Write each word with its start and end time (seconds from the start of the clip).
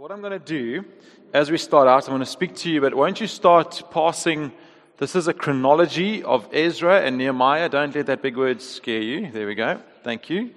What 0.00 0.10
I'm 0.10 0.22
going 0.22 0.32
to 0.32 0.38
do 0.38 0.86
as 1.34 1.50
we 1.50 1.58
start 1.58 1.86
out, 1.86 2.04
I'm 2.04 2.12
going 2.12 2.20
to 2.20 2.24
speak 2.24 2.54
to 2.54 2.70
you, 2.70 2.80
but 2.80 2.94
won't 2.94 3.20
you 3.20 3.26
start 3.26 3.82
passing? 3.90 4.50
This 4.96 5.14
is 5.14 5.28
a 5.28 5.34
chronology 5.34 6.22
of 6.22 6.48
Ezra 6.54 7.02
and 7.02 7.18
Nehemiah. 7.18 7.68
Don't 7.68 7.94
let 7.94 8.06
that 8.06 8.22
big 8.22 8.38
word 8.38 8.62
scare 8.62 9.02
you. 9.02 9.30
There 9.30 9.46
we 9.46 9.54
go. 9.54 9.78
Thank 10.02 10.30
you. 10.30 10.52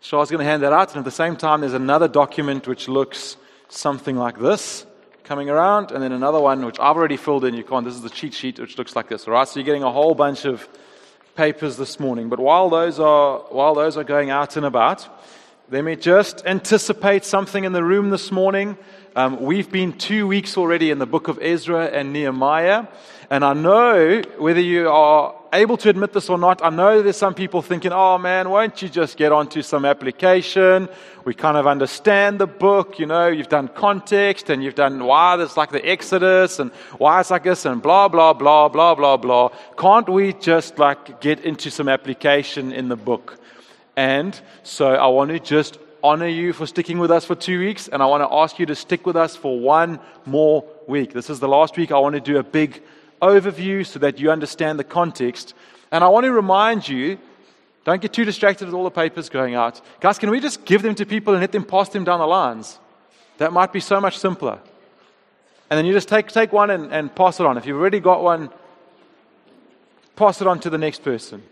So, 0.00 0.16
I 0.16 0.20
was 0.20 0.30
going 0.30 0.38
to 0.38 0.46
hand 0.46 0.62
that 0.62 0.72
out, 0.72 0.88
and 0.92 1.00
at 1.00 1.04
the 1.04 1.10
same 1.10 1.36
time, 1.36 1.60
there's 1.60 1.74
another 1.74 2.08
document 2.08 2.66
which 2.66 2.88
looks 2.88 3.36
something 3.68 4.16
like 4.16 4.38
this 4.38 4.86
coming 5.22 5.50
around, 5.50 5.90
and 5.90 6.02
then 6.02 6.12
another 6.12 6.40
one 6.40 6.64
which 6.64 6.80
I've 6.80 6.96
already 6.96 7.18
filled 7.18 7.44
in. 7.44 7.52
You 7.52 7.64
can't. 7.64 7.84
This 7.84 7.94
is 7.94 8.00
the 8.00 8.08
cheat 8.08 8.32
sheet, 8.32 8.58
which 8.58 8.78
looks 8.78 8.96
like 8.96 9.10
this. 9.10 9.28
All 9.28 9.34
right. 9.34 9.46
So 9.46 9.60
you're 9.60 9.66
getting 9.66 9.82
a 9.82 9.92
whole 9.92 10.14
bunch 10.14 10.46
of 10.46 10.66
papers 11.36 11.76
this 11.76 12.00
morning. 12.00 12.30
But 12.30 12.40
while 12.40 12.70
those 12.70 12.98
are 12.98 13.40
while 13.50 13.74
those 13.74 13.98
are 13.98 14.04
going 14.04 14.30
out 14.30 14.56
and 14.56 14.64
about. 14.64 15.06
Let 15.72 15.84
me 15.84 15.96
just 15.96 16.44
anticipate 16.44 17.24
something 17.24 17.64
in 17.64 17.72
the 17.72 17.82
room 17.82 18.10
this 18.10 18.30
morning. 18.30 18.76
Um, 19.16 19.40
we've 19.40 19.72
been 19.72 19.94
two 19.94 20.26
weeks 20.26 20.58
already 20.58 20.90
in 20.90 20.98
the 20.98 21.06
book 21.06 21.28
of 21.28 21.38
Ezra 21.40 21.86
and 21.86 22.12
Nehemiah. 22.12 22.88
And 23.30 23.42
I 23.42 23.54
know 23.54 24.20
whether 24.36 24.60
you 24.60 24.90
are 24.90 25.34
able 25.50 25.78
to 25.78 25.88
admit 25.88 26.12
this 26.12 26.28
or 26.28 26.36
not, 26.36 26.62
I 26.62 26.68
know 26.68 27.00
there's 27.00 27.16
some 27.16 27.32
people 27.32 27.62
thinking, 27.62 27.90
oh 27.90 28.18
man, 28.18 28.50
won't 28.50 28.82
you 28.82 28.90
just 28.90 29.16
get 29.16 29.32
onto 29.32 29.62
some 29.62 29.86
application? 29.86 30.90
We 31.24 31.32
kind 31.32 31.56
of 31.56 31.66
understand 31.66 32.38
the 32.38 32.46
book, 32.46 32.98
you 32.98 33.06
know, 33.06 33.28
you've 33.28 33.48
done 33.48 33.68
context 33.68 34.50
and 34.50 34.62
you've 34.62 34.74
done 34.74 35.02
why 35.02 35.42
it's 35.42 35.56
like 35.56 35.70
the 35.70 35.82
Exodus 35.88 36.58
and 36.58 36.70
why 36.98 37.20
it's 37.20 37.30
like 37.30 37.44
this 37.44 37.64
and 37.64 37.80
blah, 37.80 38.08
blah, 38.08 38.34
blah, 38.34 38.68
blah, 38.68 38.94
blah, 38.94 39.16
blah. 39.16 39.48
Can't 39.78 40.10
we 40.10 40.34
just 40.34 40.78
like 40.78 41.22
get 41.22 41.40
into 41.40 41.70
some 41.70 41.88
application 41.88 42.72
in 42.72 42.90
the 42.90 42.96
book? 42.96 43.38
And 43.96 44.38
so 44.62 44.94
I 44.94 45.06
want 45.08 45.30
to 45.30 45.38
just 45.38 45.78
honor 46.02 46.26
you 46.26 46.52
for 46.52 46.66
sticking 46.66 46.98
with 46.98 47.10
us 47.10 47.24
for 47.24 47.34
two 47.34 47.58
weeks, 47.58 47.88
and 47.88 48.02
I 48.02 48.06
want 48.06 48.22
to 48.28 48.34
ask 48.34 48.58
you 48.58 48.66
to 48.66 48.74
stick 48.74 49.06
with 49.06 49.16
us 49.16 49.36
for 49.36 49.58
one 49.58 50.00
more 50.26 50.64
week. 50.88 51.12
This 51.12 51.30
is 51.30 51.40
the 51.40 51.48
last 51.48 51.76
week. 51.76 51.92
I 51.92 51.98
want 51.98 52.14
to 52.14 52.20
do 52.20 52.38
a 52.38 52.42
big 52.42 52.82
overview 53.20 53.86
so 53.86 53.98
that 54.00 54.18
you 54.18 54.30
understand 54.30 54.78
the 54.78 54.84
context. 54.84 55.54
And 55.90 56.02
I 56.02 56.08
want 56.08 56.24
to 56.24 56.32
remind 56.32 56.88
you 56.88 57.18
don't 57.84 58.00
get 58.00 58.12
too 58.12 58.24
distracted 58.24 58.66
with 58.66 58.74
all 58.74 58.84
the 58.84 58.90
papers 58.90 59.28
going 59.28 59.54
out. 59.54 59.80
Guys, 60.00 60.18
can 60.18 60.30
we 60.30 60.40
just 60.40 60.64
give 60.64 60.82
them 60.82 60.94
to 60.96 61.06
people 61.06 61.34
and 61.34 61.40
let 61.40 61.52
them 61.52 61.64
pass 61.64 61.88
them 61.88 62.04
down 62.04 62.20
the 62.20 62.26
lines? 62.26 62.78
That 63.38 63.52
might 63.52 63.72
be 63.72 63.80
so 63.80 64.00
much 64.00 64.18
simpler. 64.18 64.58
And 65.68 65.78
then 65.78 65.86
you 65.86 65.92
just 65.92 66.08
take, 66.08 66.28
take 66.28 66.52
one 66.52 66.70
and, 66.70 66.92
and 66.92 67.14
pass 67.14 67.40
it 67.40 67.46
on. 67.46 67.56
If 67.56 67.66
you've 67.66 67.78
already 67.78 67.98
got 67.98 68.22
one, 68.22 68.50
pass 70.16 70.40
it 70.40 70.46
on 70.46 70.60
to 70.60 70.70
the 70.70 70.78
next 70.78 71.02
person. 71.02 71.42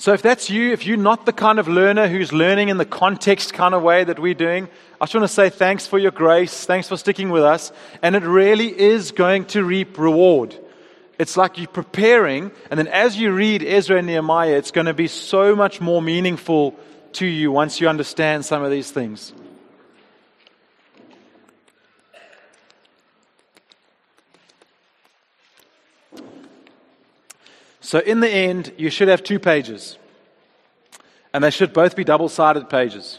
So, 0.00 0.12
if 0.12 0.22
that's 0.22 0.48
you, 0.48 0.72
if 0.72 0.86
you're 0.86 0.96
not 0.96 1.26
the 1.26 1.32
kind 1.32 1.58
of 1.58 1.66
learner 1.66 2.06
who's 2.06 2.32
learning 2.32 2.68
in 2.68 2.76
the 2.76 2.84
context 2.84 3.52
kind 3.52 3.74
of 3.74 3.82
way 3.82 4.04
that 4.04 4.20
we're 4.20 4.32
doing, 4.32 4.68
I 5.00 5.06
just 5.06 5.14
want 5.14 5.24
to 5.24 5.34
say 5.34 5.50
thanks 5.50 5.88
for 5.88 5.98
your 5.98 6.12
grace. 6.12 6.64
Thanks 6.64 6.86
for 6.86 6.96
sticking 6.96 7.30
with 7.30 7.42
us. 7.42 7.72
And 8.00 8.14
it 8.14 8.22
really 8.22 8.68
is 8.78 9.10
going 9.10 9.46
to 9.46 9.64
reap 9.64 9.98
reward. 9.98 10.56
It's 11.18 11.36
like 11.36 11.58
you're 11.58 11.66
preparing, 11.66 12.52
and 12.70 12.78
then 12.78 12.86
as 12.86 13.18
you 13.18 13.32
read 13.32 13.64
Ezra 13.64 13.98
and 13.98 14.06
Nehemiah, 14.06 14.56
it's 14.56 14.70
going 14.70 14.86
to 14.86 14.94
be 14.94 15.08
so 15.08 15.56
much 15.56 15.80
more 15.80 16.00
meaningful 16.00 16.76
to 17.14 17.26
you 17.26 17.50
once 17.50 17.80
you 17.80 17.88
understand 17.88 18.44
some 18.44 18.62
of 18.62 18.70
these 18.70 18.92
things. 18.92 19.32
So, 27.88 28.00
in 28.00 28.20
the 28.20 28.28
end, 28.28 28.74
you 28.76 28.90
should 28.90 29.08
have 29.08 29.22
two 29.22 29.38
pages. 29.38 29.96
And 31.32 31.42
they 31.42 31.48
should 31.48 31.72
both 31.72 31.96
be 31.96 32.04
double 32.04 32.28
sided 32.28 32.68
pages. 32.68 33.18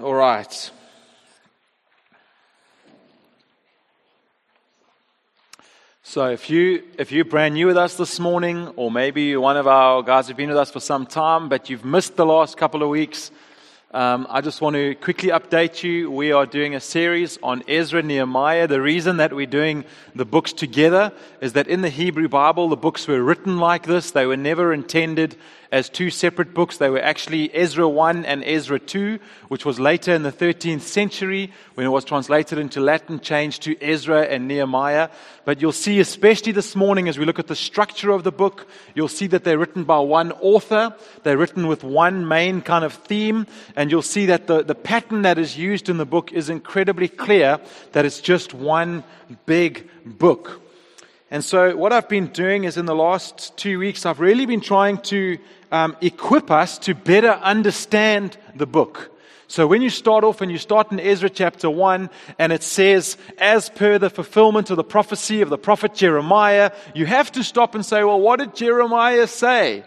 All 0.00 0.14
right. 0.14 0.70
So 6.10 6.26
if 6.26 6.50
you 6.50 6.82
if 6.98 7.12
you're 7.12 7.24
brand 7.24 7.54
new 7.54 7.68
with 7.68 7.76
us 7.76 7.94
this 7.94 8.18
morning, 8.18 8.72
or 8.74 8.90
maybe 8.90 9.22
you're 9.22 9.40
one 9.40 9.56
of 9.56 9.68
our 9.68 10.02
guys 10.02 10.26
who've 10.26 10.36
been 10.36 10.48
with 10.48 10.58
us 10.58 10.68
for 10.68 10.80
some 10.80 11.06
time, 11.06 11.48
but 11.48 11.70
you've 11.70 11.84
missed 11.84 12.16
the 12.16 12.26
last 12.26 12.56
couple 12.56 12.82
of 12.82 12.88
weeks, 12.88 13.30
um, 13.92 14.26
I 14.28 14.40
just 14.40 14.60
want 14.60 14.74
to 14.74 14.96
quickly 14.96 15.28
update 15.28 15.84
you. 15.84 16.10
We 16.10 16.32
are 16.32 16.46
doing 16.46 16.74
a 16.74 16.80
series 16.80 17.38
on 17.44 17.62
Ezra 17.68 18.02
Nehemiah. 18.02 18.66
The 18.66 18.82
reason 18.82 19.18
that 19.18 19.32
we're 19.32 19.46
doing 19.46 19.84
the 20.16 20.24
books 20.24 20.52
together 20.52 21.12
is 21.40 21.52
that 21.52 21.68
in 21.68 21.82
the 21.82 21.88
Hebrew 21.88 22.28
Bible, 22.28 22.68
the 22.68 22.76
books 22.76 23.06
were 23.06 23.22
written 23.22 23.58
like 23.58 23.86
this. 23.86 24.10
They 24.10 24.26
were 24.26 24.36
never 24.36 24.72
intended 24.72 25.36
as 25.72 25.88
two 25.88 26.10
separate 26.10 26.52
books. 26.52 26.78
They 26.78 26.90
were 26.90 27.00
actually 27.00 27.54
Ezra 27.54 27.88
1 27.88 28.24
and 28.24 28.42
Ezra 28.44 28.78
2, 28.78 29.18
which 29.48 29.64
was 29.64 29.78
later 29.78 30.12
in 30.12 30.22
the 30.22 30.32
13th 30.32 30.80
century 30.82 31.52
when 31.74 31.86
it 31.86 31.90
was 31.90 32.04
translated 32.04 32.58
into 32.58 32.80
Latin, 32.80 33.20
changed 33.20 33.62
to 33.62 33.80
Ezra 33.80 34.22
and 34.22 34.48
Nehemiah. 34.48 35.08
But 35.44 35.60
you'll 35.60 35.72
see, 35.72 36.00
especially 36.00 36.52
this 36.52 36.74
morning, 36.74 37.08
as 37.08 37.18
we 37.18 37.24
look 37.24 37.38
at 37.38 37.46
the 37.46 37.56
structure 37.56 38.10
of 38.10 38.24
the 38.24 38.32
book, 38.32 38.66
you'll 38.94 39.08
see 39.08 39.28
that 39.28 39.44
they're 39.44 39.58
written 39.58 39.84
by 39.84 40.00
one 40.00 40.32
author. 40.32 40.94
They're 41.22 41.38
written 41.38 41.66
with 41.66 41.84
one 41.84 42.26
main 42.26 42.62
kind 42.62 42.84
of 42.84 42.92
theme. 42.92 43.46
And 43.76 43.90
you'll 43.90 44.02
see 44.02 44.26
that 44.26 44.46
the, 44.46 44.62
the 44.62 44.74
pattern 44.74 45.22
that 45.22 45.38
is 45.38 45.56
used 45.56 45.88
in 45.88 45.98
the 45.98 46.06
book 46.06 46.32
is 46.32 46.50
incredibly 46.50 47.08
clear 47.08 47.60
that 47.92 48.04
it's 48.04 48.20
just 48.20 48.54
one 48.54 49.04
big 49.46 49.88
book. 50.04 50.60
And 51.30 51.44
so, 51.44 51.76
what 51.76 51.92
I've 51.92 52.08
been 52.08 52.26
doing 52.26 52.64
is 52.64 52.76
in 52.76 52.86
the 52.86 52.94
last 52.94 53.56
two 53.56 53.78
weeks, 53.78 54.04
I've 54.04 54.18
really 54.18 54.46
been 54.46 54.60
trying 54.60 54.98
to 55.02 55.38
um, 55.70 55.96
equip 56.00 56.50
us 56.50 56.78
to 56.80 56.94
better 56.94 57.30
understand 57.30 58.36
the 58.56 58.66
book. 58.66 59.10
So 59.50 59.66
when 59.66 59.82
you 59.82 59.90
start 59.90 60.22
off 60.22 60.42
and 60.42 60.52
you 60.52 60.58
start 60.58 60.92
in 60.92 61.00
Ezra 61.00 61.28
chapter 61.28 61.68
1 61.68 62.08
and 62.38 62.52
it 62.52 62.62
says, 62.62 63.16
as 63.36 63.68
per 63.68 63.98
the 63.98 64.08
fulfillment 64.08 64.70
of 64.70 64.76
the 64.76 64.84
prophecy 64.84 65.40
of 65.40 65.50
the 65.50 65.58
prophet 65.58 65.92
Jeremiah, 65.92 66.70
you 66.94 67.04
have 67.06 67.32
to 67.32 67.42
stop 67.42 67.74
and 67.74 67.84
say, 67.84 68.04
well, 68.04 68.20
what 68.20 68.38
did 68.38 68.54
Jeremiah 68.54 69.26
say? 69.26 69.82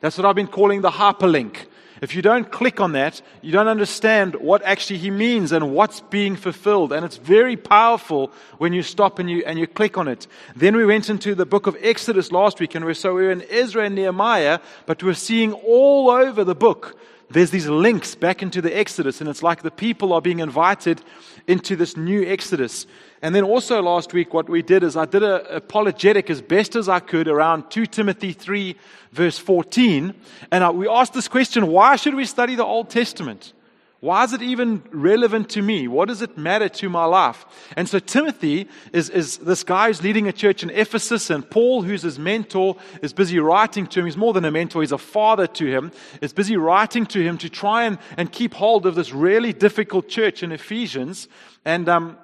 That's 0.00 0.18
what 0.18 0.26
I've 0.26 0.34
been 0.34 0.48
calling 0.48 0.80
the 0.80 0.90
hyperlink. 0.90 1.66
If 2.02 2.14
you 2.14 2.22
don't 2.22 2.50
click 2.50 2.80
on 2.80 2.92
that, 2.92 3.22
you 3.42 3.52
don't 3.52 3.68
understand 3.68 4.34
what 4.34 4.62
actually 4.62 4.98
he 4.98 5.10
means 5.10 5.52
and 5.52 5.72
what's 5.72 6.00
being 6.00 6.36
fulfilled. 6.36 6.92
And 6.92 7.04
it's 7.04 7.16
very 7.16 7.56
powerful 7.56 8.32
when 8.58 8.72
you 8.72 8.82
stop 8.82 9.18
and 9.18 9.30
you, 9.30 9.42
and 9.46 9.58
you 9.58 9.66
click 9.66 9.96
on 9.96 10.08
it. 10.08 10.26
Then 10.54 10.76
we 10.76 10.84
went 10.84 11.08
into 11.08 11.34
the 11.34 11.46
book 11.46 11.66
of 11.66 11.76
Exodus 11.80 12.32
last 12.32 12.60
week, 12.60 12.74
and 12.74 12.84
we're, 12.84 12.94
so 12.94 13.14
we 13.14 13.22
we're 13.22 13.30
in 13.30 13.44
Ezra 13.50 13.84
and 13.84 13.94
Nehemiah, 13.94 14.60
but 14.84 15.02
we're 15.02 15.14
seeing 15.14 15.52
all 15.52 16.10
over 16.10 16.44
the 16.44 16.54
book 16.54 16.98
there's 17.30 17.50
these 17.50 17.66
links 17.66 18.14
back 18.14 18.42
into 18.42 18.62
the 18.62 18.76
Exodus, 18.76 19.20
and 19.20 19.28
it's 19.28 19.42
like 19.42 19.62
the 19.62 19.70
people 19.70 20.12
are 20.12 20.20
being 20.20 20.38
invited 20.38 21.02
into 21.46 21.74
this 21.74 21.96
new 21.96 22.24
Exodus. 22.24 22.86
And 23.20 23.34
then 23.34 23.42
also 23.42 23.82
last 23.82 24.12
week, 24.12 24.32
what 24.32 24.48
we 24.48 24.62
did 24.62 24.82
is 24.82 24.96
I 24.96 25.06
did 25.06 25.22
an 25.22 25.42
apologetic 25.50 26.30
as 26.30 26.40
best 26.40 26.76
as 26.76 26.88
I 26.88 27.00
could 27.00 27.26
around 27.26 27.70
2 27.70 27.86
Timothy 27.86 28.32
3, 28.32 28.76
verse 29.10 29.38
14. 29.38 30.14
And 30.52 30.64
I, 30.64 30.70
we 30.70 30.88
asked 30.88 31.14
this 31.14 31.28
question 31.28 31.66
why 31.66 31.96
should 31.96 32.14
we 32.14 32.24
study 32.24 32.54
the 32.54 32.64
Old 32.64 32.90
Testament? 32.90 33.52
Why 34.00 34.24
is 34.24 34.34
it 34.34 34.42
even 34.42 34.82
relevant 34.90 35.48
to 35.50 35.62
me? 35.62 35.88
What 35.88 36.08
does 36.08 36.20
it 36.20 36.36
matter 36.36 36.68
to 36.68 36.90
my 36.90 37.06
life? 37.06 37.46
And 37.76 37.88
so 37.88 37.98
Timothy 37.98 38.68
is, 38.92 39.08
is 39.08 39.38
this 39.38 39.64
guy 39.64 39.86
who's 39.86 40.02
leading 40.02 40.28
a 40.28 40.32
church 40.32 40.62
in 40.62 40.68
Ephesus, 40.70 41.30
and 41.30 41.48
Paul, 41.48 41.82
who's 41.82 42.02
his 42.02 42.18
mentor, 42.18 42.76
is 43.00 43.14
busy 43.14 43.38
writing 43.38 43.86
to 43.86 44.00
him. 44.00 44.06
He's 44.06 44.16
more 44.16 44.34
than 44.34 44.44
a 44.44 44.50
mentor, 44.50 44.82
he's 44.82 44.92
a 44.92 44.98
father 44.98 45.46
to 45.46 45.66
him, 45.66 45.92
is 46.20 46.34
busy 46.34 46.56
writing 46.56 47.06
to 47.06 47.22
him 47.22 47.38
to 47.38 47.48
try 47.48 47.84
and, 47.84 47.98
and 48.18 48.30
keep 48.30 48.52
hold 48.52 48.84
of 48.84 48.94
this 48.94 49.12
really 49.12 49.54
difficult 49.54 50.08
church 50.08 50.42
in 50.42 50.52
Ephesians. 50.52 51.26
And 51.64 51.88
um, 51.88 52.18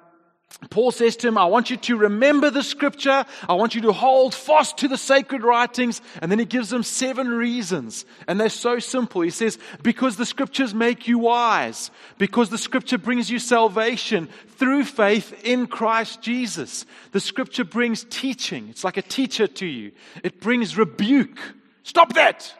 Paul 0.69 0.91
says 0.91 1.15
to 1.17 1.27
him, 1.27 1.37
I 1.37 1.45
want 1.45 1.69
you 1.69 1.77
to 1.77 1.97
remember 1.97 2.49
the 2.49 2.63
scripture. 2.63 3.25
I 3.47 3.53
want 3.53 3.75
you 3.75 3.81
to 3.81 3.91
hold 3.91 4.33
fast 4.33 4.77
to 4.77 4.87
the 4.87 4.97
sacred 4.97 5.43
writings. 5.43 6.01
And 6.21 6.31
then 6.31 6.39
he 6.39 6.45
gives 6.45 6.69
them 6.69 6.83
seven 6.83 7.27
reasons. 7.27 8.05
And 8.27 8.39
they're 8.39 8.49
so 8.49 8.79
simple. 8.79 9.21
He 9.21 9.29
says, 9.29 9.59
because 9.81 10.15
the 10.15 10.25
scriptures 10.25 10.73
make 10.73 11.07
you 11.07 11.19
wise, 11.19 11.91
because 12.17 12.49
the 12.49 12.57
scripture 12.57 12.97
brings 12.97 13.29
you 13.29 13.39
salvation 13.39 14.29
through 14.57 14.85
faith 14.85 15.33
in 15.43 15.67
Christ 15.67 16.21
Jesus. 16.21 16.85
The 17.11 17.19
scripture 17.19 17.65
brings 17.65 18.05
teaching. 18.09 18.69
It's 18.69 18.83
like 18.83 18.97
a 18.97 19.01
teacher 19.01 19.47
to 19.47 19.65
you. 19.65 19.91
It 20.23 20.39
brings 20.39 20.77
rebuke. 20.77 21.39
Stop 21.83 22.13
that. 22.13 22.53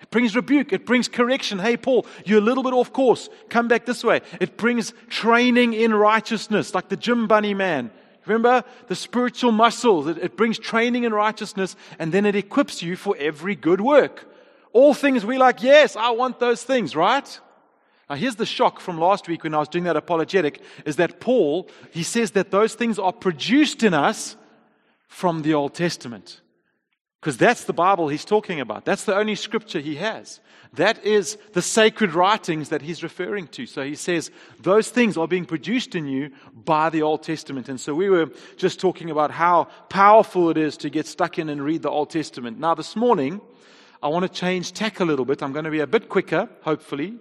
It 0.00 0.10
brings 0.10 0.36
rebuke. 0.36 0.72
It 0.72 0.84
brings 0.84 1.08
correction. 1.08 1.58
Hey, 1.58 1.76
Paul, 1.76 2.06
you're 2.24 2.38
a 2.38 2.42
little 2.42 2.62
bit 2.62 2.72
off 2.72 2.92
course. 2.92 3.28
Come 3.48 3.68
back 3.68 3.86
this 3.86 4.04
way. 4.04 4.20
It 4.40 4.56
brings 4.56 4.92
training 5.08 5.72
in 5.72 5.94
righteousness, 5.94 6.74
like 6.74 6.88
the 6.88 6.96
gym 6.96 7.26
bunny 7.26 7.54
man. 7.54 7.90
Remember 8.26 8.64
the 8.88 8.94
spiritual 8.94 9.52
muscles. 9.52 10.06
It, 10.08 10.18
it 10.18 10.36
brings 10.36 10.58
training 10.58 11.04
in 11.04 11.12
righteousness, 11.12 11.76
and 11.98 12.12
then 12.12 12.26
it 12.26 12.34
equips 12.34 12.82
you 12.82 12.96
for 12.96 13.16
every 13.18 13.54
good 13.54 13.80
work. 13.80 14.30
All 14.72 14.92
things 14.92 15.24
we 15.24 15.38
like, 15.38 15.62
yes, 15.62 15.96
I 15.96 16.10
want 16.10 16.40
those 16.40 16.62
things, 16.62 16.94
right? 16.94 17.40
Now, 18.10 18.16
here's 18.16 18.36
the 18.36 18.46
shock 18.46 18.80
from 18.80 18.98
last 18.98 19.26
week 19.26 19.44
when 19.44 19.54
I 19.54 19.58
was 19.58 19.68
doing 19.68 19.84
that 19.84 19.96
apologetic 19.96 20.60
is 20.84 20.96
that 20.96 21.18
Paul, 21.20 21.68
he 21.90 22.02
says 22.02 22.32
that 22.32 22.50
those 22.50 22.74
things 22.74 22.98
are 22.98 23.12
produced 23.12 23.82
in 23.82 23.94
us 23.94 24.36
from 25.08 25.42
the 25.42 25.54
Old 25.54 25.74
Testament. 25.74 26.40
Because 27.26 27.38
that's 27.38 27.64
the 27.64 27.72
Bible 27.72 28.06
he's 28.06 28.24
talking 28.24 28.60
about. 28.60 28.84
That's 28.84 29.02
the 29.02 29.16
only 29.16 29.34
scripture 29.34 29.80
he 29.80 29.96
has. 29.96 30.38
That 30.74 31.04
is 31.04 31.36
the 31.54 31.60
sacred 31.60 32.14
writings 32.14 32.68
that 32.68 32.82
he's 32.82 33.02
referring 33.02 33.48
to. 33.48 33.66
So 33.66 33.82
he 33.82 33.96
says 33.96 34.30
those 34.60 34.90
things 34.90 35.16
are 35.16 35.26
being 35.26 35.44
produced 35.44 35.96
in 35.96 36.06
you 36.06 36.30
by 36.54 36.88
the 36.88 37.02
Old 37.02 37.24
Testament. 37.24 37.68
And 37.68 37.80
so 37.80 37.96
we 37.96 38.08
were 38.08 38.30
just 38.56 38.78
talking 38.78 39.10
about 39.10 39.32
how 39.32 39.64
powerful 39.88 40.50
it 40.50 40.56
is 40.56 40.76
to 40.76 40.88
get 40.88 41.08
stuck 41.08 41.36
in 41.36 41.48
and 41.48 41.64
read 41.64 41.82
the 41.82 41.90
Old 41.90 42.10
Testament. 42.10 42.60
Now, 42.60 42.76
this 42.76 42.94
morning, 42.94 43.40
I 44.00 44.06
want 44.06 44.22
to 44.22 44.28
change 44.28 44.72
tack 44.72 45.00
a 45.00 45.04
little 45.04 45.24
bit. 45.24 45.42
I'm 45.42 45.52
going 45.52 45.64
to 45.64 45.70
be 45.72 45.80
a 45.80 45.86
bit 45.88 46.08
quicker, 46.08 46.48
hopefully. 46.62 47.16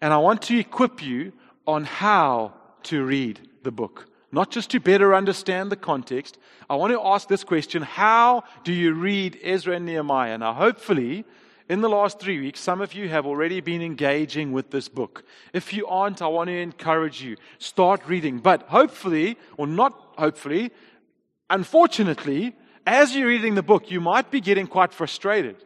And 0.00 0.14
I 0.14 0.16
want 0.16 0.40
to 0.44 0.58
equip 0.58 1.02
you 1.02 1.34
on 1.66 1.84
how 1.84 2.54
to 2.84 3.04
read 3.04 3.38
the 3.64 3.70
book 3.70 4.09
not 4.32 4.50
just 4.50 4.70
to 4.70 4.80
better 4.80 5.14
understand 5.14 5.70
the 5.70 5.76
context. 5.76 6.38
I 6.68 6.76
want 6.76 6.92
to 6.92 7.00
ask 7.02 7.28
this 7.28 7.44
question 7.44 7.82
How 7.82 8.44
do 8.64 8.72
you 8.72 8.94
read 8.94 9.38
Ezra 9.42 9.76
and 9.76 9.86
Nehemiah? 9.86 10.38
Now, 10.38 10.54
hopefully, 10.54 11.24
in 11.68 11.80
the 11.80 11.88
last 11.88 12.18
three 12.18 12.40
weeks, 12.40 12.60
some 12.60 12.80
of 12.80 12.94
you 12.94 13.08
have 13.08 13.26
already 13.26 13.60
been 13.60 13.82
engaging 13.82 14.52
with 14.52 14.70
this 14.70 14.88
book. 14.88 15.24
If 15.52 15.72
you 15.72 15.86
aren't, 15.86 16.20
I 16.20 16.26
want 16.26 16.48
to 16.48 16.56
encourage 16.56 17.22
you. 17.22 17.36
Start 17.58 18.02
reading. 18.06 18.38
But 18.38 18.62
hopefully, 18.62 19.38
or 19.56 19.66
not 19.66 19.92
hopefully, 20.18 20.72
unfortunately, 21.48 22.56
as 22.86 23.14
you're 23.14 23.28
reading 23.28 23.54
the 23.54 23.62
book, 23.62 23.90
you 23.90 24.00
might 24.00 24.30
be 24.30 24.40
getting 24.40 24.66
quite 24.66 24.92
frustrated 24.92 25.64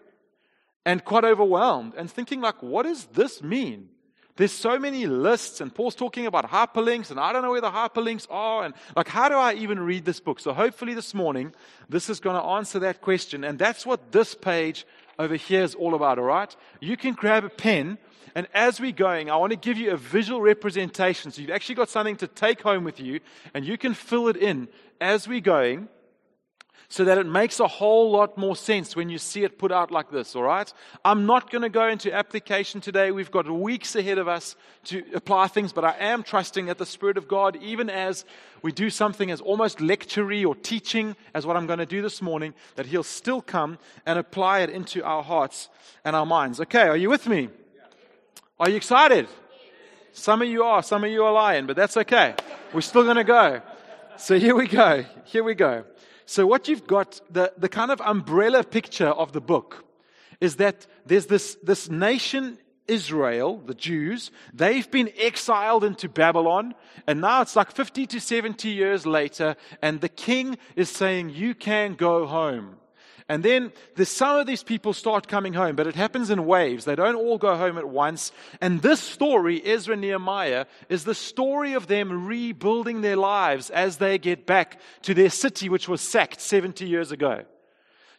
and 0.84 1.05
quite 1.05 1.25
overwhelmed 1.25 1.94
and 1.96 2.11
thinking, 2.11 2.40
like, 2.40 2.62
what 2.62 2.84
does 2.84 3.06
this 3.06 3.43
mean? 3.43 3.88
There's 4.37 4.53
so 4.53 4.81
many 4.81 5.07
lists, 5.07 5.61
and 5.61 5.73
Paul's 5.73 5.95
talking 5.95 6.27
about 6.27 6.51
hyperlinks, 6.51 7.13
and 7.13 7.21
I 7.21 7.33
don't 7.33 7.43
know 7.43 7.53
where 7.53 7.61
the 7.61 7.71
hyperlinks 7.71 8.27
are, 8.29 8.65
and 8.65 8.75
like, 8.97 9.07
how 9.07 9.29
do 9.29 9.37
I 9.37 9.55
even 9.55 9.79
read 9.79 10.05
this 10.05 10.19
book? 10.19 10.41
So, 10.41 10.53
hopefully, 10.53 10.93
this 10.93 11.15
morning, 11.15 11.55
this 11.89 12.11
is 12.11 12.19
going 12.19 12.35
to 12.35 12.43
answer 12.43 12.81
that 12.81 13.01
question, 13.01 13.45
and 13.45 13.61
that's 13.61 13.87
what 13.87 14.11
this 14.11 14.35
page 14.35 14.87
over 15.21 15.37
here 15.37 15.63
is 15.63 15.77
all 15.77 15.95
about, 15.95 16.19
all 16.19 16.25
right? 16.25 16.55
You 16.81 16.97
can 16.97 17.15
grab 17.15 17.45
a 17.45 17.49
pen, 17.49 17.97
and 18.35 18.49
as 18.53 18.81
we're 18.81 18.91
going, 18.91 19.31
I 19.31 19.37
want 19.37 19.53
to 19.53 19.57
give 19.57 19.79
you 19.79 19.93
a 19.93 19.97
visual 19.97 20.41
representation. 20.41 21.31
So, 21.31 21.41
you've 21.41 21.53
actually 21.53 21.77
got 21.77 21.89
something 21.89 22.17
to 22.17 22.27
take 22.27 22.61
home 22.61 22.83
with 22.83 22.99
you, 22.99 23.21
and 23.55 23.65
you 23.65 23.79
can 23.79 23.95
fill 23.95 24.27
it 24.27 24.37
in 24.37 24.67
as 25.01 25.29
we're 25.29 25.41
going 25.41 25.89
so 26.94 27.05
that 27.05 27.19
it 27.19 27.26
makes 27.26 27.58
a 27.58 27.67
whole 27.67 28.12
lot 28.12 28.38
more 28.38 28.55
sense 28.55 28.94
when 28.94 29.08
you 29.08 29.19
see 29.19 29.43
it 29.43 29.58
put 29.58 29.73
out 29.73 29.91
like 29.91 30.12
this, 30.12 30.37
all 30.37 30.44
right? 30.44 30.73
I'm 31.05 31.26
not 31.26 31.50
going 31.50 31.62
to 31.62 31.69
go 31.69 31.88
into 31.88 32.14
application 32.14 32.81
today. 32.81 33.11
We've 33.11 33.32
got 33.32 33.50
weeks 33.50 33.96
ahead 33.96 34.17
of 34.17 34.29
us 34.29 34.55
to 34.85 35.02
apply 35.12 35.49
things, 35.49 35.73
but 35.73 35.85
I 35.85 35.96
am 35.99 36.23
trusting 36.23 36.67
that 36.67 36.79
the 36.79 36.87
Spirit 36.87 37.17
of 37.17 37.26
God, 37.26 37.56
even 37.61 37.91
as 37.91 38.25
we 38.62 38.70
do 38.70 38.91
something 38.91 39.29
as 39.32 39.41
almost 39.41 39.79
lectury 39.79 40.46
or 40.46 40.55
teaching, 40.55 41.17
as 41.35 41.44
what 41.44 41.56
I'm 41.56 41.67
going 41.67 41.81
to 41.81 41.85
do 41.87 42.00
this 42.00 42.23
morning, 42.23 42.55
that 42.76 42.87
He'll 42.87 43.02
still 43.02 43.43
come 43.43 43.79
and 44.06 44.17
apply 44.17 44.61
it 44.61 44.70
into 44.70 45.02
our 45.02 45.25
hearts 45.25 45.70
and 46.05 46.14
our 46.14 46.26
minds. 46.26 46.61
Okay, 46.61 46.87
are 46.87 46.97
you 46.97 47.11
with 47.11 47.26
me? 47.26 47.49
Are 48.61 48.70
you 48.70 48.76
excited? 48.76 49.26
Some 50.12 50.43
of 50.43 50.49
you 50.49 50.62
are, 50.62 50.81
some 50.81 51.02
of 51.02 51.11
you 51.11 51.25
are 51.25 51.32
lying, 51.32 51.67
but 51.67 51.75
that's 51.75 51.97
okay. 51.97 52.37
We're 52.73 52.82
still 52.82 53.02
going 53.02 53.17
to 53.17 53.25
go. 53.25 53.62
So 54.17 54.38
here 54.38 54.55
we 54.55 54.69
go. 54.69 55.05
Here 55.25 55.43
we 55.43 55.56
go. 55.56 55.82
So, 56.26 56.47
what 56.47 56.69
you've 56.69 56.87
got, 56.87 57.21
the, 57.31 57.53
the 57.59 57.69
kind 57.69 57.91
of 57.91 58.00
umbrella 58.00 58.65
picture 58.65 59.09
of 59.09 59.32
the 59.32 59.41
book, 59.41 59.85
is 60.41 60.56
that 60.56 60.87
there's 61.06 61.26
this, 61.26 61.56
this 61.62 61.91
nation, 61.91 62.59
Israel, 62.88 63.59
the 63.59 63.75
Jews, 63.75 64.31
they've 64.53 64.91
been 64.91 65.11
exiled 65.19 65.85
into 65.85 66.09
Babylon, 66.09 66.75
and 67.06 67.21
now 67.21 67.43
it's 67.43 67.56
like 67.56 67.73
50 67.73 68.06
to 68.09 68.21
70 68.21 68.69
years 68.69 69.06
later, 69.06 69.56
and 69.82 70.00
the 70.00 70.09
king 70.09 70.59
is 70.76 70.91
saying, 70.91 71.31
You 71.31 71.55
can 71.55 71.94
go 71.94 72.26
home. 72.26 72.76
And 73.29 73.43
then 73.43 73.73
the, 73.97 74.05
some 74.05 74.38
of 74.38 74.47
these 74.47 74.62
people 74.62 74.93
start 74.93 75.29
coming 75.29 75.55
home, 75.55 75.76
but 75.76 75.87
it 75.87 75.94
happens 75.94 76.29
in 76.29 76.44
waves. 76.44 76.85
They 76.85 76.94
don't 76.94 77.15
all 77.15 77.38
go 77.38 77.56
home 77.56 77.79
at 77.79 77.88
once. 77.88 78.32
And 78.61 78.82
this 78.82 79.00
story, 79.00 79.65
Ezra 79.65 79.97
Nehemiah, 79.97 80.67
is 80.91 81.05
the 81.05 81.15
story 81.15 81.73
of 81.73 81.87
them 81.87 82.26
rebuilding 82.26 83.00
their 83.00 83.17
lives 83.17 83.71
as 83.71 83.97
they 83.97 84.19
get 84.19 84.44
back 84.44 84.79
to 85.03 85.15
their 85.15 85.31
city, 85.31 85.71
which 85.71 85.88
was 85.88 86.03
sacked 86.03 86.41
70 86.41 86.87
years 86.87 87.12
ago. 87.12 87.44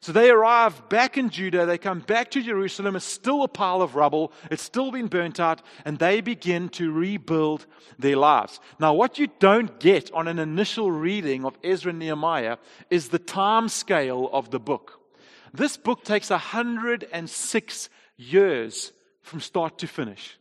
So 0.02 0.12
they 0.12 0.30
arrive 0.30 0.88
back 0.90 1.18
in 1.18 1.30
Judah, 1.30 1.66
they 1.66 1.78
come 1.78 2.00
back 2.00 2.32
to 2.32 2.44
Jerusalem, 2.44 2.96
it's 2.96 3.06
still 3.06 3.44
a 3.44 3.48
pile 3.48 3.82
of 3.82 3.96
rubble, 3.96 4.32
it's 4.52 4.62
still 4.62 4.92
been 4.92 5.08
burnt 5.08 5.40
out, 5.40 5.62
and 5.84 5.98
they 5.98 6.22
begin 6.22 6.70
to 6.70 6.92
rebuild 6.92 7.66
their 7.98 8.18
lives. 8.18 8.60
Now, 8.80 8.94
what 8.94 9.18
you 9.18 9.28
don't 9.40 9.80
get 9.80 10.12
on 10.14 10.28
an 10.28 10.38
initial 10.38 10.92
reading 10.92 11.44
of 11.44 11.58
Ezra 11.64 11.90
and 11.90 12.00
Nehemiah 12.00 12.58
is 12.90 13.10
the 13.10 13.20
time 13.20 13.70
scale 13.70 14.30
of 14.32 14.52
the 14.52 14.60
book. 14.60 15.02
This 15.54 15.78
book 15.78 16.04
takes 16.04 16.30
106 16.30 17.90
years 18.18 18.92
from 19.22 19.40
start 19.40 19.80
to 19.80 19.88
finish. 19.88 20.38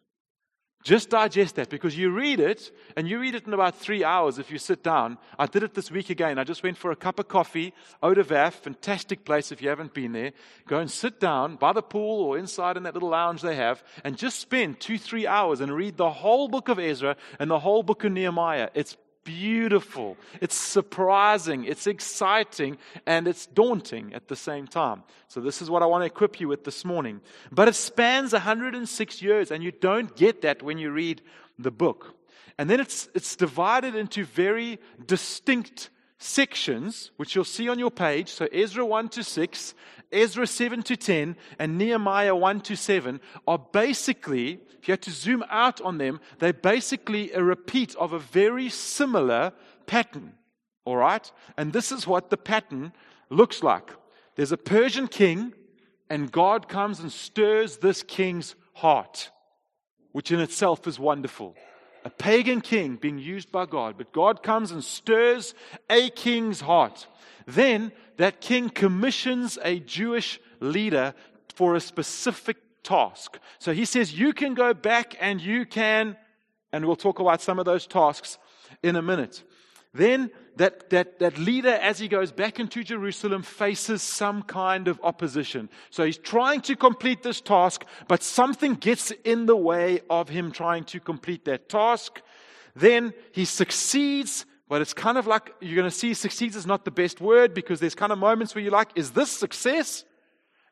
Just 0.85 1.09
digest 1.09 1.57
that 1.57 1.71
because 1.71 1.97
you 1.97 2.11
read 2.11 2.41
it 2.41 2.71
and 2.95 3.09
you 3.09 3.19
read 3.19 3.35
it 3.35 3.47
in 3.47 3.55
about 3.55 3.75
three 3.75 4.05
hours 4.05 4.39
if 4.39 4.51
you 4.51 4.59
sit 4.59 4.83
down. 4.83 5.17
I 5.39 5.47
did 5.47 5.63
it 5.63 5.73
this 5.73 5.91
week 5.91 6.11
again. 6.11 6.39
I 6.39 6.45
just 6.45 6.63
went 6.63 6.77
for 6.77 6.91
a 6.91 6.97
cup 6.97 7.19
of 7.19 7.27
coffee, 7.27 7.73
Eau 8.03 8.13
de 8.13 8.23
Vaf, 8.23 8.53
fantastic 8.53 9.25
place 9.25 9.51
if 9.51 9.63
you 9.63 9.71
haven't 9.71 9.95
been 9.95 10.13
there. 10.13 10.33
Go 10.69 10.81
and 10.81 10.91
sit 10.91 11.19
down 11.19 11.57
by 11.57 11.73
the 11.73 11.81
pool 11.81 12.23
or 12.23 12.37
inside 12.37 12.77
in 12.77 12.83
that 12.83 12.93
little 12.93 13.09
lounge 13.09 13.41
they 13.41 13.57
have 13.57 13.83
and 14.05 14.19
just 14.19 14.39
spend 14.39 14.79
two, 14.79 14.99
three 14.99 15.27
hours 15.27 15.63
and 15.63 15.75
read 15.75 15.97
the 15.97 16.11
whole 16.11 16.49
book 16.49 16.69
of 16.69 16.79
Ezra 16.79 17.17
and 17.39 17.51
the 17.51 17.61
whole 17.61 17.83
book 17.83 18.05
of 18.05 18.13
Nehemiah. 18.13 18.69
It's 18.75 18.99
beautiful, 19.25 20.17
it's 20.41 20.55
surprising, 20.55 21.65
it's 21.65 21.87
exciting, 21.87 22.79
and 23.07 23.27
it's 23.27 23.47
daunting 23.47 24.15
at 24.15 24.29
the 24.29 24.37
same 24.37 24.67
time. 24.67 25.03
So, 25.29 25.41
this 25.41 25.61
is 25.61 25.71
what 25.71 25.83
I 25.83 25.87
want 25.87 26.03
to 26.03 26.07
equip 26.07 26.41
you 26.41 26.49
with 26.49 26.65
this 26.65 26.85
morning. 26.85 27.21
But 27.51 27.69
it 27.69 27.75
spans 27.75 28.33
106 28.33 29.23
years, 29.23 29.51
and 29.51 29.65
you 29.65 29.73
don't 29.73 30.15
get 30.15 30.43
that 30.43 30.63
when 30.63 30.79
you 30.79 30.91
read 30.91 31.23
the 31.59 31.71
book. 31.71 32.15
And 32.59 32.71
then 32.71 32.81
it's, 32.81 33.09
it's 33.15 33.35
divided 33.35 33.95
into 33.95 34.25
very 34.25 34.79
distinct 35.07 35.91
sections, 36.25 37.11
which 37.17 37.35
you'll 37.35 37.45
see 37.45 37.69
on 37.69 37.79
your 37.79 37.91
page. 37.91 38.31
So, 38.31 38.47
Ezra 38.51 38.85
1 38.85 39.11
to 39.11 39.23
6, 39.23 39.75
Ezra 40.11 40.47
7 40.47 40.83
to 40.85 40.97
10, 40.97 41.37
and 41.59 41.77
Nehemiah 41.77 42.35
1 42.35 42.61
to 42.63 42.77
7 42.77 43.21
are 43.47 43.59
basically, 43.59 44.61
if 44.81 44.89
you 44.89 44.93
had 44.93 45.03
to 45.03 45.11
zoom 45.11 45.45
out 45.51 45.83
on 45.83 45.99
them, 45.99 46.21
they're 46.39 46.55
basically 46.55 47.31
a 47.33 47.43
repeat 47.43 47.95
of 47.97 48.15
a 48.15 48.19
very 48.19 48.71
similar 48.71 49.53
pattern. 49.87 50.33
All 50.87 50.97
right? 50.97 51.31
And 51.59 51.73
this 51.73 51.93
is 51.93 52.07
what 52.07 52.31
the 52.31 52.39
pattern 52.39 52.93
looks 53.29 53.63
like. 53.63 53.91
There's 54.37 54.53
a 54.53 54.57
Persian 54.57 55.09
king, 55.09 55.53
and 56.09 56.33
God 56.33 56.69
comes 56.69 57.01
and 57.01 57.13
stirs 57.13 57.79
this 57.79 58.03
king's 58.03 58.55
heart, 58.73 59.31
which 60.13 60.33
in 60.33 60.41
itself 60.41 60.87
is 60.87 60.99
wonderful 60.99 61.55
a 62.05 62.11
pagan 62.11 62.61
king 62.61 62.97
being 62.97 63.19
used 63.19 63.51
by 63.51 63.67
God, 63.67 63.97
but 63.97 64.13
God 64.13 64.43
comes 64.43 64.71
and 64.71 64.85
stirs 64.85 65.55
a 65.89 66.11
king's 66.11 66.61
heart. 66.61 67.07
Then 67.47 67.93
that 68.19 68.41
king 68.41 68.69
commissions 68.69 69.59
a 69.63 69.81
Jewish 69.81 70.39
leader 70.61 71.15
for 71.55 71.75
a 71.75 71.81
specific 71.81 72.59
task. 72.83 73.39
So 73.59 73.73
he 73.73 73.85
says, 73.85 74.19
You 74.19 74.33
can 74.33 74.55
go 74.55 74.75
back 74.75 75.17
and 75.21 75.41
you 75.41 75.65
can, 75.65 76.17
and 76.73 76.85
we'll 76.85 76.97
talk 76.97 77.21
about 77.21 77.41
some 77.41 77.59
of 77.59 77.65
those 77.65 77.87
tasks 77.87 78.39
in 78.83 78.97
a 78.97 79.03
minute. 79.03 79.43
Then 79.93 80.31
that, 80.57 80.91
that, 80.91 81.19
that 81.19 81.39
leader, 81.39 81.71
as 81.71 81.99
he 81.99 82.09
goes 82.09 82.33
back 82.33 82.61
into 82.61 82.85
Jerusalem, 82.85 83.43
faces 83.43 84.03
some 84.03 84.43
kind 84.43 84.89
of 84.89 85.01
opposition. 85.03 85.69
So 85.91 86.05
he's 86.05 86.19
trying 86.19 86.61
to 86.63 86.77
complete 86.77 87.23
this 87.23 87.41
task, 87.41 87.85
but 88.09 88.23
something 88.23 88.75
gets 88.75 89.11
in 89.25 89.47
the 89.47 89.57
way 89.57 90.01
of 90.09 90.29
him 90.29 90.53
trying 90.53 90.85
to 90.85 91.01
complete 91.01 91.45
that 91.47 91.69
task. 91.69 92.21
Then 92.75 93.13
he 93.33 93.45
succeeds, 93.45 94.47
but 94.69 94.81
it's 94.81 94.95
kind 94.95 95.19
of 95.19 95.27
like 95.27 95.55
you're 95.61 95.77
going 95.77 95.91
to 95.91 95.97
see 95.97 96.15
succeeds 96.15 96.57
is 96.57 96.67
not 96.67 96.85
the 96.85 96.91
best 96.91 97.21
word 97.21 97.55
because 97.55 97.81
there's 97.81 97.95
kind 97.95 98.13
of 98.13 98.19
moments 98.19 98.55
where 98.55 98.63
you're 98.63 98.73
like, 98.73 98.91
is 98.95 99.13
this 99.13 99.31
success? 99.31 100.05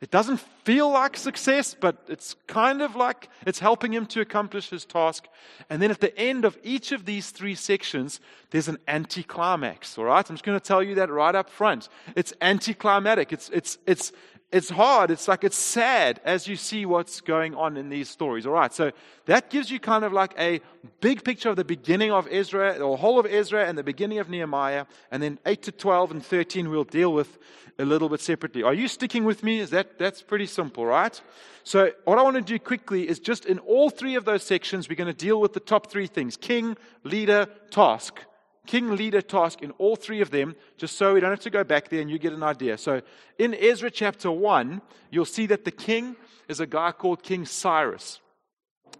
It 0.03 0.11
doesn't 0.11 0.39
feel 0.65 0.91
like 0.91 1.17
success, 1.17 1.77
but 1.79 1.97
it's 2.09 2.35
kind 2.49 2.83
of 2.83 2.97
like 2.97 3.29
it's 3.47 3.61
helping 3.61 3.93
him 3.95 4.05
to 4.07 4.21
accomplish 4.21 4.69
his 4.69 4.85
task. 4.85 5.29
And 5.71 5.81
then 5.81 5.93
at 5.93 6.01
the 6.01 6.19
end 6.19 6.45
of 6.45 6.59
each 6.65 6.91
of 6.91 7.05
these 7.05 7.31
three 7.31 7.55
sections, 7.55 8.19
there's 8.51 8.67
an 8.67 8.79
anticlimax. 8.89 9.97
All 9.97 10.07
right? 10.07 10.29
I'm 10.29 10.35
just 10.35 10.45
going 10.45 10.59
to 10.59 10.65
tell 10.65 10.83
you 10.83 10.97
that 10.97 11.09
right 11.09 11.37
up 11.37 11.49
front. 11.49 11.89
It's 12.17 12.33
anticlimactic. 12.41 13.33
It's, 13.33 13.49
it's, 13.51 13.79
it's 13.87 14.11
it's 14.53 14.69
hard. 14.69 15.11
It's 15.11 15.29
like 15.29 15.45
it's 15.45 15.57
sad 15.57 16.21
as 16.25 16.47
you 16.47 16.57
see 16.57 16.85
what's 16.85 17.23
going 17.23 17.55
on 17.55 17.79
in 17.79 17.89
these 17.89 18.11
stories. 18.11 18.47
All 18.47 18.53
right. 18.53 18.73
So 18.73 18.93
that 19.25 19.49
gives 19.49 19.71
you 19.71 19.81
kind 19.81 20.05
of 20.05 20.13
like 20.13 20.35
a 20.39 20.61
big 21.01 21.25
picture 21.25 21.49
of 21.49 21.57
the 21.57 21.65
beginning 21.65 22.13
of 22.13 22.29
Ezra, 22.31 22.79
or 22.79 22.99
whole 22.99 23.19
of 23.19 23.25
Ezra, 23.25 23.67
and 23.67 23.79
the 23.79 23.83
beginning 23.83 24.19
of 24.19 24.29
Nehemiah. 24.29 24.85
And 25.11 25.23
then 25.23 25.39
8 25.47 25.63
to 25.63 25.73
12 25.73 26.11
and 26.11 26.25
13 26.25 26.69
we'll 26.69 26.85
deal 26.85 27.15
with 27.15 27.39
a 27.79 27.85
little 27.87 28.11
bit 28.11 28.21
separately. 28.21 28.63
Are 28.63 28.75
you 28.75 28.89
sticking 28.89 29.25
with 29.25 29.43
me? 29.43 29.59
Is 29.59 29.71
that, 29.71 29.99
that's 29.99 30.21
pretty 30.21 30.47
simple, 30.47 30.85
right? 30.85 31.19
So 31.65 31.93
what 32.05 32.19
I 32.19 32.23
want 32.23 32.37
to 32.37 32.43
do 32.43 32.59
quickly 32.59 33.09
is 33.09 33.19
just 33.19 33.47
in 33.47 33.59
all 33.61 33.89
three 33.89 34.17
of 34.17 34.27
those 34.27 34.43
sections, 34.43 34.87
we're 34.87 34.97
going 34.97 35.07
to 35.07 35.15
deal 35.15 35.41
with 35.41 35.55
the 35.55 35.61
top 35.61 35.91
three 35.91 36.07
things. 36.07 36.37
King, 36.37 36.77
leader, 37.05 37.47
task 37.71 38.21
king 38.67 38.95
leader 38.97 39.21
task 39.21 39.63
in 39.63 39.71
all 39.73 39.97
three 39.97 40.21
of 40.21 40.31
them, 40.31 40.55
just 40.77 40.97
so 40.97 41.15
we 41.15 41.21
don't 41.21 41.31
have 41.31 41.41
to 41.41 41.51
go 41.51 41.65
back 41.65 41.89
there 41.89 42.01
and 42.01 42.11
you 42.11 42.19
get 42.19 42.33
an 42.33 42.43
idea. 42.43 42.79
So 42.79 43.03
in 43.39 43.55
Ezra 43.55 43.91
chapter 43.91 44.31
1, 44.31 44.81
you'll 45.11 45.25
see 45.25 45.47
that 45.47 45.65
the 45.65 45.71
king 45.71 46.17
is 46.49 46.61
a 46.61 46.67
guy 46.67 46.93
called 46.93 47.23
King 47.23 47.45
Cyrus. 47.45 48.21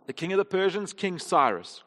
The 0.07 0.13
king 0.13 0.33
of 0.33 0.39
the 0.39 0.45
Persians, 0.45 0.93
King 0.93 1.19
Cyrus. 1.19 1.85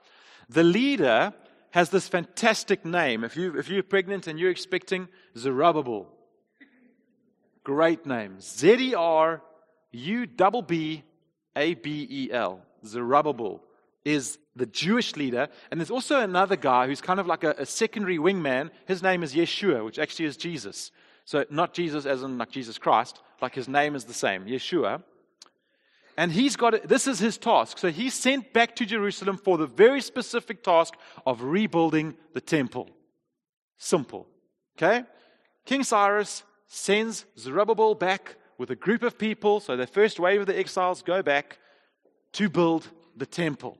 The 0.49 0.63
leader 0.63 1.33
has 1.71 1.89
this 1.89 2.07
fantastic 2.07 2.85
name. 2.85 3.23
If, 3.23 3.35
you, 3.35 3.57
if 3.57 3.67
you're 3.67 3.83
pregnant 3.83 4.27
and 4.27 4.39
you're 4.39 4.51
expecting 4.51 5.09
Zerubbabel, 5.37 6.07
great 7.63 8.05
name. 8.05 8.39
Z 8.39 8.75
E 8.91 8.95
R 8.95 9.41
U 9.91 10.27
B 10.27 10.61
B 10.65 11.03
A 11.55 11.73
B 11.73 12.07
E 12.09 12.31
L. 12.31 12.61
Zerubbabel 12.85 13.61
is 14.05 14.37
the 14.55 14.65
Jewish 14.65 15.15
leader. 15.15 15.49
And 15.69 15.79
there's 15.79 15.91
also 15.91 16.21
another 16.21 16.55
guy 16.55 16.87
who's 16.87 17.01
kind 17.01 17.19
of 17.19 17.27
like 17.27 17.43
a, 17.43 17.55
a, 17.57 17.65
secondary 17.65 18.17
wingman. 18.17 18.71
His 18.87 19.03
name 19.03 19.21
is 19.23 19.35
Yeshua, 19.35 19.83
which 19.83 19.99
actually 19.99 20.25
is 20.25 20.37
Jesus. 20.37 20.91
So 21.25 21.45
not 21.49 21.73
Jesus 21.73 22.05
as 22.05 22.23
in 22.23 22.37
like 22.37 22.51
Jesus 22.51 22.77
Christ, 22.77 23.21
like 23.41 23.55
his 23.55 23.67
name 23.67 23.95
is 23.95 24.05
the 24.05 24.13
same, 24.13 24.45
Yeshua. 24.45 25.03
And 26.17 26.31
he's 26.31 26.55
got, 26.55 26.87
this 26.87 27.07
is 27.07 27.19
his 27.19 27.37
task. 27.37 27.77
So 27.77 27.89
he's 27.89 28.13
sent 28.13 28.53
back 28.53 28.75
to 28.77 28.85
Jerusalem 28.85 29.37
for 29.37 29.57
the 29.57 29.67
very 29.67 29.99
specific 29.99 30.63
task 30.63 30.93
of 31.25 31.43
rebuilding 31.43 32.15
the 32.33 32.41
temple. 32.41 32.89
Simple. 33.77 34.25
Okay? 34.77 35.03
King 35.65 35.83
Cyrus 35.83 36.43
sends 36.67 37.25
Zerubbabel 37.37 37.95
back 37.95 38.37
with 38.57 38.69
a 38.69 38.75
group 38.75 39.03
of 39.03 39.17
people. 39.17 39.59
So 39.59 39.75
the 39.75 39.87
first 39.87 40.19
wave 40.19 40.41
of 40.41 40.47
the 40.47 40.57
exiles 40.57 41.01
go 41.01 41.21
back 41.21 41.57
to 42.33 42.49
build 42.49 42.87
the 43.17 43.25
temple. 43.25 43.77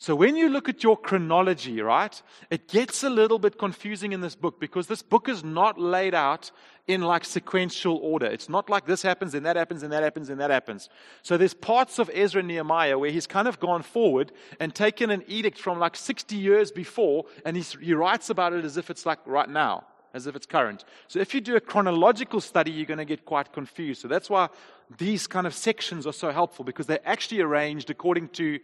So 0.00 0.14
when 0.14 0.34
you 0.34 0.48
look 0.48 0.66
at 0.70 0.82
your 0.82 0.96
chronology, 0.96 1.82
right, 1.82 2.22
it 2.48 2.68
gets 2.68 3.04
a 3.04 3.10
little 3.10 3.38
bit 3.38 3.58
confusing 3.58 4.12
in 4.12 4.22
this 4.22 4.34
book 4.34 4.58
because 4.58 4.86
this 4.86 5.02
book 5.02 5.28
is 5.28 5.44
not 5.44 5.78
laid 5.78 6.14
out 6.14 6.50
in 6.86 7.02
like 7.02 7.22
sequential 7.22 7.98
order. 7.98 8.24
It's 8.24 8.48
not 8.48 8.70
like 8.70 8.86
this 8.86 9.02
happens, 9.02 9.34
and 9.34 9.44
that 9.44 9.56
happens, 9.56 9.82
and 9.82 9.92
that 9.92 10.02
happens, 10.02 10.30
and 10.30 10.40
that 10.40 10.50
happens. 10.50 10.88
So 11.20 11.36
there's 11.36 11.52
parts 11.52 11.98
of 11.98 12.10
Ezra 12.14 12.38
and 12.38 12.48
Nehemiah 12.48 12.98
where 12.98 13.10
he's 13.10 13.26
kind 13.26 13.46
of 13.46 13.60
gone 13.60 13.82
forward 13.82 14.32
and 14.58 14.74
taken 14.74 15.10
an 15.10 15.22
edict 15.26 15.58
from 15.58 15.78
like 15.78 15.96
60 15.96 16.34
years 16.34 16.72
before, 16.72 17.26
and 17.44 17.54
he 17.54 17.92
writes 17.92 18.30
about 18.30 18.54
it 18.54 18.64
as 18.64 18.78
if 18.78 18.88
it's 18.88 19.04
like 19.04 19.18
right 19.26 19.50
now, 19.50 19.84
as 20.14 20.26
if 20.26 20.34
it's 20.34 20.46
current. 20.46 20.82
So 21.08 21.18
if 21.18 21.34
you 21.34 21.42
do 21.42 21.56
a 21.56 21.60
chronological 21.60 22.40
study, 22.40 22.70
you're 22.70 22.86
going 22.86 22.96
to 22.96 23.04
get 23.04 23.26
quite 23.26 23.52
confused. 23.52 24.00
So 24.00 24.08
that's 24.08 24.30
why 24.30 24.48
these 24.96 25.26
kind 25.26 25.46
of 25.46 25.54
sections 25.54 26.06
are 26.06 26.14
so 26.14 26.30
helpful 26.30 26.64
because 26.64 26.86
they're 26.86 27.06
actually 27.06 27.42
arranged 27.42 27.90
according 27.90 28.30
to 28.30 28.60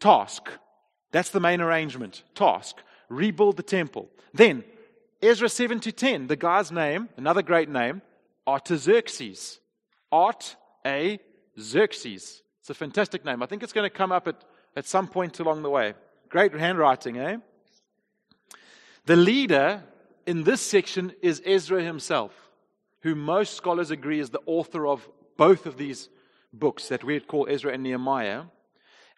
task. 0.00 0.50
That's 1.12 1.30
the 1.30 1.40
main 1.40 1.60
arrangement. 1.60 2.22
Task. 2.34 2.76
Rebuild 3.08 3.56
the 3.56 3.62
temple. 3.62 4.08
Then, 4.32 4.64
Ezra 5.22 5.48
7 5.48 5.80
to 5.80 5.92
10, 5.92 6.28
the 6.28 6.36
guy's 6.36 6.72
name, 6.72 7.08
another 7.16 7.42
great 7.42 7.68
name, 7.68 8.02
Artaxerxes. 8.46 9.58
Art 10.10 10.56
A. 10.86 11.18
Xerxes. 11.58 12.42
It's 12.60 12.70
a 12.70 12.74
fantastic 12.74 13.24
name. 13.24 13.42
I 13.42 13.46
think 13.46 13.62
it's 13.62 13.72
going 13.72 13.88
to 13.88 13.96
come 13.96 14.12
up 14.12 14.28
at, 14.28 14.44
at 14.76 14.86
some 14.86 15.08
point 15.08 15.40
along 15.40 15.62
the 15.62 15.70
way. 15.70 15.94
Great 16.28 16.54
handwriting, 16.54 17.18
eh? 17.18 17.36
The 19.06 19.16
leader 19.16 19.82
in 20.26 20.44
this 20.44 20.60
section 20.60 21.12
is 21.22 21.42
Ezra 21.44 21.82
himself, 21.82 22.32
who 23.00 23.14
most 23.14 23.54
scholars 23.54 23.90
agree 23.90 24.20
is 24.20 24.30
the 24.30 24.42
author 24.46 24.86
of 24.86 25.08
both 25.36 25.66
of 25.66 25.76
these 25.76 26.08
books 26.52 26.88
that 26.88 27.02
we 27.04 27.18
call 27.20 27.46
Ezra 27.48 27.72
and 27.72 27.82
Nehemiah. 27.82 28.44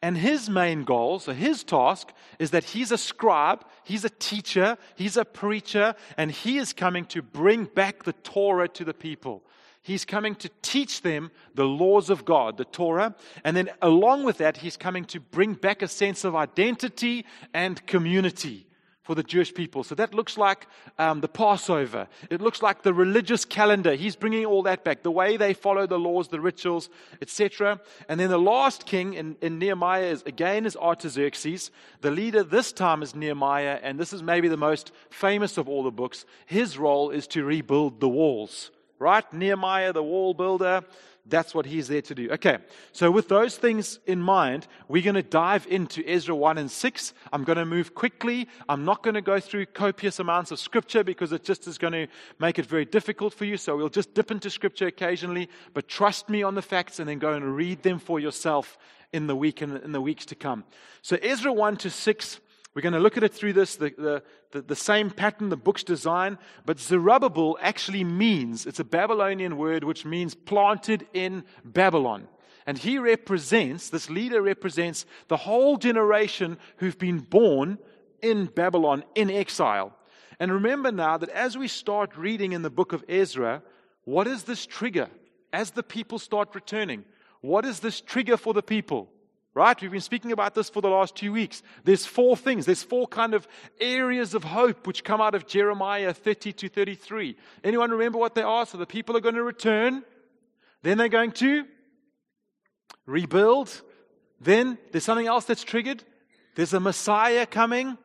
And 0.02 0.16
his 0.16 0.50
main 0.50 0.82
goal, 0.82 1.20
so 1.20 1.32
his 1.32 1.62
task, 1.62 2.12
is 2.40 2.50
that 2.50 2.64
he's 2.64 2.90
a 2.90 2.98
scribe, 2.98 3.64
he's 3.84 4.04
a 4.04 4.10
teacher, 4.10 4.76
he's 4.96 5.16
a 5.16 5.24
preacher, 5.24 5.94
and 6.16 6.32
he 6.32 6.58
is 6.58 6.72
coming 6.72 7.04
to 7.06 7.22
bring 7.22 7.66
back 7.66 8.02
the 8.02 8.12
Torah 8.12 8.68
to 8.68 8.84
the 8.84 8.94
people. 8.94 9.44
He's 9.80 10.04
coming 10.04 10.34
to 10.36 10.50
teach 10.60 11.02
them 11.02 11.30
the 11.54 11.64
laws 11.64 12.10
of 12.10 12.24
God, 12.24 12.56
the 12.56 12.64
Torah. 12.64 13.14
And 13.44 13.56
then 13.56 13.70
along 13.80 14.24
with 14.24 14.38
that, 14.38 14.58
he's 14.58 14.76
coming 14.76 15.04
to 15.06 15.20
bring 15.20 15.54
back 15.54 15.82
a 15.82 15.88
sense 15.88 16.24
of 16.24 16.34
identity 16.34 17.24
and 17.54 17.84
community 17.86 18.66
for 19.02 19.14
the 19.14 19.22
Jewish 19.22 19.52
people. 19.52 19.82
So 19.82 19.94
that 19.96 20.14
looks 20.14 20.38
like 20.38 20.66
um, 20.98 21.20
the 21.20 21.28
Passover. 21.28 22.06
It 22.30 22.40
looks 22.40 22.62
like 22.62 22.82
the 22.82 22.94
religious 22.94 23.44
calendar. 23.44 23.94
He's 23.94 24.16
bringing 24.16 24.46
all 24.46 24.62
that 24.62 24.84
back, 24.84 25.02
the 25.02 25.10
way 25.10 25.36
they 25.36 25.54
follow 25.54 25.86
the 25.86 25.98
laws, 25.98 26.28
the 26.28 26.40
rituals, 26.40 26.88
etc. 27.20 27.80
And 28.08 28.20
then 28.20 28.30
the 28.30 28.38
last 28.38 28.86
king 28.86 29.14
in, 29.14 29.36
in 29.40 29.58
Nehemiah 29.58 30.04
is 30.04 30.22
again 30.22 30.66
is 30.66 30.76
Artaxerxes. 30.76 31.70
The 32.00 32.10
leader 32.10 32.44
this 32.44 32.72
time 32.72 33.02
is 33.02 33.14
Nehemiah, 33.14 33.80
and 33.82 33.98
this 33.98 34.12
is 34.12 34.22
maybe 34.22 34.48
the 34.48 34.56
most 34.56 34.92
famous 35.10 35.58
of 35.58 35.68
all 35.68 35.82
the 35.82 35.90
books. 35.90 36.24
His 36.46 36.78
role 36.78 37.10
is 37.10 37.26
to 37.28 37.44
rebuild 37.44 38.00
the 38.00 38.08
walls. 38.08 38.70
Right? 39.00 39.30
Nehemiah, 39.32 39.92
the 39.92 40.02
wall 40.02 40.32
builder. 40.32 40.84
That's 41.26 41.54
what 41.54 41.66
he's 41.66 41.86
there 41.86 42.02
to 42.02 42.14
do. 42.16 42.30
Okay, 42.32 42.58
so 42.90 43.08
with 43.10 43.28
those 43.28 43.56
things 43.56 44.00
in 44.06 44.20
mind, 44.20 44.66
we're 44.88 45.04
going 45.04 45.14
to 45.14 45.22
dive 45.22 45.66
into 45.68 46.02
Ezra 46.04 46.34
1 46.34 46.58
and 46.58 46.68
6. 46.68 47.14
I'm 47.32 47.44
going 47.44 47.58
to 47.58 47.64
move 47.64 47.94
quickly. 47.94 48.48
I'm 48.68 48.84
not 48.84 49.04
going 49.04 49.14
to 49.14 49.22
go 49.22 49.38
through 49.38 49.66
copious 49.66 50.18
amounts 50.18 50.50
of 50.50 50.58
scripture 50.58 51.04
because 51.04 51.32
it 51.32 51.44
just 51.44 51.68
is 51.68 51.78
going 51.78 51.92
to 51.92 52.08
make 52.40 52.58
it 52.58 52.66
very 52.66 52.84
difficult 52.84 53.34
for 53.34 53.44
you. 53.44 53.56
So 53.56 53.76
we'll 53.76 53.88
just 53.88 54.14
dip 54.14 54.32
into 54.32 54.50
scripture 54.50 54.88
occasionally, 54.88 55.48
but 55.74 55.86
trust 55.86 56.28
me 56.28 56.42
on 56.42 56.56
the 56.56 56.62
facts 56.62 56.98
and 56.98 57.08
then 57.08 57.20
go 57.20 57.34
and 57.34 57.54
read 57.54 57.84
them 57.84 58.00
for 58.00 58.18
yourself 58.18 58.76
in 59.12 59.28
the 59.28 59.36
week 59.36 59.62
and 59.62 59.76
in 59.78 59.92
the 59.92 60.00
weeks 60.00 60.26
to 60.26 60.34
come. 60.34 60.64
So 61.02 61.16
Ezra 61.22 61.52
1 61.52 61.76
to 61.78 61.90
6 61.90 62.40
we're 62.74 62.82
going 62.82 62.94
to 62.94 63.00
look 63.00 63.18
at 63.18 63.22
it 63.22 63.34
through 63.34 63.52
this, 63.52 63.76
the, 63.76 63.92
the, 63.98 64.22
the, 64.52 64.62
the, 64.62 64.76
same 64.76 65.10
pattern, 65.10 65.50
the 65.50 65.56
book's 65.56 65.84
design. 65.84 66.38
But 66.64 66.80
Zerubbabel 66.80 67.58
actually 67.60 68.02
means, 68.02 68.64
it's 68.64 68.80
a 68.80 68.84
Babylonian 68.84 69.58
word 69.58 69.84
which 69.84 70.06
means 70.06 70.34
planted 70.34 71.06
in 71.12 71.44
Babylon. 71.64 72.28
And 72.66 72.78
he 72.78 72.98
represents, 72.98 73.90
this 73.90 74.08
leader 74.08 74.40
represents 74.40 75.04
the 75.28 75.36
whole 75.36 75.76
generation 75.76 76.56
who've 76.76 76.98
been 76.98 77.18
born 77.18 77.78
in 78.22 78.46
Babylon 78.46 79.04
in 79.14 79.30
exile. 79.30 79.94
And 80.40 80.50
remember 80.50 80.90
now 80.90 81.18
that 81.18 81.28
as 81.28 81.58
we 81.58 81.68
start 81.68 82.16
reading 82.16 82.52
in 82.52 82.62
the 82.62 82.70
book 82.70 82.94
of 82.94 83.04
Ezra, 83.06 83.62
what 84.04 84.26
is 84.26 84.44
this 84.44 84.64
trigger? 84.64 85.08
As 85.52 85.72
the 85.72 85.82
people 85.82 86.18
start 86.18 86.54
returning, 86.54 87.04
what 87.42 87.66
is 87.66 87.80
this 87.80 88.00
trigger 88.00 88.38
for 88.38 88.54
the 88.54 88.62
people? 88.62 89.11
Right? 89.54 89.78
We've 89.80 89.90
been 89.90 90.00
speaking 90.00 90.32
about 90.32 90.54
this 90.54 90.70
for 90.70 90.80
the 90.80 90.88
last 90.88 91.14
two 91.14 91.32
weeks. 91.32 91.62
There's 91.84 92.06
four 92.06 92.38
things. 92.38 92.64
There's 92.64 92.82
four 92.82 93.06
kind 93.06 93.34
of 93.34 93.46
areas 93.80 94.32
of 94.34 94.44
hope 94.44 94.86
which 94.86 95.04
come 95.04 95.20
out 95.20 95.34
of 95.34 95.46
Jeremiah 95.46 96.14
30 96.14 96.52
to 96.54 96.68
33. 96.70 97.36
Anyone 97.62 97.90
remember 97.90 98.16
what 98.18 98.34
they 98.34 98.42
are? 98.42 98.64
So 98.64 98.78
the 98.78 98.86
people 98.86 99.14
are 99.14 99.20
going 99.20 99.34
to 99.34 99.42
return. 99.42 100.04
Then 100.82 100.96
they're 100.96 101.08
going 101.08 101.32
to 101.32 101.66
rebuild. 103.04 103.82
Then 104.40 104.78
there's 104.90 105.04
something 105.04 105.26
else 105.26 105.44
that's 105.44 105.64
triggered. 105.64 106.02
There's 106.54 106.72
a 106.72 106.80
Messiah 106.80 107.44
coming. 107.44 107.98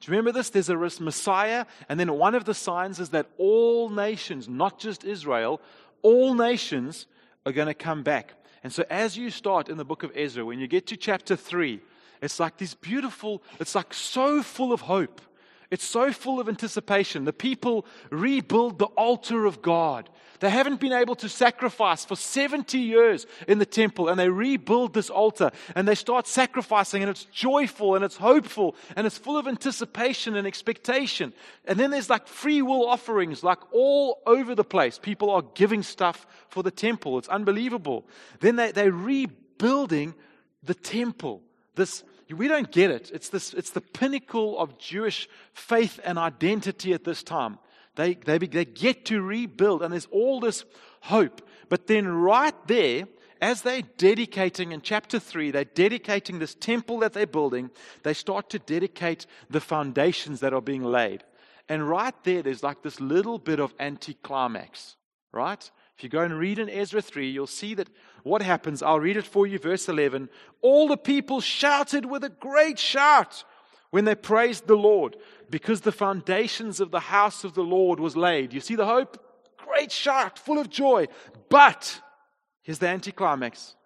Do 0.00 0.10
you 0.10 0.10
remember 0.10 0.32
this? 0.32 0.50
There's 0.50 0.70
a 0.70 0.76
Messiah. 0.76 1.66
And 1.88 2.00
then 2.00 2.14
one 2.14 2.34
of 2.34 2.46
the 2.46 2.54
signs 2.54 2.98
is 2.98 3.10
that 3.10 3.26
all 3.36 3.90
nations, 3.90 4.48
not 4.48 4.78
just 4.78 5.04
Israel, 5.04 5.60
all 6.00 6.34
nations 6.34 7.06
are 7.44 7.52
going 7.52 7.68
to 7.68 7.74
come 7.74 8.02
back. 8.02 8.34
And 8.64 8.72
so, 8.72 8.84
as 8.88 9.16
you 9.16 9.28
start 9.30 9.68
in 9.68 9.76
the 9.76 9.84
book 9.84 10.02
of 10.02 10.10
Ezra, 10.16 10.44
when 10.44 10.58
you 10.58 10.66
get 10.66 10.86
to 10.86 10.96
chapter 10.96 11.36
3, 11.36 11.80
it's 12.22 12.40
like 12.40 12.56
this 12.56 12.72
beautiful, 12.72 13.42
it's 13.60 13.74
like 13.74 13.92
so 13.92 14.42
full 14.42 14.72
of 14.72 14.80
hope. 14.80 15.20
It's 15.74 15.84
so 15.84 16.12
full 16.12 16.38
of 16.38 16.48
anticipation. 16.48 17.24
The 17.24 17.32
people 17.32 17.84
rebuild 18.08 18.78
the 18.78 18.86
altar 18.94 19.44
of 19.44 19.60
God. 19.60 20.08
They 20.38 20.48
haven't 20.48 20.78
been 20.78 20.92
able 20.92 21.16
to 21.16 21.28
sacrifice 21.28 22.04
for 22.04 22.14
70 22.14 22.78
years 22.78 23.26
in 23.48 23.58
the 23.58 23.66
temple, 23.66 24.08
and 24.08 24.16
they 24.16 24.28
rebuild 24.28 24.94
this 24.94 25.10
altar 25.10 25.50
and 25.74 25.88
they 25.88 25.96
start 25.96 26.28
sacrificing, 26.28 27.02
and 27.02 27.10
it's 27.10 27.24
joyful 27.24 27.96
and 27.96 28.04
it's 28.04 28.16
hopeful 28.16 28.76
and 28.94 29.04
it's 29.04 29.18
full 29.18 29.36
of 29.36 29.48
anticipation 29.48 30.36
and 30.36 30.46
expectation. 30.46 31.32
And 31.64 31.76
then 31.76 31.90
there's 31.90 32.08
like 32.08 32.28
free 32.28 32.62
will 32.62 32.86
offerings, 32.86 33.42
like 33.42 33.58
all 33.72 34.22
over 34.28 34.54
the 34.54 34.62
place. 34.62 34.96
People 34.96 35.28
are 35.28 35.42
giving 35.56 35.82
stuff 35.82 36.24
for 36.50 36.62
the 36.62 36.70
temple. 36.70 37.18
It's 37.18 37.26
unbelievable. 37.26 38.06
Then 38.38 38.54
they, 38.54 38.70
they're 38.70 38.92
rebuilding 38.92 40.14
the 40.62 40.74
temple. 40.74 41.42
This 41.74 42.04
we 42.30 42.48
don't 42.48 42.70
get 42.70 42.90
it. 42.90 43.10
It's, 43.12 43.28
this, 43.28 43.52
it's 43.54 43.70
the 43.70 43.80
pinnacle 43.80 44.58
of 44.58 44.78
Jewish 44.78 45.28
faith 45.52 46.00
and 46.04 46.18
identity 46.18 46.92
at 46.92 47.04
this 47.04 47.22
time. 47.22 47.58
They, 47.96 48.14
they, 48.14 48.38
they 48.38 48.64
get 48.64 49.04
to 49.06 49.20
rebuild, 49.20 49.82
and 49.82 49.92
there's 49.92 50.08
all 50.10 50.40
this 50.40 50.64
hope. 51.02 51.46
But 51.68 51.86
then, 51.86 52.08
right 52.08 52.54
there, 52.66 53.06
as 53.40 53.62
they're 53.62 53.82
dedicating 53.98 54.72
in 54.72 54.80
chapter 54.80 55.18
3, 55.18 55.50
they're 55.50 55.64
dedicating 55.64 56.38
this 56.38 56.54
temple 56.54 57.00
that 57.00 57.12
they're 57.12 57.26
building, 57.26 57.70
they 58.02 58.14
start 58.14 58.50
to 58.50 58.58
dedicate 58.58 59.26
the 59.50 59.60
foundations 59.60 60.40
that 60.40 60.54
are 60.54 60.62
being 60.62 60.82
laid. 60.82 61.24
And 61.68 61.88
right 61.88 62.14
there, 62.24 62.42
there's 62.42 62.62
like 62.62 62.82
this 62.82 63.00
little 63.00 63.38
bit 63.38 63.60
of 63.60 63.74
anticlimax, 63.78 64.96
right? 65.32 65.70
If 65.96 66.02
you 66.02 66.10
go 66.10 66.22
and 66.22 66.38
read 66.38 66.58
in 66.58 66.68
Ezra 66.68 67.00
3, 67.00 67.30
you'll 67.30 67.46
see 67.46 67.74
that 67.74 67.88
what 68.24 68.42
happens. 68.42 68.82
I'll 68.82 68.98
read 68.98 69.16
it 69.16 69.26
for 69.26 69.46
you, 69.46 69.58
verse 69.58 69.88
11. 69.88 70.28
All 70.62 70.88
the 70.88 70.96
people 70.96 71.40
shouted 71.40 72.06
with 72.06 72.24
a 72.24 72.30
great 72.30 72.78
shout 72.78 73.44
when 73.90 74.06
they 74.06 74.16
praised 74.16 74.66
the 74.66 74.76
Lord 74.76 75.16
because 75.50 75.82
the 75.82 75.92
foundations 75.92 76.80
of 76.80 76.90
the 76.90 77.00
house 77.00 77.44
of 77.44 77.54
the 77.54 77.62
Lord 77.62 78.00
was 78.00 78.16
laid. 78.16 78.52
You 78.52 78.60
see 78.60 78.74
the 78.74 78.86
hope? 78.86 79.20
Great 79.58 79.92
shout, 79.92 80.38
full 80.38 80.58
of 80.58 80.68
joy. 80.70 81.06
But, 81.48 82.00
here's 82.62 82.78
the 82.78 82.88
anticlimax. 82.88 83.76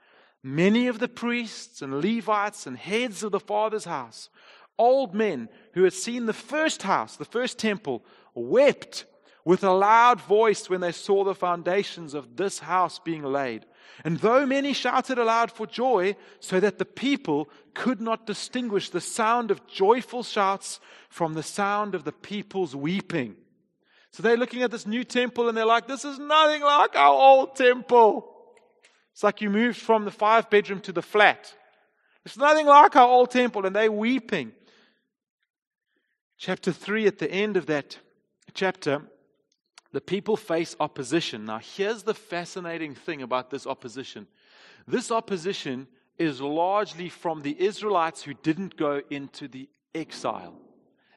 Many 0.42 0.86
of 0.86 1.00
the 1.00 1.08
priests 1.08 1.82
and 1.82 2.00
Levites 2.00 2.66
and 2.66 2.78
heads 2.78 3.24
of 3.24 3.32
the 3.32 3.40
Father's 3.40 3.84
house, 3.84 4.30
old 4.78 5.14
men 5.14 5.48
who 5.74 5.82
had 5.82 5.92
seen 5.92 6.26
the 6.26 6.32
first 6.32 6.82
house, 6.82 7.16
the 7.16 7.24
first 7.24 7.58
temple, 7.58 8.04
wept 8.34 9.04
with 9.44 9.64
a 9.64 9.72
loud 9.72 10.20
voice 10.20 10.70
when 10.70 10.80
they 10.80 10.92
saw 10.92 11.24
the 11.24 11.34
foundations 11.34 12.14
of 12.14 12.36
this 12.36 12.60
house 12.60 13.00
being 13.00 13.24
laid. 13.24 13.66
And 14.04 14.18
though 14.18 14.46
many 14.46 14.72
shouted 14.72 15.18
aloud 15.18 15.50
for 15.50 15.66
joy, 15.66 16.16
so 16.40 16.60
that 16.60 16.78
the 16.78 16.84
people 16.84 17.48
could 17.74 18.00
not 18.00 18.26
distinguish 18.26 18.90
the 18.90 19.00
sound 19.00 19.50
of 19.50 19.66
joyful 19.66 20.22
shouts 20.22 20.80
from 21.08 21.34
the 21.34 21.42
sound 21.42 21.94
of 21.94 22.04
the 22.04 22.12
people's 22.12 22.76
weeping. 22.76 23.36
So 24.12 24.22
they're 24.22 24.36
looking 24.36 24.62
at 24.62 24.70
this 24.70 24.86
new 24.86 25.04
temple 25.04 25.48
and 25.48 25.56
they're 25.56 25.64
like, 25.64 25.86
this 25.86 26.04
is 26.04 26.18
nothing 26.18 26.62
like 26.62 26.96
our 26.96 27.12
old 27.12 27.56
temple. 27.56 28.34
It's 29.12 29.22
like 29.22 29.40
you 29.40 29.50
moved 29.50 29.78
from 29.78 30.04
the 30.04 30.10
five 30.10 30.48
bedroom 30.48 30.80
to 30.82 30.92
the 30.92 31.02
flat. 31.02 31.52
It's 32.24 32.36
nothing 32.36 32.66
like 32.66 32.94
our 32.94 33.08
old 33.08 33.30
temple, 33.30 33.66
and 33.66 33.74
they're 33.74 33.90
weeping. 33.90 34.52
Chapter 36.36 36.72
3, 36.72 37.06
at 37.06 37.18
the 37.18 37.30
end 37.30 37.56
of 37.56 37.66
that 37.66 37.98
chapter, 38.54 39.02
the 39.92 40.00
people 40.00 40.36
face 40.36 40.76
opposition. 40.80 41.44
Now, 41.44 41.58
here's 41.58 42.02
the 42.02 42.14
fascinating 42.14 42.94
thing 42.94 43.22
about 43.22 43.50
this 43.50 43.66
opposition 43.66 44.26
this 44.86 45.10
opposition 45.10 45.86
is 46.18 46.40
largely 46.40 47.08
from 47.08 47.42
the 47.42 47.60
Israelites 47.60 48.22
who 48.22 48.34
didn't 48.34 48.76
go 48.76 49.02
into 49.10 49.48
the 49.48 49.68
exile. 49.94 50.54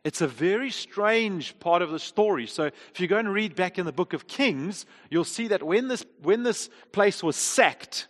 It's 0.04 0.22
a 0.22 0.28
very 0.28 0.72
strange 0.72 1.58
part 1.60 1.82
of 1.82 1.92
the 1.92 2.00
story. 2.00 2.48
So, 2.48 2.66
if 2.66 3.00
you 3.00 3.08
go 3.08 3.18
and 3.18 3.32
read 3.32 3.56
back 3.56 3.78
in 3.78 3.86
the 3.86 3.92
book 3.92 4.14
of 4.14 4.28
Kings, 4.28 4.86
you'll 5.10 5.24
see 5.24 5.48
that 5.50 5.64
when 5.64 5.88
this, 5.88 6.06
when 6.22 6.44
this 6.44 6.70
place 6.92 7.24
was 7.24 7.36
sacked, 7.36 8.08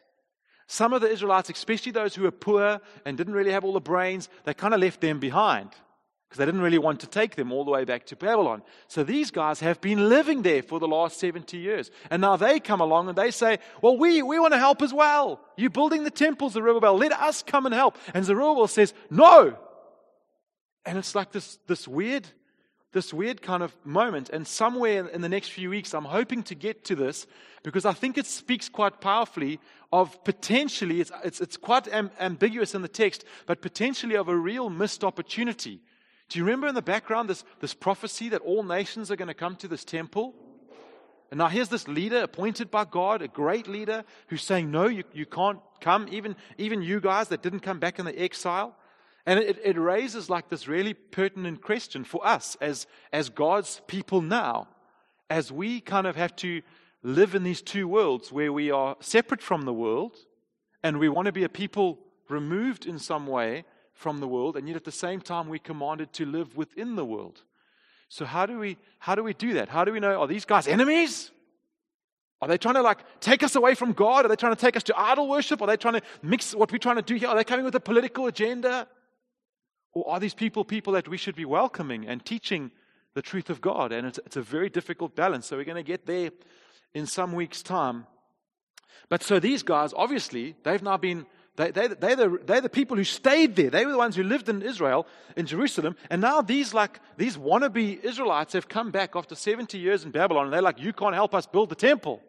some 0.67 0.93
of 0.93 1.01
the 1.01 1.09
Israelites, 1.09 1.49
especially 1.49 1.91
those 1.91 2.15
who 2.15 2.23
were 2.23 2.31
poor 2.31 2.79
and 3.05 3.17
didn't 3.17 3.33
really 3.33 3.51
have 3.51 3.65
all 3.65 3.73
the 3.73 3.81
brains, 3.81 4.29
they 4.45 4.53
kind 4.53 4.73
of 4.73 4.79
left 4.79 5.01
them 5.01 5.19
behind 5.19 5.69
because 6.31 6.37
they 6.37 6.45
didn't 6.45 6.61
really 6.61 6.77
want 6.77 7.01
to 7.01 7.07
take 7.07 7.35
them 7.35 7.51
all 7.51 7.65
the 7.65 7.71
way 7.71 7.83
back 7.83 8.05
to 8.05 8.15
Babylon. 8.15 8.63
So 8.87 9.03
these 9.03 9.31
guys 9.31 9.59
have 9.59 9.81
been 9.81 10.07
living 10.07 10.43
there 10.43 10.63
for 10.63 10.79
the 10.79 10.87
last 10.87 11.19
70 11.19 11.57
years. 11.57 11.91
And 12.09 12.21
now 12.21 12.37
they 12.37 12.61
come 12.61 12.79
along 12.79 13.09
and 13.09 13.17
they 13.17 13.31
say, 13.31 13.59
Well, 13.81 13.97
we, 13.97 14.21
we 14.21 14.39
want 14.39 14.53
to 14.53 14.57
help 14.57 14.81
as 14.81 14.93
well. 14.93 15.41
You're 15.57 15.71
building 15.71 16.05
the 16.05 16.09
temples, 16.09 16.53
Zerubbabel. 16.53 16.95
Let 16.95 17.11
us 17.11 17.43
come 17.43 17.65
and 17.65 17.75
help. 17.75 17.97
And 18.13 18.23
Zerubbabel 18.23 18.67
says, 18.67 18.93
No. 19.09 19.57
And 20.85 20.97
it's 20.97 21.15
like 21.15 21.33
this, 21.33 21.59
this 21.67 21.85
weird, 21.85 22.25
this 22.93 23.13
weird 23.13 23.41
kind 23.41 23.61
of 23.61 23.75
moment. 23.83 24.29
And 24.29 24.47
somewhere 24.47 25.09
in 25.09 25.19
the 25.19 25.27
next 25.27 25.49
few 25.49 25.69
weeks, 25.69 25.93
I'm 25.93 26.05
hoping 26.05 26.43
to 26.43 26.55
get 26.55 26.85
to 26.85 26.95
this 26.95 27.27
because 27.61 27.83
I 27.83 27.91
think 27.91 28.17
it 28.17 28.25
speaks 28.25 28.69
quite 28.69 29.01
powerfully 29.01 29.59
of 29.91 30.23
potentially, 30.23 31.01
it's, 31.01 31.11
it's, 31.25 31.41
it's 31.41 31.57
quite 31.57 31.89
am, 31.89 32.09
ambiguous 32.21 32.73
in 32.73 32.83
the 32.83 32.87
text, 32.87 33.25
but 33.47 33.61
potentially 33.61 34.15
of 34.15 34.29
a 34.29 34.35
real 34.37 34.69
missed 34.69 35.03
opportunity 35.03 35.81
do 36.31 36.39
you 36.39 36.45
remember 36.45 36.67
in 36.69 36.75
the 36.75 36.81
background 36.81 37.29
this, 37.29 37.43
this 37.59 37.73
prophecy 37.73 38.29
that 38.29 38.41
all 38.43 38.63
nations 38.63 39.11
are 39.11 39.17
going 39.17 39.27
to 39.27 39.33
come 39.33 39.57
to 39.57 39.67
this 39.67 39.83
temple? 39.83 40.33
And 41.29 41.37
now 41.39 41.49
here's 41.49 41.67
this 41.67 41.89
leader 41.89 42.23
appointed 42.23 42.71
by 42.71 42.85
God, 42.85 43.21
a 43.21 43.27
great 43.27 43.67
leader, 43.67 44.05
who's 44.27 44.41
saying, 44.41 44.71
No, 44.71 44.87
you, 44.87 45.03
you 45.11 45.25
can't 45.25 45.59
come, 45.81 46.07
even, 46.09 46.37
even 46.57 46.81
you 46.81 47.01
guys 47.01 47.27
that 47.27 47.41
didn't 47.41 47.59
come 47.59 47.79
back 47.79 47.99
in 47.99 48.05
the 48.05 48.17
exile. 48.17 48.77
And 49.25 49.39
it, 49.39 49.59
it 49.61 49.77
raises 49.77 50.29
like 50.29 50.47
this 50.47 50.69
really 50.69 50.93
pertinent 50.93 51.61
question 51.61 52.05
for 52.05 52.25
us 52.25 52.55
as, 52.61 52.87
as 53.11 53.27
God's 53.27 53.81
people 53.87 54.21
now, 54.21 54.69
as 55.29 55.51
we 55.51 55.81
kind 55.81 56.07
of 56.07 56.15
have 56.15 56.33
to 56.37 56.61
live 57.03 57.35
in 57.35 57.43
these 57.43 57.61
two 57.61 57.89
worlds 57.89 58.31
where 58.31 58.53
we 58.53 58.71
are 58.71 58.95
separate 59.01 59.41
from 59.41 59.63
the 59.65 59.73
world 59.73 60.15
and 60.81 60.97
we 60.97 61.09
want 61.09 61.25
to 61.25 61.33
be 61.33 61.43
a 61.43 61.49
people 61.49 61.99
removed 62.29 62.85
in 62.85 62.99
some 62.99 63.27
way 63.27 63.65
from 63.93 64.19
the 64.19 64.27
world, 64.27 64.57
and 64.57 64.67
yet 64.67 64.75
at 64.77 64.83
the 64.83 64.91
same 64.91 65.21
time 65.21 65.47
we're 65.47 65.59
commanded 65.59 66.11
to 66.13 66.25
live 66.25 66.55
within 66.55 66.95
the 66.95 67.05
world. 67.05 67.43
So 68.09 68.25
how 68.25 68.45
do 68.45 68.59
we 68.59 68.77
how 68.99 69.15
do 69.15 69.23
we 69.23 69.33
do 69.33 69.53
that? 69.53 69.69
How 69.69 69.85
do 69.85 69.93
we 69.93 69.99
know 69.99 70.19
are 70.19 70.27
these 70.27 70.45
guys 70.45 70.67
enemies? 70.67 71.31
Are 72.41 72.47
they 72.47 72.57
trying 72.57 72.75
to 72.75 72.81
like 72.81 72.99
take 73.19 73.43
us 73.43 73.55
away 73.55 73.75
from 73.75 73.93
God? 73.93 74.25
Are 74.25 74.27
they 74.27 74.35
trying 74.35 74.55
to 74.55 74.59
take 74.59 74.75
us 74.75 74.83
to 74.83 74.99
idol 74.99 75.29
worship? 75.29 75.61
Are 75.61 75.67
they 75.67 75.77
trying 75.77 75.93
to 75.93 76.01
mix 76.23 76.55
what 76.55 76.71
we're 76.71 76.79
trying 76.79 76.95
to 76.95 77.03
do 77.03 77.15
here? 77.15 77.29
Are 77.29 77.35
they 77.35 77.43
coming 77.43 77.63
with 77.63 77.75
a 77.75 77.79
political 77.79 78.25
agenda? 78.27 78.87
Or 79.93 80.09
are 80.09 80.19
these 80.19 80.33
people 80.33 80.65
people 80.65 80.93
that 80.93 81.07
we 81.07 81.17
should 81.17 81.35
be 81.35 81.45
welcoming 81.45 82.07
and 82.07 82.25
teaching 82.25 82.71
the 83.13 83.21
truth 83.21 83.49
of 83.49 83.61
God? 83.61 83.91
And 83.91 84.07
it's, 84.07 84.19
it's 84.25 84.37
a 84.37 84.41
very 84.41 84.69
difficult 84.69 85.15
balance. 85.15 85.45
So 85.45 85.57
we're 85.57 85.65
going 85.65 85.75
to 85.75 85.83
get 85.83 86.05
there 86.05 86.31
in 86.93 87.05
some 87.05 87.33
weeks' 87.33 87.61
time. 87.61 88.07
But 89.07 89.23
so 89.23 89.39
these 89.39 89.61
guys, 89.61 89.93
obviously, 89.95 90.55
they've 90.63 90.81
now 90.81 90.97
been 90.97 91.25
they, 91.57 91.71
they, 91.71 91.87
they're, 91.87 92.15
the, 92.15 92.39
they're 92.45 92.61
the 92.61 92.69
people 92.69 92.95
who 92.95 93.03
stayed 93.03 93.55
there. 93.55 93.69
They 93.69 93.85
were 93.85 93.91
the 93.91 93.97
ones 93.97 94.15
who 94.15 94.23
lived 94.23 94.47
in 94.47 94.61
Israel, 94.61 95.05
in 95.35 95.45
Jerusalem. 95.45 95.95
And 96.09 96.21
now 96.21 96.41
these, 96.41 96.73
like, 96.73 96.99
these 97.17 97.37
wannabe 97.37 98.01
Israelites 98.03 98.53
have 98.53 98.69
come 98.69 98.91
back 98.91 99.15
after 99.15 99.35
70 99.35 99.77
years 99.77 100.05
in 100.05 100.11
Babylon. 100.11 100.45
And 100.45 100.53
they're 100.53 100.61
like, 100.61 100.79
you 100.79 100.93
can't 100.93 101.13
help 101.13 101.35
us 101.35 101.45
build 101.45 101.69
the 101.69 101.75
temple. 101.75 102.21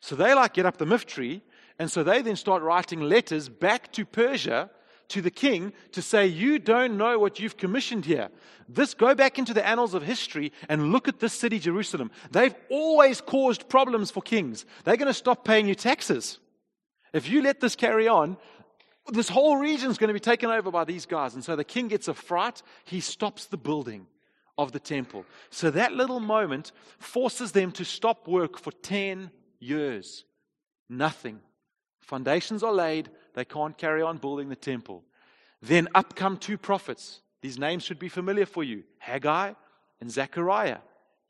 So 0.00 0.14
they 0.14 0.34
like 0.34 0.54
get 0.54 0.66
up 0.66 0.76
the 0.76 0.84
miftri. 0.84 1.40
And 1.78 1.90
so 1.90 2.04
they 2.04 2.22
then 2.22 2.36
start 2.36 2.62
writing 2.62 3.00
letters 3.00 3.48
back 3.48 3.92
to 3.92 4.04
Persia 4.04 4.70
to 5.08 5.22
the 5.22 5.30
king 5.30 5.72
to 5.92 6.02
say, 6.02 6.26
You 6.26 6.58
don't 6.58 6.96
know 6.96 7.18
what 7.18 7.38
you've 7.38 7.56
commissioned 7.56 8.04
here. 8.04 8.28
This, 8.68 8.94
go 8.94 9.14
back 9.14 9.38
into 9.38 9.54
the 9.54 9.66
annals 9.66 9.94
of 9.94 10.02
history 10.02 10.52
and 10.68 10.90
look 10.90 11.06
at 11.08 11.20
this 11.20 11.32
city, 11.32 11.58
Jerusalem. 11.58 12.10
They've 12.30 12.54
always 12.70 13.20
caused 13.20 13.68
problems 13.68 14.10
for 14.10 14.22
kings. 14.22 14.66
They're 14.84 14.96
going 14.96 15.06
to 15.06 15.14
stop 15.14 15.44
paying 15.44 15.68
you 15.68 15.74
taxes. 15.74 16.38
If 17.12 17.28
you 17.28 17.42
let 17.42 17.60
this 17.60 17.76
carry 17.76 18.08
on, 18.08 18.36
this 19.12 19.28
whole 19.28 19.56
region 19.56 19.90
is 19.90 19.98
going 19.98 20.08
to 20.08 20.14
be 20.14 20.20
taken 20.20 20.50
over 20.50 20.70
by 20.70 20.84
these 20.84 21.06
guys. 21.06 21.34
And 21.34 21.44
so 21.44 21.56
the 21.56 21.64
king 21.64 21.88
gets 21.88 22.08
a 22.08 22.14
fright. 22.14 22.62
He 22.84 23.00
stops 23.00 23.46
the 23.46 23.56
building 23.56 24.06
of 24.58 24.72
the 24.72 24.80
temple. 24.80 25.24
So 25.50 25.70
that 25.70 25.92
little 25.92 26.20
moment 26.20 26.72
forces 26.98 27.52
them 27.52 27.72
to 27.72 27.84
stop 27.84 28.26
work 28.26 28.58
for 28.58 28.72
10 28.72 29.30
years. 29.60 30.24
Nothing. 30.88 31.40
Foundations 32.00 32.62
are 32.62 32.72
laid. 32.72 33.10
They 33.34 33.44
can't 33.44 33.76
carry 33.76 34.02
on 34.02 34.18
building 34.18 34.48
the 34.48 34.56
temple. 34.56 35.04
Then 35.62 35.88
up 35.94 36.14
come 36.16 36.36
two 36.36 36.58
prophets. 36.58 37.20
These 37.42 37.58
names 37.58 37.82
should 37.82 37.98
be 37.98 38.08
familiar 38.08 38.46
for 38.46 38.64
you 38.64 38.84
Haggai 38.98 39.52
and 40.00 40.10
Zechariah 40.10 40.78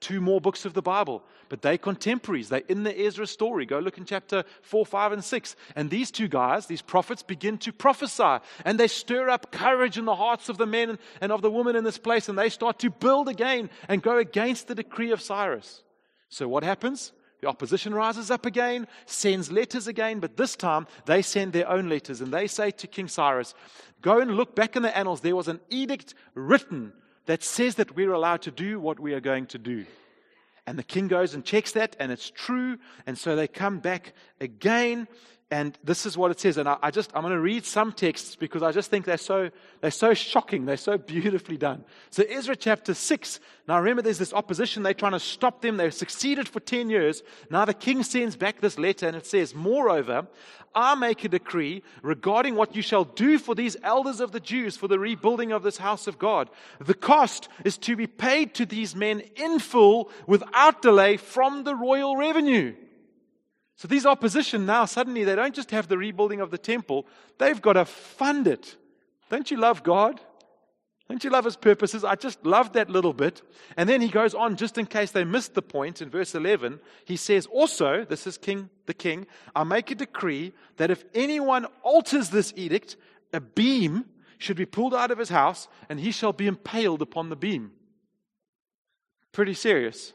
two 0.01 0.21
more 0.21 0.41
books 0.41 0.65
of 0.65 0.75
the 0.75 0.83
Bible, 0.83 1.23
but 1.49 1.63
they're 1.63 1.79
contemporaries. 1.79 2.49
They're 2.49 2.63
in 2.69 2.83
the 2.83 3.07
Ezra 3.07 3.27
story. 3.27 3.67
Go 3.67 3.79
look 3.79 3.99
in 3.99 4.05
chapter 4.05 4.45
4, 4.63 4.85
5, 4.85 5.13
and 5.13 5.25
6. 5.25 5.57
And 5.75 5.91
these 5.91 6.11
two 6.11 6.29
guys, 6.29 6.67
these 6.67 6.83
prophets, 6.83 7.23
begin 7.23 7.59
to 7.59 7.73
prophesy 7.73 8.39
and 8.65 8.79
they 8.79 8.89
stir 8.89 9.29
up 9.29 9.53
courage 9.53 9.99
in 9.99 10.05
the 10.05 10.15
hearts 10.15 10.49
of 10.49 10.59
the 10.59 10.67
men 10.67 10.99
and 11.21 11.33
of 11.33 11.43
the 11.43 11.51
women 11.51 11.77
in 11.77 11.85
this 11.85 11.99
place 11.99 12.29
and 12.29 12.39
they 12.39 12.49
start 12.49 12.79
to 12.81 12.91
build 12.91 13.29
again 13.29 13.71
and 13.89 14.03
go 14.03 14.19
against 14.19 14.69
the 14.69 14.75
decree 14.75 15.13
of 15.13 15.23
Cyrus. 15.23 15.83
So 16.29 16.49
what 16.49 16.65
happens? 16.65 17.13
The 17.41 17.49
opposition 17.49 17.95
rises 17.95 18.31
up 18.31 18.47
again, 18.47 18.87
sends 19.05 19.53
letters 19.53 19.87
again, 19.87 20.21
but 20.21 20.37
this 20.37 20.57
time 20.57 20.87
they 21.05 21.23
send 21.23 21.53
their 21.53 21.69
own 21.69 21.89
letters 21.89 22.21
and 22.21 22.33
they 22.33 22.47
say 22.47 22.71
to 22.73 22.87
King 22.87 23.09
Cyrus, 23.09 23.55
Go 24.03 24.21
and 24.21 24.37
look 24.37 24.55
back 24.55 24.77
in 24.77 24.83
the 24.83 24.97
annals. 24.97 25.21
There 25.21 25.37
was 25.37 25.49
an 25.49 25.61
edict 25.69 26.15
written 26.35 26.93
that 27.27 27.43
says 27.43 27.77
that 27.77 27.95
we're 27.95 28.13
allowed 28.13 28.43
to 28.43 28.51
do 28.51 28.81
what 28.81 28.99
we 28.99 29.13
are 29.15 29.21
going 29.21 29.47
to 29.47 29.59
do. 29.59 29.85
And 30.67 30.79
the 30.79 30.83
king 30.83 31.07
goes 31.07 31.35
and 31.35 31.45
checks 31.45 31.73
that, 31.73 31.95
and 32.01 32.11
it's 32.11 32.31
true. 32.31 32.79
And 33.07 33.17
so 33.17 33.37
they 33.37 33.47
come 33.47 33.79
back 33.79 34.15
again, 34.41 35.07
and 35.51 35.79
this 35.85 36.07
is 36.07 36.19
what 36.19 36.33
it 36.33 36.41
says. 36.41 36.57
And 36.57 36.69
I, 36.69 36.77
I 36.83 36.91
just 36.91 37.11
I'm 37.15 37.23
going 37.23 37.33
to 37.33 37.41
read 37.41 37.65
some 37.65 37.93
texts 37.93 38.35
because 38.35 38.63
I 38.63 38.73
just 38.73 38.91
think 38.91 39.05
they're 39.05 39.17
so 39.17 39.51
they're 39.81 39.91
so 39.93 40.13
shocking. 40.13 40.67
They're 40.67 40.77
so 40.77 40.99
beautifully 40.99 41.57
done. 41.57 41.85
So 42.11 42.25
Ezra 42.29 42.57
chapter 42.57 42.95
six. 42.95 43.39
Now 43.69 43.79
remember, 43.79 44.03
there's 44.03 44.19
this 44.19 44.33
opposition. 44.33 44.83
They're 44.83 44.95
trying 44.95 45.13
to 45.13 45.21
stop 45.21 45.63
them. 45.63 45.77
They've 45.77 45.95
succeeded 45.95 46.49
for 46.49 46.61
ten 46.61 46.91
years. 46.91 47.23
Now 47.49 47.65
the 47.65 47.75
king 47.75 48.03
sends 48.03 48.35
back 48.35 48.61
this 48.61 48.79
letter, 48.79 49.07
and 49.07 49.17
it 49.17 49.27
says, 49.27 49.55
"Moreover, 49.55 50.27
I 50.75 50.95
make 50.95 51.25
a 51.25 51.29
decree 51.29 51.83
regarding 52.03 52.57
what 52.57 52.75
you 52.75 52.83
shall 52.83 53.05
do 53.05 53.39
for 53.39 53.55
these 53.55 53.77
elders 53.83 54.21
of 54.21 54.33
the 54.33 54.41
Jews 54.41 54.77
for 54.77 54.89
the 54.89 54.99
rebuilding 54.99 55.53
of 55.53 55.63
this 55.63 55.79
house 55.79 56.07
of 56.07 56.19
God. 56.19 56.51
The 56.81 56.95
cost 56.95 57.49
is 57.65 57.79
to 57.79 57.97
be 57.97 58.07
paid 58.07 58.53
to 58.55 58.67
these 58.67 58.95
men 58.97 59.23
in 59.37 59.59
full 59.59 60.11
without 60.27 60.83
delay 60.83 61.17
from 61.17 61.65
the 61.65 61.75
royal 61.75 62.17
revenue. 62.17 62.75
So 63.77 63.87
these 63.89 64.07
opposition 64.07 64.67
now 64.67 64.87
suddenly 64.87 65.25
they 65.25 65.37
don't 65.37 65.55
just 65.55 65.71
have 65.71 65.89
the 65.89 65.99
rebuilding 65.99 66.41
of 66.41 66.51
the 66.51 66.59
temple, 66.59 67.07
they've 67.39 67.61
got 67.61 67.75
to 67.75 67.85
fund 67.85 68.47
it. 68.47 68.77
Don't 69.31 69.51
you 69.51 69.59
love 69.59 69.83
God? 69.83 70.21
Don't 71.09 71.23
you 71.23 71.31
love 71.31 71.45
his 71.45 71.57
purposes? 71.57 72.03
I 72.03 72.17
just 72.17 72.45
love 72.45 72.73
that 72.73 72.91
little 72.91 73.13
bit. 73.13 73.43
And 73.77 73.89
then 73.89 74.01
he 74.01 74.09
goes 74.09 74.35
on, 74.35 74.57
just 74.57 74.77
in 74.77 74.87
case 74.87 75.13
they 75.13 75.23
missed 75.23 75.55
the 75.55 75.63
point, 75.63 76.03
in 76.03 76.11
verse 76.11 76.35
11, 76.35 76.81
he 77.05 77.17
says, 77.17 77.47
Also, 77.47 78.05
this 78.05 78.27
is 78.27 78.37
King, 78.37 78.71
the 78.87 78.95
king, 78.95 79.27
I 79.55 79.63
make 79.63 79.91
a 79.93 79.95
decree 79.95 80.53
that 80.79 80.91
if 80.91 81.05
anyone 81.15 81.67
alters 81.83 82.31
this 82.31 82.53
edict, 82.57 82.97
a 83.33 83.41
beam 83.41 84.07
should 84.39 84.57
be 84.57 84.67
pulled 84.67 84.95
out 84.95 85.13
of 85.13 85.19
his 85.19 85.29
house, 85.29 85.69
and 85.89 86.01
he 86.01 86.11
shall 86.11 86.33
be 86.33 86.49
impaled 86.49 87.03
upon 87.03 87.29
the 87.29 87.37
beam. 87.37 87.71
Pretty 89.31 89.55
serious. 89.55 90.13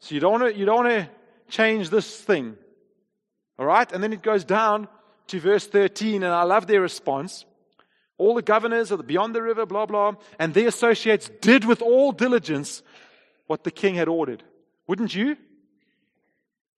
So 0.00 0.14
you 0.14 0.20
don't 0.20 0.32
want 0.40 0.52
to, 0.52 0.58
you 0.58 0.64
don't 0.64 0.84
want 0.84 0.88
to 0.88 1.10
change 1.48 1.90
this 1.90 2.20
thing. 2.20 2.56
All 3.58 3.66
right? 3.66 3.90
And 3.92 4.02
then 4.02 4.12
it 4.12 4.22
goes 4.22 4.44
down 4.44 4.88
to 5.28 5.40
verse 5.40 5.66
13, 5.66 6.22
and 6.22 6.32
I 6.32 6.42
love 6.42 6.66
their 6.66 6.80
response. 6.80 7.44
All 8.18 8.34
the 8.34 8.42
governors 8.42 8.90
of 8.90 8.98
the 8.98 9.04
beyond 9.04 9.34
the 9.34 9.42
river, 9.42 9.66
blah, 9.66 9.86
blah, 9.86 10.14
and 10.38 10.54
their 10.54 10.68
associates 10.68 11.30
did 11.40 11.64
with 11.64 11.82
all 11.82 12.12
diligence 12.12 12.82
what 13.46 13.64
the 13.64 13.70
king 13.70 13.96
had 13.96 14.08
ordered. 14.08 14.42
Wouldn't 14.86 15.14
you? 15.14 15.36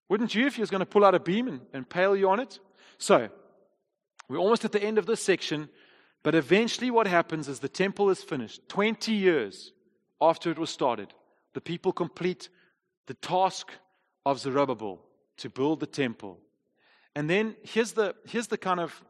Wouldn't 0.09 0.35
you 0.35 0.47
if 0.47 0.55
he 0.55 0.63
was 0.63 0.71
going 0.71 0.81
to 0.81 0.87
pull 0.87 1.05
out 1.05 1.15
a 1.15 1.21
beam 1.21 1.49
and, 1.49 1.61
and 1.73 1.89
pale 1.89 2.17
you 2.17 2.29
on 2.29 2.41
it? 2.41 2.59
So, 2.99 3.29
we're 4.29 4.39
almost 4.39 4.65
at 4.65 4.73
the 4.73 4.83
end 4.83 4.99
of 4.99 5.07
this 5.07 5.23
section, 5.23 5.69
but 6.23 6.35
eventually 6.35 6.91
what 6.91 7.07
happens 7.07 7.49
is 7.49 7.61
the 7.61 7.69
temple 7.69 8.11
is 8.11 8.23
finished. 8.23 8.69
20 8.69 9.13
years 9.13 9.73
after 10.21 10.51
it 10.51 10.59
was 10.59 10.71
started, 10.71 11.13
the 11.55 11.61
people 11.61 11.93
complete 11.93 12.49
the 13.07 13.15
task 13.15 13.71
of 14.25 14.39
Zerubbabel 14.39 15.01
to 15.39 15.51
build 15.51 15.81
the 15.81 15.87
temple. 15.87 16.39
And 17.17 17.29
then 17.29 17.57
here's 17.65 17.93
the, 17.93 18.15
here's 18.27 18.47
the 18.47 18.59
kind 18.59 18.79
of 18.79 19.03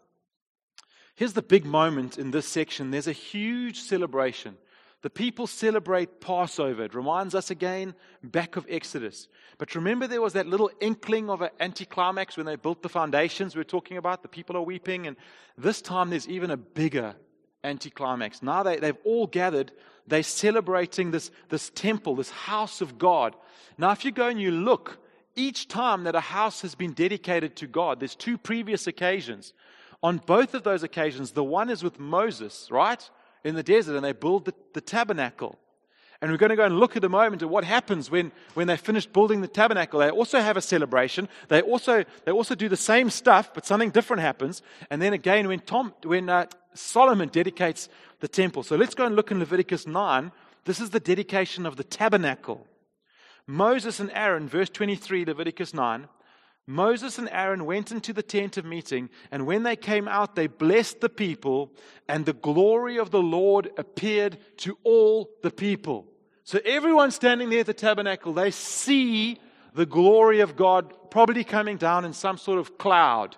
Here's 1.16 1.32
the 1.32 1.42
big 1.42 1.64
moment 1.64 2.18
in 2.18 2.30
this 2.30 2.46
section 2.46 2.90
there's 2.90 3.08
a 3.08 3.12
huge 3.12 3.80
celebration. 3.80 4.56
The 5.02 5.10
people 5.10 5.46
celebrate 5.46 6.20
Passover. 6.20 6.84
It 6.84 6.94
reminds 6.94 7.34
us 7.34 7.50
again 7.50 7.94
back 8.22 8.56
of 8.56 8.66
Exodus. 8.68 9.28
But 9.56 9.74
remember, 9.74 10.06
there 10.06 10.20
was 10.20 10.32
that 10.32 10.46
little 10.46 10.70
inkling 10.80 11.30
of 11.30 11.42
an 11.42 11.50
anticlimax 11.60 12.36
when 12.36 12.46
they 12.46 12.56
built 12.56 12.82
the 12.82 12.88
foundations 12.88 13.54
we 13.54 13.60
are 13.60 13.64
talking 13.64 13.98
about. 13.98 14.22
The 14.22 14.28
people 14.28 14.56
are 14.56 14.62
weeping. 14.62 15.06
And 15.06 15.16
this 15.56 15.80
time 15.80 16.10
there's 16.10 16.28
even 16.28 16.50
a 16.50 16.56
bigger 16.56 17.14
anticlimax. 17.62 18.42
Now 18.42 18.62
they, 18.62 18.76
they've 18.78 18.96
all 19.04 19.26
gathered. 19.26 19.70
They're 20.06 20.22
celebrating 20.22 21.12
this, 21.12 21.30
this 21.50 21.70
temple, 21.70 22.16
this 22.16 22.30
house 22.30 22.80
of 22.80 22.98
God. 22.98 23.36
Now, 23.78 23.92
if 23.92 24.04
you 24.04 24.10
go 24.10 24.28
and 24.28 24.40
you 24.40 24.50
look, 24.50 24.98
each 25.36 25.68
time 25.68 26.04
that 26.04 26.14
a 26.14 26.20
house 26.20 26.62
has 26.62 26.74
been 26.74 26.92
dedicated 26.92 27.54
to 27.56 27.66
God, 27.66 28.00
there's 28.00 28.16
two 28.16 28.38
previous 28.38 28.86
occasions. 28.86 29.52
On 30.02 30.18
both 30.18 30.54
of 30.54 30.62
those 30.62 30.82
occasions, 30.82 31.32
the 31.32 31.44
one 31.44 31.70
is 31.70 31.82
with 31.82 31.98
Moses, 31.98 32.68
right? 32.70 33.08
In 33.44 33.54
the 33.54 33.62
desert, 33.62 33.96
and 33.96 34.04
they 34.04 34.12
build 34.12 34.46
the, 34.46 34.54
the 34.72 34.80
tabernacle. 34.80 35.58
And 36.20 36.30
we're 36.30 36.38
going 36.38 36.50
to 36.50 36.56
go 36.56 36.64
and 36.64 36.80
look 36.80 36.96
at 36.96 37.04
a 37.04 37.08
moment 37.08 37.42
at 37.42 37.50
what 37.50 37.64
happens 37.64 38.10
when, 38.10 38.32
when 38.54 38.66
they 38.66 38.76
finish 38.76 39.06
building 39.06 39.42
the 39.42 39.48
tabernacle. 39.48 40.00
They 40.00 40.10
also 40.10 40.40
have 40.40 40.56
a 40.56 40.62
celebration. 40.62 41.28
They 41.48 41.60
also, 41.60 42.04
they 42.24 42.32
also 42.32 42.54
do 42.54 42.68
the 42.68 42.76
same 42.76 43.10
stuff, 43.10 43.52
but 43.52 43.66
something 43.66 43.90
different 43.90 44.22
happens. 44.22 44.62
And 44.90 45.02
then 45.02 45.12
again, 45.12 45.46
when, 45.46 45.60
Tom, 45.60 45.92
when 46.04 46.30
uh, 46.30 46.46
Solomon 46.72 47.28
dedicates 47.28 47.88
the 48.20 48.28
temple. 48.28 48.62
So 48.62 48.76
let's 48.76 48.94
go 48.94 49.04
and 49.04 49.14
look 49.14 49.30
in 49.30 49.38
Leviticus 49.38 49.86
9. 49.86 50.32
This 50.64 50.80
is 50.80 50.90
the 50.90 51.00
dedication 51.00 51.66
of 51.66 51.76
the 51.76 51.84
tabernacle. 51.84 52.66
Moses 53.46 54.00
and 54.00 54.10
Aaron, 54.12 54.48
verse 54.48 54.70
23, 54.70 55.24
Leviticus 55.24 55.72
9, 55.72 56.08
Moses 56.66 57.16
and 57.18 57.28
Aaron 57.30 57.64
went 57.64 57.92
into 57.92 58.12
the 58.12 58.22
tent 58.22 58.56
of 58.56 58.64
meeting, 58.64 59.08
and 59.30 59.46
when 59.46 59.62
they 59.62 59.76
came 59.76 60.08
out, 60.08 60.34
they 60.34 60.48
blessed 60.48 61.00
the 61.00 61.08
people, 61.08 61.72
and 62.08 62.26
the 62.26 62.32
glory 62.32 62.98
of 62.98 63.12
the 63.12 63.22
Lord 63.22 63.70
appeared 63.78 64.38
to 64.58 64.76
all 64.82 65.30
the 65.42 65.50
people. 65.52 66.08
So 66.42 66.58
everyone 66.64 67.12
standing 67.12 67.50
there 67.50 67.60
at 67.60 67.66
the 67.66 67.74
tabernacle, 67.74 68.32
they 68.32 68.50
see 68.50 69.38
the 69.74 69.86
glory 69.86 70.40
of 70.40 70.56
God 70.56 70.92
probably 71.10 71.44
coming 71.44 71.76
down 71.76 72.04
in 72.04 72.12
some 72.12 72.38
sort 72.38 72.58
of 72.58 72.78
cloud 72.78 73.36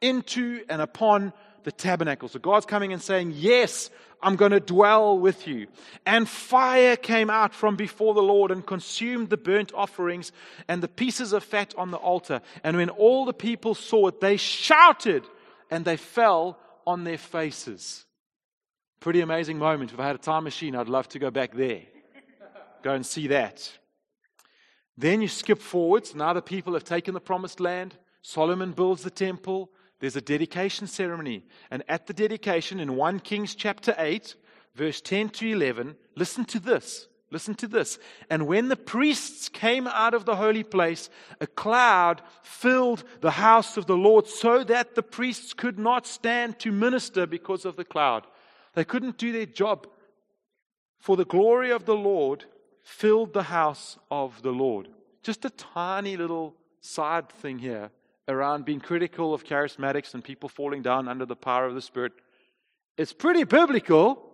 into 0.00 0.64
and 0.68 0.82
upon 0.82 1.32
the 1.64 1.72
tabernacle. 1.72 2.28
So 2.28 2.38
God's 2.38 2.66
coming 2.66 2.92
and 2.92 3.02
saying, 3.02 3.32
Yes, 3.34 3.90
I'm 4.22 4.36
going 4.36 4.52
to 4.52 4.60
dwell 4.60 5.18
with 5.18 5.46
you. 5.46 5.68
And 6.04 6.28
fire 6.28 6.96
came 6.96 7.30
out 7.30 7.54
from 7.54 7.76
before 7.76 8.14
the 8.14 8.22
Lord 8.22 8.50
and 8.50 8.66
consumed 8.66 9.30
the 9.30 9.36
burnt 9.36 9.72
offerings 9.74 10.32
and 10.66 10.82
the 10.82 10.88
pieces 10.88 11.32
of 11.32 11.44
fat 11.44 11.74
on 11.76 11.90
the 11.90 11.98
altar. 11.98 12.40
And 12.64 12.76
when 12.76 12.90
all 12.90 13.24
the 13.24 13.32
people 13.32 13.74
saw 13.74 14.08
it, 14.08 14.20
they 14.20 14.36
shouted 14.36 15.24
and 15.70 15.84
they 15.84 15.96
fell 15.96 16.58
on 16.86 17.04
their 17.04 17.18
faces. 17.18 18.06
Pretty 19.00 19.20
amazing 19.20 19.58
moment. 19.58 19.92
If 19.92 20.00
I 20.00 20.06
had 20.06 20.16
a 20.16 20.18
time 20.18 20.44
machine, 20.44 20.74
I'd 20.74 20.88
love 20.88 21.08
to 21.10 21.18
go 21.18 21.30
back 21.30 21.54
there. 21.54 21.82
Go 22.82 22.94
and 22.94 23.06
see 23.06 23.28
that. 23.28 23.70
Then 24.96 25.22
you 25.22 25.28
skip 25.28 25.60
forwards. 25.60 26.14
Now 26.14 26.32
the 26.32 26.42
people 26.42 26.74
have 26.74 26.84
taken 26.84 27.14
the 27.14 27.20
promised 27.20 27.60
land. 27.60 27.96
Solomon 28.22 28.72
builds 28.72 29.04
the 29.04 29.10
temple 29.10 29.70
there's 30.00 30.16
a 30.16 30.20
dedication 30.20 30.86
ceremony. 30.86 31.44
And 31.70 31.82
at 31.88 32.06
the 32.06 32.12
dedication 32.12 32.80
in 32.80 32.96
1 32.96 33.20
Kings 33.20 33.54
chapter 33.54 33.94
8, 33.98 34.34
verse 34.74 35.00
10 35.00 35.30
to 35.30 35.48
11, 35.48 35.96
listen 36.14 36.44
to 36.46 36.60
this. 36.60 37.08
Listen 37.30 37.54
to 37.56 37.68
this. 37.68 37.98
And 38.30 38.46
when 38.46 38.68
the 38.68 38.76
priests 38.76 39.50
came 39.50 39.86
out 39.86 40.14
of 40.14 40.24
the 40.24 40.36
holy 40.36 40.62
place, 40.62 41.10
a 41.40 41.46
cloud 41.46 42.22
filled 42.42 43.04
the 43.20 43.32
house 43.32 43.76
of 43.76 43.86
the 43.86 43.96
Lord 43.96 44.26
so 44.26 44.64
that 44.64 44.94
the 44.94 45.02
priests 45.02 45.52
could 45.52 45.78
not 45.78 46.06
stand 46.06 46.58
to 46.60 46.72
minister 46.72 47.26
because 47.26 47.66
of 47.66 47.76
the 47.76 47.84
cloud. 47.84 48.26
They 48.74 48.84
couldn't 48.84 49.18
do 49.18 49.32
their 49.32 49.46
job. 49.46 49.88
For 51.00 51.16
the 51.16 51.26
glory 51.26 51.70
of 51.70 51.84
the 51.84 51.96
Lord 51.96 52.44
filled 52.82 53.34
the 53.34 53.42
house 53.42 53.98
of 54.10 54.40
the 54.40 54.52
Lord. 54.52 54.88
Just 55.22 55.44
a 55.44 55.50
tiny 55.50 56.16
little 56.16 56.54
side 56.80 57.28
thing 57.28 57.58
here 57.58 57.90
around 58.28 58.64
being 58.64 58.80
critical 58.80 59.32
of 59.32 59.44
charismatics 59.44 60.14
and 60.14 60.22
people 60.22 60.48
falling 60.48 60.82
down 60.82 61.08
under 61.08 61.24
the 61.24 61.34
power 61.34 61.64
of 61.64 61.74
the 61.74 61.82
Spirit. 61.82 62.12
It's 62.96 63.12
pretty 63.12 63.44
biblical. 63.44 64.24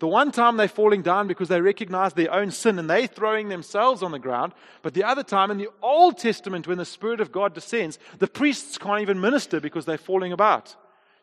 The 0.00 0.08
one 0.08 0.32
time 0.32 0.56
they're 0.56 0.66
falling 0.66 1.02
down 1.02 1.28
because 1.28 1.48
they 1.48 1.60
recognize 1.60 2.12
their 2.12 2.32
own 2.32 2.50
sin 2.50 2.78
and 2.80 2.90
they're 2.90 3.06
throwing 3.06 3.48
themselves 3.48 4.02
on 4.02 4.10
the 4.10 4.18
ground. 4.18 4.52
But 4.82 4.92
the 4.92 5.04
other 5.04 5.22
time 5.22 5.52
in 5.52 5.58
the 5.58 5.68
Old 5.80 6.18
Testament, 6.18 6.66
when 6.66 6.78
the 6.78 6.84
Spirit 6.84 7.20
of 7.20 7.30
God 7.30 7.54
descends, 7.54 8.00
the 8.18 8.26
priests 8.26 8.76
can't 8.76 9.00
even 9.00 9.20
minister 9.20 9.60
because 9.60 9.86
they're 9.86 9.96
falling 9.96 10.32
about. 10.32 10.74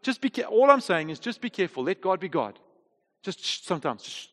Just 0.02 0.22
be 0.22 0.32
all 0.46 0.72
I'm 0.72 0.82
saying 0.82 1.10
is 1.10 1.20
just 1.20 1.42
be 1.42 1.50
careful. 1.50 1.84
Let 1.84 2.02
God 2.02 2.22
be 2.22 2.30
God. 2.30 2.58
Just 3.24 3.44
shh, 3.44 3.60
sometimes. 3.62 4.04
Shh. 4.04 4.28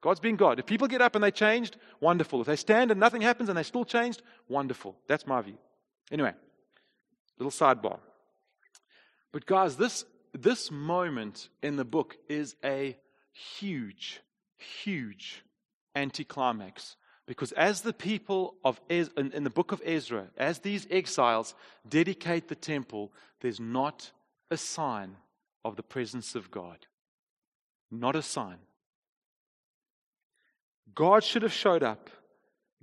God's 0.00 0.18
being 0.18 0.36
God. 0.36 0.58
If 0.58 0.66
people 0.66 0.88
get 0.88 1.02
up 1.02 1.14
and 1.14 1.22
they 1.22 1.30
changed, 1.30 1.76
wonderful. 2.00 2.40
If 2.40 2.46
they 2.46 2.56
stand 2.56 2.90
and 2.90 2.98
nothing 2.98 3.20
happens 3.20 3.48
and 3.50 3.56
they 3.56 3.62
still 3.62 3.84
changed, 3.84 4.22
wonderful. 4.48 4.96
That's 5.06 5.26
my 5.26 5.42
view. 5.42 5.58
Anyway. 6.10 6.32
Little 7.42 7.50
sidebar. 7.50 7.98
But, 9.32 9.46
guys, 9.46 9.76
this, 9.76 10.04
this 10.32 10.70
moment 10.70 11.48
in 11.60 11.74
the 11.74 11.84
book 11.84 12.16
is 12.28 12.54
a 12.64 12.96
huge, 13.32 14.20
huge 14.58 15.42
anticlimax. 15.96 16.94
Because 17.26 17.50
as 17.52 17.80
the 17.80 17.92
people 17.92 18.54
of 18.64 18.80
in, 18.88 19.32
in 19.32 19.42
the 19.42 19.50
book 19.50 19.72
of 19.72 19.82
Ezra, 19.84 20.28
as 20.36 20.60
these 20.60 20.86
exiles 20.88 21.54
dedicate 21.88 22.46
the 22.46 22.54
temple, 22.54 23.10
there's 23.40 23.58
not 23.58 24.12
a 24.48 24.56
sign 24.56 25.16
of 25.64 25.74
the 25.74 25.82
presence 25.82 26.36
of 26.36 26.52
God. 26.52 26.86
Not 27.90 28.14
a 28.14 28.22
sign. 28.22 28.58
God 30.94 31.24
should 31.24 31.42
have 31.42 31.52
showed 31.52 31.82
up. 31.82 32.08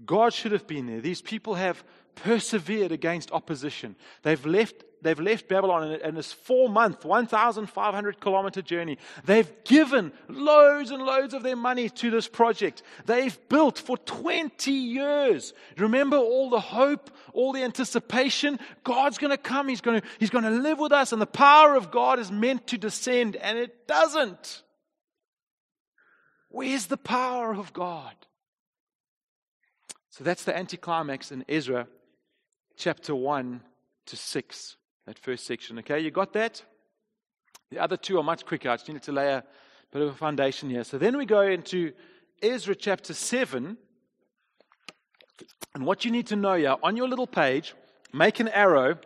God 0.06 0.34
should 0.34 0.52
have 0.52 0.68
been 0.68 0.88
there. 0.88 1.02
These 1.02 1.22
people 1.22 1.56
have 1.56 1.84
persevered 2.16 2.92
against 2.92 3.32
opposition. 3.32 3.96
They've 4.24 4.46
left, 4.46 4.84
they've 5.02 5.20
left 5.20 5.48
Babylon 5.48 6.00
in 6.04 6.16
this 6.16 6.34
four 6.34 6.70
month, 6.70 7.06
1,500 7.06 8.20
kilometer 8.20 8.62
journey. 8.62 8.98
They've 9.26 9.52
given 9.64 10.12
loads 10.28 10.92
and 10.92 11.04
loads 11.04 11.34
of 11.34 11.44
their 11.44 11.56
money 11.56 11.90
to 11.90 12.12
this 12.12 12.28
project. 12.28 12.84
They've 13.06 13.38
built 13.50 13.78
for 13.78 13.98
20 13.98 14.72
years. 14.72 15.54
Remember 15.78 16.18
all 16.18 16.50
the 16.50 16.60
hope, 16.60 17.12
all 17.34 17.54
the 17.54 17.64
anticipation. 17.64 18.60
God's 18.84 19.18
going 19.18 19.32
to 19.32 19.38
come. 19.38 19.68
He's 19.68 19.82
going 19.82 20.02
to, 20.02 20.08
he's 20.20 20.30
going 20.30 20.46
to 20.46 20.50
live 20.50 20.80
with 20.80 20.92
us 20.92 21.12
and 21.12 21.22
the 21.22 21.26
power 21.26 21.76
of 21.76 21.92
God 21.92 22.20
is 22.20 22.32
meant 22.32 22.68
to 22.68 22.78
descend 22.78 23.36
and 23.36 23.58
it 23.58 23.88
doesn't. 23.88 24.64
Where's 26.50 26.88
the 26.88 26.98
power 26.98 27.54
of 27.54 27.74
God? 27.74 28.14
So 30.20 30.26
that's 30.26 30.44
the 30.44 30.54
anticlimax 30.54 31.32
in 31.32 31.46
Ezra 31.48 31.88
chapter 32.76 33.16
1 33.16 33.62
to 34.08 34.18
6, 34.18 34.78
that 35.08 35.18
first 35.18 35.46
section. 35.46 35.80
Okay, 35.80 36.02
you 36.02 36.12
got 36.12 36.34
that? 36.34 36.62
The 37.72 37.80
other 37.80 37.96
two 37.96 38.20
are 38.20 38.24
much 38.24 38.46
quicker. 38.46 38.70
I 38.70 38.76
just 38.76 38.90
needed 38.90 39.04
to 39.04 39.14
lay 39.14 39.32
a 39.32 39.46
bit 39.94 40.02
of 40.02 40.10
a 40.10 40.14
foundation 40.14 40.70
here. 40.70 40.84
So 40.84 40.98
then 40.98 41.16
we 41.16 41.26
go 41.26 41.44
into 41.44 41.94
Ezra 42.44 42.76
chapter 42.76 43.14
7. 43.14 43.78
And 45.74 45.86
what 45.86 46.04
you 46.04 46.12
need 46.12 46.28
to 46.28 46.36
know 46.36 46.56
here 46.56 46.76
on 46.84 46.98
your 46.98 47.08
little 47.08 47.26
page 47.26 47.74
make 48.12 48.42
an 48.42 48.50
arrow 48.50 48.98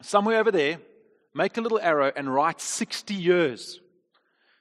somewhere 0.00 0.38
over 0.38 0.52
there, 0.52 0.78
make 1.34 1.56
a 1.56 1.60
little 1.60 1.80
arrow, 1.80 2.12
and 2.14 2.32
write 2.32 2.60
60 2.60 3.14
years. 3.14 3.80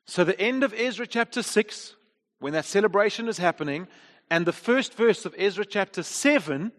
So, 0.07 0.23
the 0.23 0.39
end 0.41 0.63
of 0.63 0.73
Ezra 0.73 1.05
chapter 1.05 1.43
6, 1.43 1.93
when 2.39 2.53
that 2.53 2.65
celebration 2.65 3.27
is 3.27 3.37
happening, 3.37 3.87
and 4.29 4.45
the 4.45 4.53
first 4.53 4.93
verse 4.95 5.25
of 5.25 5.35
Ezra 5.37 5.65
chapter 5.65 6.03
7, 6.03 6.71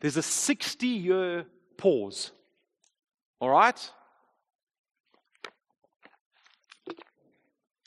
there's 0.00 0.16
a 0.16 0.22
60 0.22 0.86
year 0.86 1.46
pause. 1.76 2.32
All 3.40 3.50
right? 3.50 3.90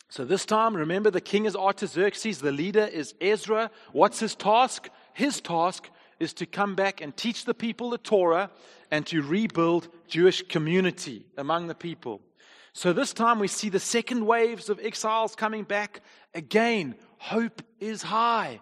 So 0.10 0.26
this 0.26 0.46
time, 0.46 0.76
remember 0.76 1.12
the 1.12 1.22
king 1.22 1.46
is 1.46 1.56
Artaxerxes, 1.56 2.40
the 2.40 2.52
leader 2.52 2.86
is 2.86 3.14
Ezra. 3.22 3.70
What's 3.92 4.20
his 4.20 4.36
task? 4.36 4.90
His 5.14 5.42
task 5.42 5.90
is 6.20 6.34
to 6.34 6.46
come 6.46 6.76
back 6.76 7.02
and 7.02 7.16
teach 7.16 7.46
the 7.46 7.54
people 7.54 7.90
the 7.90 7.98
Torah 7.98 8.50
and 8.90 9.06
to 9.08 9.22
rebuild 9.22 9.90
Jewish 10.08 10.42
community 10.48 11.26
among 11.38 11.68
the 11.68 11.76
people. 11.76 12.22
So 12.74 12.94
this 12.94 13.14
time 13.14 13.40
we 13.40 13.48
see 13.48 13.70
the 13.70 13.80
second 13.80 14.26
waves 14.26 14.70
of 14.70 14.80
exiles 14.80 15.36
coming 15.36 15.64
back. 15.64 16.02
Again, 16.34 16.96
hope 17.18 17.62
is 17.80 18.04
high. 18.04 18.62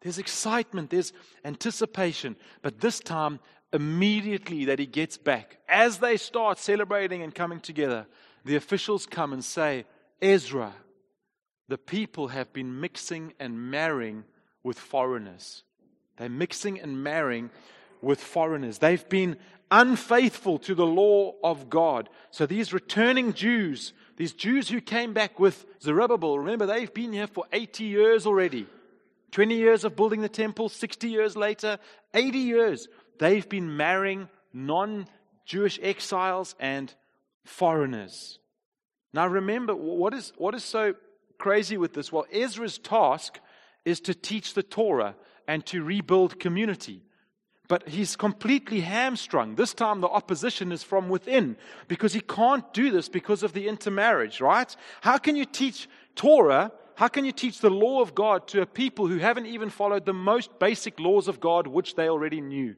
There's 0.00 0.18
excitement, 0.18 0.90
there's 0.90 1.12
anticipation. 1.44 2.36
But 2.62 2.80
this 2.80 3.00
time, 3.00 3.40
immediately 3.72 4.64
that 4.66 4.78
he 4.78 4.86
gets 4.86 5.18
back, 5.18 5.58
as 5.68 5.98
they 5.98 6.16
start 6.16 6.58
celebrating 6.58 7.22
and 7.22 7.34
coming 7.34 7.60
together, 7.60 8.06
the 8.44 8.56
officials 8.56 9.06
come 9.06 9.32
and 9.32 9.44
say, 9.44 9.84
Ezra, 10.22 10.74
the 11.68 11.78
people 11.78 12.28
have 12.28 12.52
been 12.52 12.80
mixing 12.80 13.34
and 13.38 13.70
marrying 13.70 14.24
with 14.62 14.78
foreigners. 14.78 15.62
They're 16.16 16.28
mixing 16.28 16.80
and 16.80 17.02
marrying 17.02 17.50
with 18.02 18.20
foreigners. 18.20 18.78
They've 18.78 19.08
been 19.08 19.36
unfaithful 19.70 20.58
to 20.58 20.74
the 20.74 20.86
law 20.86 21.34
of 21.44 21.70
God. 21.70 22.08
So 22.30 22.46
these 22.46 22.72
returning 22.72 23.34
Jews, 23.34 23.92
these 24.16 24.32
Jews 24.32 24.68
who 24.68 24.80
came 24.80 25.12
back 25.12 25.38
with 25.38 25.64
Zerubbabel, 25.80 26.38
remember 26.38 26.66
they've 26.66 26.92
been 26.92 27.12
here 27.12 27.26
for 27.26 27.44
80 27.52 27.84
years 27.84 28.26
already. 28.26 28.66
20 29.30 29.54
years 29.54 29.84
of 29.84 29.96
building 29.96 30.20
the 30.20 30.28
temple, 30.28 30.68
60 30.68 31.08
years 31.08 31.36
later, 31.36 31.78
80 32.14 32.38
years. 32.38 32.88
They've 33.18 33.48
been 33.48 33.76
marrying 33.76 34.28
non 34.52 35.06
Jewish 35.44 35.78
exiles 35.82 36.54
and 36.58 36.94
foreigners. 37.44 38.38
Now 39.12 39.26
remember, 39.26 39.74
what 39.74 40.14
is, 40.14 40.32
what 40.36 40.54
is 40.54 40.64
so 40.64 40.94
crazy 41.38 41.76
with 41.76 41.94
this? 41.94 42.12
Well, 42.12 42.26
Ezra's 42.32 42.78
task 42.78 43.40
is 43.84 44.00
to 44.00 44.14
teach 44.14 44.54
the 44.54 44.62
Torah 44.62 45.16
and 45.48 45.64
to 45.66 45.82
rebuild 45.82 46.38
community. 46.38 47.02
But 47.66 47.88
he's 47.88 48.16
completely 48.16 48.80
hamstrung. 48.80 49.54
This 49.54 49.74
time 49.74 50.00
the 50.00 50.08
opposition 50.08 50.72
is 50.72 50.82
from 50.82 51.08
within 51.08 51.56
because 51.88 52.12
he 52.12 52.20
can't 52.20 52.72
do 52.72 52.90
this 52.90 53.08
because 53.08 53.42
of 53.42 53.52
the 53.52 53.68
intermarriage, 53.68 54.40
right? 54.40 54.74
How 55.00 55.18
can 55.18 55.36
you 55.36 55.44
teach 55.44 55.88
Torah? 56.16 56.72
How 57.00 57.08
can 57.08 57.24
you 57.24 57.32
teach 57.32 57.60
the 57.60 57.70
law 57.70 58.02
of 58.02 58.14
God 58.14 58.46
to 58.48 58.60
a 58.60 58.66
people 58.66 59.06
who 59.06 59.16
haven't 59.16 59.46
even 59.46 59.70
followed 59.70 60.04
the 60.04 60.12
most 60.12 60.58
basic 60.58 61.00
laws 61.00 61.28
of 61.28 61.40
God, 61.40 61.66
which 61.66 61.94
they 61.94 62.10
already 62.10 62.42
knew? 62.42 62.76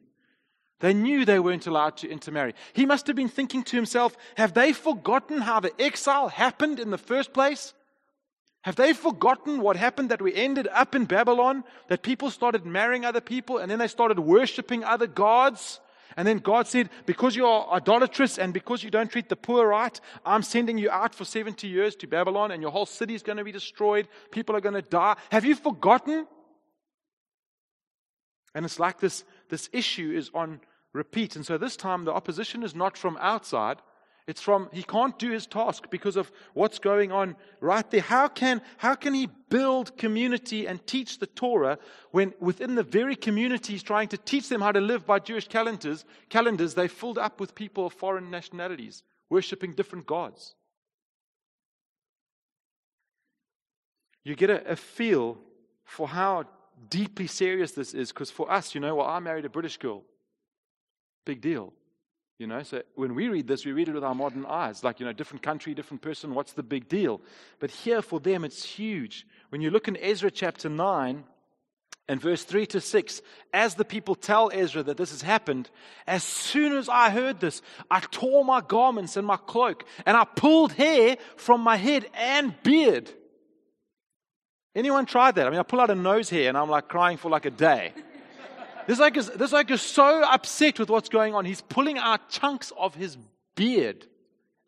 They 0.79 0.93
knew 0.93 1.25
they 1.25 1.39
weren't 1.39 1.67
allowed 1.67 1.97
to 1.97 2.09
intermarry. 2.09 2.55
He 2.71 2.85
must 2.85 3.05
have 3.07 3.17
been 3.17 3.27
thinking 3.27 3.63
to 3.63 3.75
himself, 3.75 4.15
have 4.37 4.53
they 4.53 4.71
forgotten 4.71 5.41
how 5.41 5.59
the 5.59 5.73
exile 5.77 6.29
happened 6.29 6.79
in 6.79 6.89
the 6.89 6.97
first 6.97 7.33
place? 7.33 7.73
Have 8.61 8.77
they 8.77 8.93
forgotten 8.93 9.59
what 9.59 9.75
happened 9.75 10.07
that 10.07 10.21
we 10.21 10.33
ended 10.33 10.69
up 10.71 10.95
in 10.95 11.03
Babylon? 11.03 11.65
That 11.89 12.01
people 12.01 12.31
started 12.31 12.65
marrying 12.65 13.03
other 13.03 13.19
people 13.19 13.57
and 13.57 13.69
then 13.69 13.79
they 13.79 13.89
started 13.89 14.19
worshiping 14.19 14.85
other 14.85 15.07
gods? 15.07 15.81
And 16.15 16.27
then 16.27 16.39
God 16.39 16.67
said, 16.67 16.89
Because 17.05 17.35
you 17.35 17.45
are 17.45 17.73
idolatrous 17.73 18.37
and 18.37 18.53
because 18.53 18.83
you 18.83 18.91
don't 18.91 19.11
treat 19.11 19.29
the 19.29 19.35
poor 19.35 19.67
right, 19.67 19.99
I'm 20.25 20.43
sending 20.43 20.77
you 20.77 20.89
out 20.89 21.15
for 21.15 21.25
70 21.25 21.67
years 21.67 21.95
to 21.97 22.07
Babylon 22.07 22.51
and 22.51 22.61
your 22.61 22.71
whole 22.71 22.85
city 22.85 23.15
is 23.15 23.23
going 23.23 23.37
to 23.37 23.43
be 23.43 23.51
destroyed. 23.51 24.07
People 24.31 24.55
are 24.55 24.61
going 24.61 24.75
to 24.75 24.81
die. 24.81 25.15
Have 25.31 25.45
you 25.45 25.55
forgotten? 25.55 26.27
And 28.55 28.65
it's 28.65 28.79
like 28.79 28.99
this, 28.99 29.23
this 29.49 29.69
issue 29.73 30.11
is 30.15 30.29
on 30.33 30.61
repeat. 30.93 31.35
And 31.35 31.45
so 31.45 31.57
this 31.57 31.75
time 31.75 32.05
the 32.05 32.13
opposition 32.13 32.63
is 32.63 32.75
not 32.75 32.97
from 32.97 33.17
outside, 33.19 33.77
it's 34.25 34.41
from 34.41 34.69
he 34.71 34.83
can't 34.83 35.19
do 35.19 35.31
his 35.31 35.45
task 35.45 35.89
because 35.89 36.15
of 36.15 36.31
what's 36.53 36.79
going 36.79 37.11
on 37.11 37.35
right 37.59 37.89
there. 37.91 38.01
How 38.01 38.29
can, 38.29 38.61
how 38.77 38.95
can 38.95 39.13
he 39.13 39.27
build 39.49 39.97
community 39.97 40.65
and 40.65 40.85
teach 40.87 41.19
the 41.19 41.27
Torah 41.27 41.77
when 42.11 42.33
within 42.39 42.75
the 42.75 42.83
very 42.83 43.17
community 43.17 43.73
he's 43.73 43.83
trying 43.83 44.07
to 44.09 44.17
teach 44.17 44.47
them 44.47 44.61
how 44.61 44.71
to 44.71 44.79
live 44.79 45.05
by 45.05 45.19
Jewish 45.19 45.47
calendars, 45.47 46.05
calendars 46.29 46.73
they 46.73 46.87
filled 46.87 47.17
up 47.17 47.39
with 47.41 47.53
people 47.53 47.87
of 47.87 47.93
foreign 47.93 48.31
nationalities, 48.31 49.03
worshiping 49.29 49.73
different 49.73 50.05
gods? 50.05 50.55
You 54.23 54.35
get 54.35 54.49
a, 54.49 54.71
a 54.71 54.75
feel 54.77 55.37
for 55.83 56.07
how 56.07 56.45
deeply 56.89 57.27
serious 57.27 57.73
this 57.73 57.93
is 57.93 58.13
because 58.13 58.31
for 58.31 58.49
us, 58.49 58.73
you 58.73 58.79
know, 58.79 58.95
well, 58.95 59.07
I 59.07 59.19
married 59.19 59.43
a 59.43 59.49
British 59.49 59.75
girl. 59.75 60.03
Big 61.25 61.41
deal. 61.41 61.73
You 62.43 62.47
know, 62.47 62.61
so 62.61 62.81
when 62.95 63.15
we 63.15 63.29
read 63.29 63.47
this, 63.47 63.65
we 63.65 63.71
read 63.71 63.87
it 63.87 63.93
with 63.93 64.03
our 64.03 64.13
modern 64.13 64.45
eyes. 64.45 64.83
Like, 64.83 64.99
you 64.99 65.05
know, 65.05 65.13
different 65.13 65.43
country, 65.43 65.73
different 65.73 66.01
person, 66.01 66.35
what's 66.35 66.51
the 66.51 66.61
big 66.61 66.89
deal? 66.89 67.21
But 67.59 67.71
here 67.71 68.01
for 68.01 68.19
them, 68.19 68.43
it's 68.43 68.65
huge. 68.65 69.25
When 69.47 69.61
you 69.61 69.71
look 69.71 69.87
in 69.87 69.95
Ezra 69.95 70.29
chapter 70.29 70.67
9 70.67 71.23
and 72.09 72.21
verse 72.21 72.43
3 72.43 72.65
to 72.65 72.81
6, 72.81 73.21
as 73.53 73.75
the 73.75 73.85
people 73.85 74.13
tell 74.13 74.51
Ezra 74.53 74.83
that 74.83 74.97
this 74.97 75.11
has 75.11 75.21
happened, 75.21 75.69
as 76.05 76.25
soon 76.25 76.75
as 76.75 76.89
I 76.89 77.11
heard 77.11 77.39
this, 77.39 77.61
I 77.89 78.01
tore 78.01 78.43
my 78.43 78.59
garments 78.59 79.15
and 79.15 79.25
my 79.25 79.37
cloak, 79.37 79.85
and 80.05 80.17
I 80.17 80.25
pulled 80.25 80.73
hair 80.73 81.15
from 81.37 81.61
my 81.61 81.77
head 81.77 82.07
and 82.13 82.53
beard. 82.61 83.09
Anyone 84.75 85.05
tried 85.05 85.35
that? 85.35 85.47
I 85.47 85.49
mean, 85.49 85.61
I 85.61 85.63
pull 85.63 85.79
out 85.79 85.91
a 85.91 85.95
nose 85.95 86.29
hair 86.29 86.49
and 86.49 86.57
I'm 86.57 86.69
like 86.69 86.89
crying 86.89 87.15
for 87.15 87.31
like 87.31 87.45
a 87.45 87.51
day. 87.51 87.93
This 88.87 88.99
like, 88.99 89.17
is, 89.17 89.29
this 89.29 89.51
like 89.51 89.71
is 89.71 89.81
so 89.81 90.23
upset 90.23 90.79
with 90.79 90.89
what's 90.89 91.09
going 91.09 91.33
on. 91.35 91.45
He's 91.45 91.61
pulling 91.61 91.97
out 91.97 92.29
chunks 92.29 92.71
of 92.77 92.95
his 92.95 93.17
beard 93.55 94.07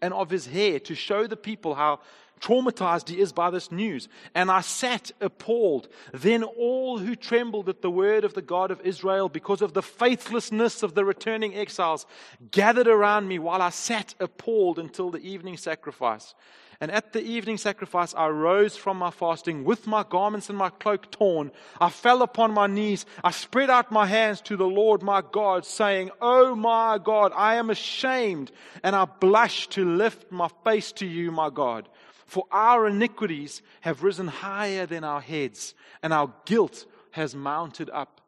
and 0.01 0.13
of 0.13 0.29
his 0.29 0.47
hair 0.47 0.79
to 0.81 0.95
show 0.95 1.27
the 1.27 1.37
people 1.37 1.75
how 1.75 1.99
traumatized 2.39 3.09
he 3.09 3.19
is 3.19 3.31
by 3.31 3.49
this 3.49 3.71
news. 3.71 4.07
And 4.33 4.51
I 4.51 4.61
sat 4.61 5.11
appalled. 5.21 5.87
Then 6.13 6.43
all 6.43 6.97
who 6.97 7.15
trembled 7.15 7.69
at 7.69 7.81
the 7.81 7.89
word 7.89 8.23
of 8.23 8.33
the 8.33 8.41
God 8.41 8.71
of 8.71 8.81
Israel 8.81 9.29
because 9.29 9.61
of 9.61 9.73
the 9.73 9.81
faithlessness 9.81 10.83
of 10.83 10.95
the 10.95 11.05
returning 11.05 11.55
exiles 11.55 12.05
gathered 12.51 12.87
around 12.87 13.27
me 13.27 13.39
while 13.39 13.61
I 13.61 13.69
sat 13.69 14.15
appalled 14.19 14.79
until 14.79 15.09
the 15.09 15.19
evening 15.19 15.57
sacrifice. 15.57 16.35
And 16.81 16.91
at 16.91 17.13
the 17.13 17.23
evening 17.23 17.57
sacrifice, 17.57 18.13
I 18.13 18.27
rose 18.27 18.75
from 18.75 18.97
my 18.97 19.09
fasting 19.09 19.63
with 19.63 19.87
my 19.87 20.03
garments 20.03 20.49
and 20.49 20.57
my 20.57 20.69
cloak 20.69 21.09
torn. 21.09 21.51
I 21.79 21.89
fell 21.89 22.21
upon 22.21 22.53
my 22.53 22.67
knees. 22.67 23.05
I 23.23 23.31
spread 23.31 23.69
out 23.69 23.91
my 23.91 24.05
hands 24.05 24.41
to 24.41 24.57
the 24.57 24.67
Lord 24.67 25.01
my 25.01 25.21
God, 25.31 25.65
saying, 25.65 26.11
Oh 26.19 26.53
my 26.55 26.99
God, 27.01 27.31
I 27.35 27.55
am 27.55 27.69
ashamed, 27.69 28.51
and 28.83 28.95
I 28.95 29.05
blush 29.05 29.67
to 29.69 29.85
lift 29.85 30.31
my 30.31 30.49
face 30.63 30.91
to 30.93 31.05
you, 31.05 31.31
my 31.31 31.49
God. 31.49 31.87
For 32.25 32.45
our 32.51 32.87
iniquities 32.87 33.61
have 33.81 34.03
risen 34.03 34.27
higher 34.27 34.85
than 34.85 35.03
our 35.03 35.21
heads, 35.21 35.75
and 36.03 36.11
our 36.11 36.33
guilt 36.45 36.85
has 37.11 37.35
mounted 37.35 37.89
up 37.91 38.19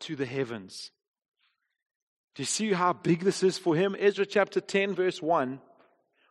to 0.00 0.16
the 0.16 0.26
heavens. 0.26 0.90
Do 2.34 2.42
you 2.42 2.46
see 2.46 2.72
how 2.72 2.92
big 2.92 3.20
this 3.20 3.42
is 3.42 3.56
for 3.56 3.76
him? 3.76 3.96
Ezra 3.98 4.26
chapter 4.26 4.60
10, 4.60 4.94
verse 4.94 5.22
1 5.22 5.60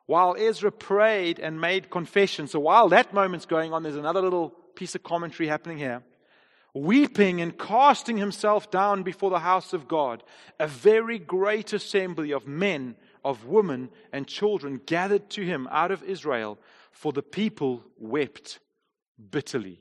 while 0.05 0.35
Ezra 0.37 0.71
prayed 0.71 1.39
and 1.39 1.59
made 1.59 1.89
confession. 1.89 2.47
So 2.47 2.59
while 2.59 2.89
that 2.89 3.13
moment's 3.13 3.45
going 3.45 3.73
on, 3.73 3.83
there's 3.83 3.95
another 3.95 4.21
little 4.21 4.49
piece 4.75 4.95
of 4.95 5.03
commentary 5.03 5.47
happening 5.47 5.77
here. 5.77 6.03
Weeping 6.73 7.39
and 7.39 7.57
casting 7.57 8.17
himself 8.17 8.71
down 8.71 9.03
before 9.03 9.29
the 9.29 9.39
house 9.39 9.73
of 9.73 9.87
God, 9.87 10.23
a 10.59 10.67
very 10.67 11.19
great 11.19 11.71
assembly 11.71 12.31
of 12.31 12.47
men, 12.47 12.95
of 13.23 13.45
women, 13.45 13.89
and 14.11 14.27
children 14.27 14.81
gathered 14.85 15.29
to 15.31 15.43
him 15.43 15.67
out 15.71 15.91
of 15.91 16.03
Israel, 16.03 16.57
for 16.91 17.13
the 17.13 17.21
people 17.21 17.83
wept 17.97 18.59
bitterly. 19.31 19.79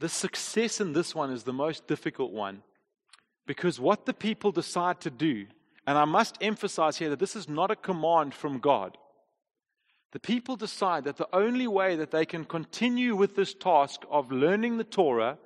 The 0.00 0.08
success 0.08 0.80
in 0.80 0.92
this 0.92 1.14
one 1.14 1.30
is 1.30 1.44
the 1.44 1.52
most 1.52 1.86
difficult 1.86 2.32
one 2.32 2.62
because 3.46 3.78
what 3.78 4.06
the 4.06 4.14
people 4.14 4.50
decide 4.50 5.00
to 5.00 5.10
do 5.10 5.46
and 5.86 5.98
I 5.98 6.04
must 6.04 6.38
emphasize 6.40 6.96
here 6.96 7.10
that 7.10 7.18
this 7.18 7.36
is 7.36 7.48
not 7.48 7.70
a 7.70 7.76
command 7.76 8.34
from 8.34 8.58
God. 8.58 8.96
The 10.12 10.20
people 10.20 10.56
decide 10.56 11.04
that 11.04 11.16
the 11.16 11.28
only 11.32 11.66
way 11.66 11.96
that 11.96 12.10
they 12.10 12.24
can 12.24 12.44
continue 12.44 13.16
with 13.16 13.34
this 13.34 13.52
task 13.52 14.02
of 14.10 14.30
learning 14.30 14.78
the 14.78 14.84
Torah 14.84 15.38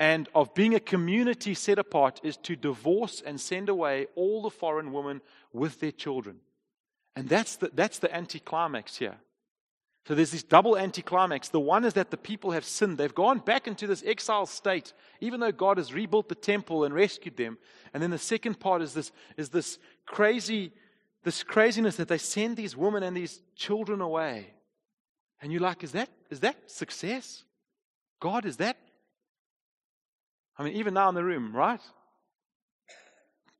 and 0.00 0.28
of 0.34 0.54
being 0.54 0.74
a 0.74 0.80
community 0.80 1.54
set 1.54 1.78
apart 1.78 2.20
is 2.22 2.36
to 2.38 2.56
divorce 2.56 3.22
and 3.24 3.40
send 3.40 3.68
away 3.68 4.06
all 4.14 4.42
the 4.42 4.50
foreign 4.50 4.92
women 4.92 5.20
with 5.52 5.80
their 5.80 5.92
children. 5.92 6.40
And 7.16 7.28
that's 7.28 7.56
the, 7.56 7.70
that's 7.72 7.98
the 7.98 8.14
anticlimax 8.14 8.96
here. 8.96 9.16
So 10.08 10.14
there's 10.14 10.30
this 10.30 10.42
double 10.42 10.78
anticlimax. 10.78 11.50
The 11.50 11.60
one 11.60 11.84
is 11.84 11.92
that 11.92 12.10
the 12.10 12.16
people 12.16 12.52
have 12.52 12.64
sinned. 12.64 12.96
They've 12.96 13.14
gone 13.14 13.40
back 13.40 13.68
into 13.68 13.86
this 13.86 14.02
exile 14.06 14.46
state, 14.46 14.94
even 15.20 15.38
though 15.38 15.52
God 15.52 15.76
has 15.76 15.92
rebuilt 15.92 16.30
the 16.30 16.34
temple 16.34 16.84
and 16.84 16.94
rescued 16.94 17.36
them. 17.36 17.58
And 17.92 18.02
then 18.02 18.08
the 18.08 18.16
second 18.16 18.58
part 18.58 18.80
is 18.80 18.94
this, 18.94 19.12
is 19.36 19.50
this 19.50 19.78
crazy, 20.06 20.72
this 21.24 21.42
craziness 21.42 21.96
that 21.96 22.08
they 22.08 22.16
send 22.16 22.56
these 22.56 22.74
women 22.74 23.02
and 23.02 23.14
these 23.14 23.42
children 23.54 24.00
away. 24.00 24.54
And 25.42 25.52
you're 25.52 25.60
like, 25.60 25.84
is 25.84 25.92
that, 25.92 26.08
is 26.30 26.40
that 26.40 26.56
success? 26.70 27.44
God, 28.18 28.46
is 28.46 28.56
that? 28.56 28.78
I 30.56 30.64
mean, 30.64 30.72
even 30.72 30.94
now 30.94 31.10
in 31.10 31.16
the 31.16 31.22
room, 31.22 31.54
right? 31.54 31.82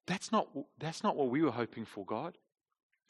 That's 0.07 0.33
not, 0.33 0.49
that's 0.79 1.03
not 1.03 1.15
what 1.15 1.29
we 1.29 1.43
were 1.43 1.51
hoping 1.51 1.85
for, 1.85 2.07
God. 2.07 2.39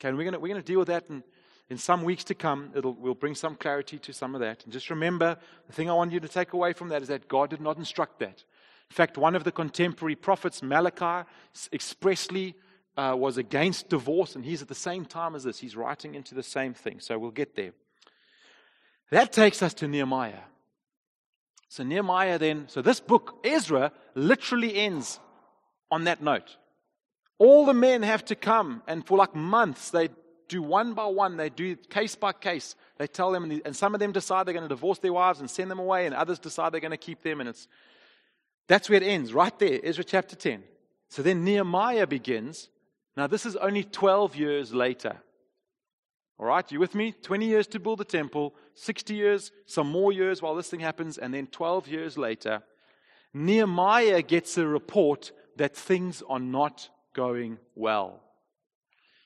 Okay, 0.01 0.09
and 0.09 0.19
we're 0.19 0.29
going 0.29 0.41
we're 0.41 0.49
gonna 0.49 0.63
deal 0.63 0.81
with 0.81 0.89
that 0.89 1.05
in, 1.09 1.23
in 1.71 1.79
some 1.79 2.03
weeks 2.03 2.25
to 2.25 2.35
come. 2.35 2.71
We'll 2.75 3.15
bring 3.15 3.35
some 3.35 3.57
clarity 3.57 3.99
to 3.99 4.13
some 4.13 4.35
of 4.35 4.41
that. 4.41 4.65
And 4.65 4.73
just 4.73 4.91
remember, 4.91 5.37
the 5.67 5.73
thing 5.73 5.91
I 5.91 5.95
want 5.95 6.13
you 6.13 6.21
to 6.21 6.29
take 6.29 6.53
away 6.53 6.73
from 6.73 6.89
that 6.89 7.03
is 7.03 7.09
that 7.09 7.29
God 7.29 7.51
did 7.51 7.61
not 7.61 7.77
instruct 7.77 8.19
that. 8.21 8.45
In 8.91 8.95
fact, 8.95 9.19
one 9.19 9.37
of 9.37 9.45
the 9.45 9.53
contemporary 9.53 10.17
prophets, 10.17 10.63
Malachi, 10.63 11.29
expressly 11.73 12.55
uh, 12.97 13.15
was 13.17 13.37
against 13.37 13.91
divorce, 13.91 14.35
and 14.35 14.45
he's 14.45 14.63
at 14.63 14.69
the 14.69 14.75
same 14.75 15.05
time 15.05 15.35
as 15.35 15.45
this. 15.45 15.59
He's 15.59 15.77
writing 15.77 16.15
into 16.15 16.35
the 16.35 16.43
same 16.43 16.75
thing. 16.75 17.01
So 17.01 17.19
we'll 17.19 17.31
get 17.31 17.55
there. 17.55 17.73
That 19.11 19.33
takes 19.33 19.63
us 19.63 19.75
to 19.75 19.89
Nehemiah. 19.89 20.41
So, 21.71 21.83
Nehemiah 21.83 22.39
then, 22.39 22.65
so 22.69 22.81
this 22.81 22.99
book, 22.99 23.41
Ezra, 23.45 23.93
literally 24.15 24.75
ends 24.75 25.21
on 25.91 26.05
that 26.05 26.23
note. 26.23 26.57
All 27.39 27.67
the 27.67 27.75
men 27.75 28.03
have 28.03 28.25
to 28.27 28.35
come, 28.35 28.83
and 28.87 29.07
for 29.07 29.19
like 29.19 29.35
months, 29.35 29.91
they 29.91 30.09
do 30.49 30.63
one 30.63 30.95
by 30.95 31.07
one, 31.07 31.37
they 31.37 31.51
do 31.51 31.77
case 31.77 32.15
by 32.15 32.33
case. 32.33 32.75
They 32.97 33.07
tell 33.07 33.31
them, 33.31 33.61
and 33.65 33.77
some 33.77 33.95
of 33.95 34.01
them 34.01 34.13
decide 34.13 34.47
they're 34.47 34.55
going 34.55 34.65
to 34.65 34.69
divorce 34.69 34.99
their 34.99 35.13
wives 35.13 35.41
and 35.41 35.51
send 35.51 35.71
them 35.71 35.79
away, 35.79 36.07
and 36.07 36.15
others 36.15 36.39
decide 36.39 36.73
they're 36.73 36.81
going 36.81 36.91
to 36.91 36.97
keep 36.97 37.23
them, 37.23 37.41
and 37.41 37.49
it's 37.49 37.69
that's 38.69 38.91
where 38.91 39.03
it 39.03 39.07
ends, 39.07 39.33
right 39.33 39.59
there, 39.59 39.81
Ezra 39.83 40.05
chapter 40.05 40.37
10. 40.37 40.63
So 41.09 41.23
then 41.23 41.43
Nehemiah 41.43 42.07
begins. 42.07 42.69
Now, 43.17 43.27
this 43.27 43.47
is 43.47 43.57
only 43.57 43.83
12 43.83 44.37
years 44.37 44.75
later. 44.75 45.17
All 46.39 46.47
right, 46.47 46.71
you 46.71 46.79
with 46.79 46.95
me? 46.95 47.13
20 47.13 47.47
years 47.47 47.67
to 47.69 47.81
build 47.81 47.99
the 47.99 48.05
temple, 48.05 48.55
60 48.75 49.15
years, 49.15 49.51
some 49.67 49.91
more 49.91 50.13
years 50.13 50.41
while 50.41 50.55
this 50.55 50.69
thing 50.69 50.81
happens, 50.81 51.19
and 51.19 51.35
then 51.35 51.47
12 51.49 51.89
years 51.89 52.17
later, 52.19 52.63
Nehemiah 53.35 54.23
gets 54.23 54.57
a 54.59 54.67
report 54.67 55.33
that 55.57 55.75
things 55.75 56.23
are 56.29 56.39
not 56.39 56.91
going 57.15 57.59
well. 57.75 58.21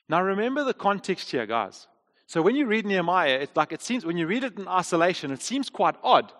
Now 0.09 0.21
remember 0.21 0.63
the 0.63 0.73
context 0.73 1.31
here, 1.31 1.45
guys. 1.45 1.87
So 2.25 2.41
when 2.41 2.55
you 2.55 2.65
read 2.65 2.85
Nehemiah, 2.85 3.39
it's 3.41 3.55
like 3.55 3.71
it 3.71 3.81
seems 3.81 4.05
when 4.05 4.17
you 4.17 4.27
read 4.27 4.43
it 4.43 4.57
in 4.57 4.67
isolation, 4.67 5.31
it 5.31 5.41
seems 5.41 5.69
quite 5.69 5.95
odd. 6.03 6.31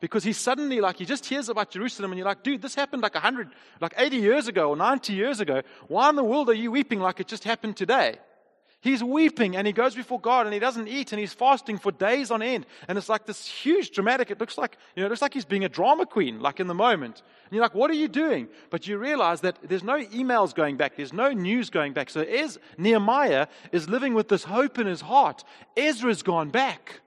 Because 0.00 0.22
he's 0.22 0.38
suddenly 0.38 0.80
like 0.80 0.96
he 0.96 1.04
just 1.04 1.26
hears 1.26 1.48
about 1.48 1.70
Jerusalem 1.70 2.12
and 2.12 2.18
you're 2.18 2.26
like, 2.26 2.44
dude, 2.44 2.62
this 2.62 2.74
happened 2.74 3.02
like 3.02 3.16
hundred, 3.16 3.48
like 3.80 3.94
80 3.96 4.16
years 4.18 4.46
ago 4.46 4.70
or 4.70 4.76
90 4.76 5.12
years 5.12 5.40
ago. 5.40 5.62
Why 5.88 6.08
in 6.08 6.16
the 6.16 6.22
world 6.22 6.48
are 6.50 6.54
you 6.54 6.70
weeping 6.70 7.00
like 7.00 7.18
it 7.18 7.26
just 7.26 7.42
happened 7.42 7.76
today? 7.76 8.18
He's 8.80 9.02
weeping 9.02 9.56
and 9.56 9.66
he 9.66 9.72
goes 9.72 9.96
before 9.96 10.20
God 10.20 10.46
and 10.46 10.54
he 10.54 10.60
doesn't 10.60 10.86
eat 10.86 11.12
and 11.12 11.18
he's 11.18 11.32
fasting 11.32 11.78
for 11.78 11.90
days 11.90 12.30
on 12.30 12.42
end. 12.42 12.64
And 12.86 12.96
it's 12.96 13.08
like 13.08 13.26
this 13.26 13.44
huge 13.44 13.90
dramatic, 13.90 14.30
it 14.30 14.38
looks 14.38 14.56
like, 14.56 14.76
you 14.94 15.02
know, 15.02 15.06
it 15.06 15.10
looks 15.10 15.22
like 15.22 15.34
he's 15.34 15.44
being 15.44 15.64
a 15.64 15.68
drama 15.68 16.06
queen, 16.06 16.38
like 16.38 16.60
in 16.60 16.68
the 16.68 16.74
moment. 16.74 17.22
And 17.44 17.52
you're 17.52 17.62
like, 17.62 17.74
what 17.74 17.90
are 17.90 17.94
you 17.94 18.06
doing? 18.06 18.46
But 18.70 18.86
you 18.86 18.96
realize 18.98 19.40
that 19.40 19.58
there's 19.64 19.82
no 19.82 19.98
emails 19.98 20.54
going 20.54 20.76
back, 20.76 20.94
there's 20.94 21.12
no 21.12 21.32
news 21.32 21.70
going 21.70 21.92
back. 21.92 22.08
So 22.08 22.20
as 22.20 22.58
Nehemiah 22.76 23.48
is 23.72 23.88
living 23.88 24.14
with 24.14 24.28
this 24.28 24.44
hope 24.44 24.78
in 24.78 24.86
his 24.86 25.00
heart, 25.00 25.42
Ezra's 25.76 26.22
gone 26.22 26.50
back. 26.50 27.00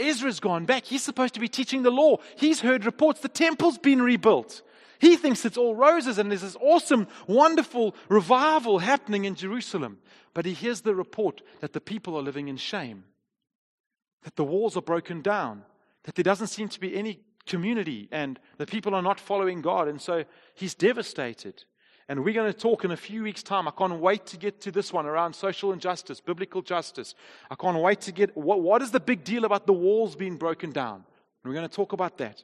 Ezra's 0.00 0.40
gone 0.40 0.64
back. 0.64 0.86
He's 0.86 1.02
supposed 1.02 1.34
to 1.34 1.40
be 1.40 1.48
teaching 1.48 1.82
the 1.82 1.90
law. 1.90 2.16
He's 2.36 2.60
heard 2.60 2.86
reports 2.86 3.20
the 3.20 3.28
temple's 3.28 3.76
been 3.76 4.00
rebuilt. 4.00 4.62
He 4.98 5.16
thinks 5.16 5.44
it's 5.44 5.58
all 5.58 5.74
roses 5.74 6.16
and 6.16 6.30
there's 6.30 6.40
this 6.40 6.56
awesome, 6.58 7.06
wonderful 7.26 7.94
revival 8.08 8.78
happening 8.78 9.26
in 9.26 9.34
Jerusalem. 9.34 9.98
But 10.34 10.46
he 10.46 10.52
hears 10.52 10.80
the 10.80 10.94
report 10.94 11.42
that 11.60 11.72
the 11.72 11.80
people 11.80 12.16
are 12.16 12.22
living 12.22 12.48
in 12.48 12.56
shame, 12.56 13.04
that 14.22 14.36
the 14.36 14.44
walls 14.44 14.76
are 14.76 14.82
broken 14.82 15.22
down, 15.22 15.62
that 16.02 16.16
there 16.16 16.24
doesn't 16.24 16.48
seem 16.48 16.68
to 16.68 16.80
be 16.80 16.94
any 16.94 17.20
community, 17.46 18.08
and 18.10 18.38
the 18.58 18.66
people 18.66 18.94
are 18.94 19.02
not 19.02 19.20
following 19.20 19.62
God. 19.62 19.86
And 19.88 20.00
so 20.00 20.24
he's 20.54 20.74
devastated. 20.74 21.64
And 22.08 22.22
we're 22.22 22.34
going 22.34 22.52
to 22.52 22.58
talk 22.58 22.84
in 22.84 22.90
a 22.90 22.96
few 22.96 23.22
weeks' 23.22 23.42
time. 23.42 23.66
I 23.66 23.70
can't 23.70 23.98
wait 24.00 24.26
to 24.26 24.36
get 24.36 24.60
to 24.62 24.70
this 24.70 24.92
one 24.92 25.06
around 25.06 25.34
social 25.34 25.72
injustice, 25.72 26.20
biblical 26.20 26.60
justice. 26.60 27.14
I 27.50 27.54
can't 27.54 27.78
wait 27.78 28.02
to 28.02 28.12
get 28.12 28.36
what, 28.36 28.60
what 28.60 28.82
is 28.82 28.90
the 28.90 29.00
big 29.00 29.24
deal 29.24 29.44
about 29.44 29.66
the 29.66 29.72
walls 29.72 30.14
being 30.14 30.36
broken 30.36 30.70
down? 30.70 30.96
And 30.96 31.04
we're 31.44 31.54
going 31.54 31.68
to 31.68 31.74
talk 31.74 31.92
about 31.92 32.18
that. 32.18 32.42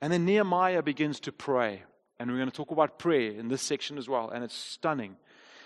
And 0.00 0.12
then 0.12 0.24
Nehemiah 0.24 0.82
begins 0.82 1.18
to 1.20 1.32
pray. 1.32 1.82
And 2.18 2.30
we're 2.30 2.36
going 2.36 2.50
to 2.50 2.56
talk 2.56 2.70
about 2.70 2.98
prayer 2.98 3.32
in 3.32 3.48
this 3.48 3.62
section 3.62 3.98
as 3.98 4.08
well. 4.08 4.30
And 4.30 4.44
it's 4.44 4.54
stunning. 4.54 5.16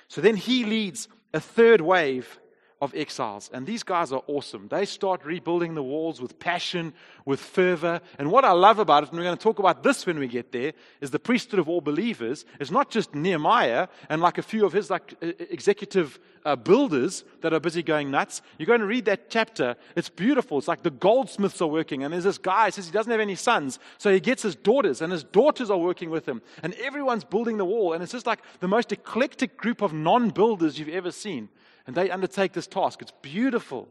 So 0.08 0.22
then 0.22 0.36
he 0.36 0.64
leads 0.64 1.08
a 1.36 1.40
third 1.40 1.82
wave 1.82 2.38
of 2.82 2.94
exiles. 2.94 3.50
And 3.54 3.66
these 3.66 3.82
guys 3.82 4.12
are 4.12 4.22
awesome. 4.26 4.68
They 4.68 4.84
start 4.84 5.24
rebuilding 5.24 5.74
the 5.74 5.82
walls 5.82 6.20
with 6.20 6.38
passion, 6.38 6.92
with 7.24 7.40
fervor. 7.40 8.02
And 8.18 8.30
what 8.30 8.44
I 8.44 8.52
love 8.52 8.78
about 8.78 9.04
it, 9.04 9.08
and 9.08 9.18
we're 9.18 9.24
going 9.24 9.36
to 9.36 9.42
talk 9.42 9.58
about 9.58 9.82
this 9.82 10.04
when 10.04 10.18
we 10.18 10.28
get 10.28 10.52
there, 10.52 10.72
is 11.00 11.10
the 11.10 11.18
priesthood 11.18 11.58
of 11.58 11.68
all 11.70 11.80
believers 11.80 12.44
is 12.60 12.70
not 12.70 12.90
just 12.90 13.14
Nehemiah 13.14 13.88
and 14.10 14.20
like 14.20 14.36
a 14.36 14.42
few 14.42 14.66
of 14.66 14.74
his 14.74 14.90
like 14.90 15.14
executive 15.22 16.18
uh, 16.44 16.54
builders 16.54 17.24
that 17.40 17.54
are 17.54 17.60
busy 17.60 17.82
going 17.82 18.10
nuts. 18.10 18.42
You're 18.58 18.66
going 18.66 18.80
to 18.80 18.86
read 18.86 19.06
that 19.06 19.30
chapter. 19.30 19.74
It's 19.96 20.10
beautiful. 20.10 20.58
It's 20.58 20.68
like 20.68 20.82
the 20.82 20.90
goldsmiths 20.90 21.62
are 21.62 21.66
working. 21.66 22.04
And 22.04 22.12
there's 22.12 22.24
this 22.24 22.38
guy 22.38 22.68
says 22.68 22.86
he 22.86 22.92
doesn't 22.92 23.10
have 23.10 23.20
any 23.20 23.36
sons. 23.36 23.78
So 23.96 24.12
he 24.12 24.20
gets 24.20 24.42
his 24.42 24.54
daughters 24.54 25.00
and 25.00 25.12
his 25.12 25.24
daughters 25.24 25.70
are 25.70 25.78
working 25.78 26.10
with 26.10 26.28
him. 26.28 26.42
And 26.62 26.74
everyone's 26.74 27.24
building 27.24 27.56
the 27.56 27.64
wall. 27.64 27.94
And 27.94 28.02
it's 28.02 28.12
just 28.12 28.26
like 28.26 28.40
the 28.60 28.68
most 28.68 28.92
eclectic 28.92 29.56
group 29.56 29.80
of 29.80 29.94
non-builders 29.94 30.78
you've 30.78 30.90
ever 30.90 31.10
seen 31.10 31.48
and 31.86 31.94
they 31.94 32.10
undertake 32.10 32.52
this 32.52 32.66
task. 32.66 33.02
It's 33.02 33.12
beautiful. 33.22 33.88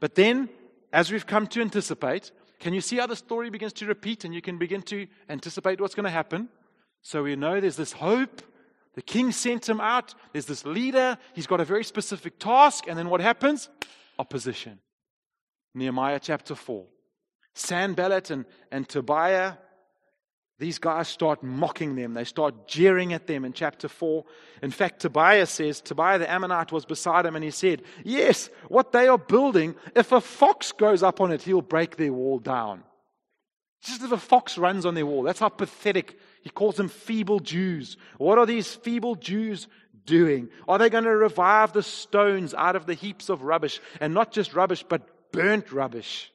But 0.00 0.14
then, 0.14 0.48
as 0.92 1.10
we've 1.10 1.26
come 1.26 1.46
to 1.48 1.60
anticipate, 1.60 2.32
can 2.60 2.74
you 2.74 2.80
see 2.80 2.96
how 2.96 3.06
the 3.06 3.16
story 3.16 3.50
begins 3.50 3.72
to 3.74 3.86
repeat 3.86 4.24
and 4.24 4.34
you 4.34 4.42
can 4.42 4.58
begin 4.58 4.82
to 4.82 5.06
anticipate 5.28 5.80
what's 5.80 5.94
going 5.94 6.04
to 6.04 6.10
happen? 6.10 6.48
So 7.02 7.22
we 7.22 7.36
know 7.36 7.60
there's 7.60 7.76
this 7.76 7.92
hope. 7.92 8.42
The 8.94 9.02
king 9.02 9.32
sent 9.32 9.68
him 9.68 9.80
out. 9.80 10.14
There's 10.32 10.46
this 10.46 10.64
leader. 10.64 11.18
He's 11.34 11.46
got 11.46 11.60
a 11.60 11.64
very 11.64 11.84
specific 11.84 12.38
task. 12.38 12.84
And 12.88 12.98
then 12.98 13.08
what 13.10 13.20
happens? 13.20 13.68
Opposition. 14.18 14.78
Nehemiah 15.74 16.20
chapter 16.20 16.54
4. 16.54 16.86
Sanballat 17.54 18.30
and, 18.30 18.44
and 18.70 18.88
Tobiah 18.88 19.54
these 20.58 20.78
guys 20.78 21.08
start 21.08 21.42
mocking 21.42 21.96
them. 21.96 22.14
They 22.14 22.24
start 22.24 22.68
jeering 22.68 23.12
at 23.12 23.26
them 23.26 23.44
in 23.44 23.52
chapter 23.52 23.88
4. 23.88 24.24
In 24.62 24.70
fact, 24.70 25.00
Tobiah 25.00 25.46
says, 25.46 25.80
Tobiah 25.80 26.18
the 26.18 26.30
Ammonite 26.30 26.70
was 26.70 26.84
beside 26.84 27.26
him 27.26 27.34
and 27.34 27.44
he 27.44 27.50
said, 27.50 27.82
Yes, 28.04 28.50
what 28.68 28.92
they 28.92 29.08
are 29.08 29.18
building, 29.18 29.74
if 29.96 30.12
a 30.12 30.20
fox 30.20 30.70
goes 30.70 31.02
up 31.02 31.20
on 31.20 31.32
it, 31.32 31.42
he'll 31.42 31.60
break 31.60 31.96
their 31.96 32.12
wall 32.12 32.38
down. 32.38 32.84
Just 33.82 34.02
if 34.02 34.12
a 34.12 34.16
fox 34.16 34.56
runs 34.56 34.86
on 34.86 34.94
their 34.94 35.04
wall. 35.04 35.24
That's 35.24 35.40
how 35.40 35.48
pathetic. 35.48 36.18
He 36.42 36.50
calls 36.50 36.76
them 36.76 36.88
feeble 36.88 37.40
Jews. 37.40 37.96
What 38.18 38.38
are 38.38 38.46
these 38.46 38.72
feeble 38.72 39.16
Jews 39.16 39.66
doing? 40.06 40.48
Are 40.68 40.78
they 40.78 40.88
going 40.88 41.04
to 41.04 41.10
revive 41.10 41.72
the 41.72 41.82
stones 41.82 42.54
out 42.54 42.76
of 42.76 42.86
the 42.86 42.94
heaps 42.94 43.28
of 43.28 43.42
rubbish? 43.42 43.80
And 44.00 44.14
not 44.14 44.32
just 44.32 44.54
rubbish, 44.54 44.84
but 44.88 45.32
burnt 45.32 45.72
rubbish. 45.72 46.32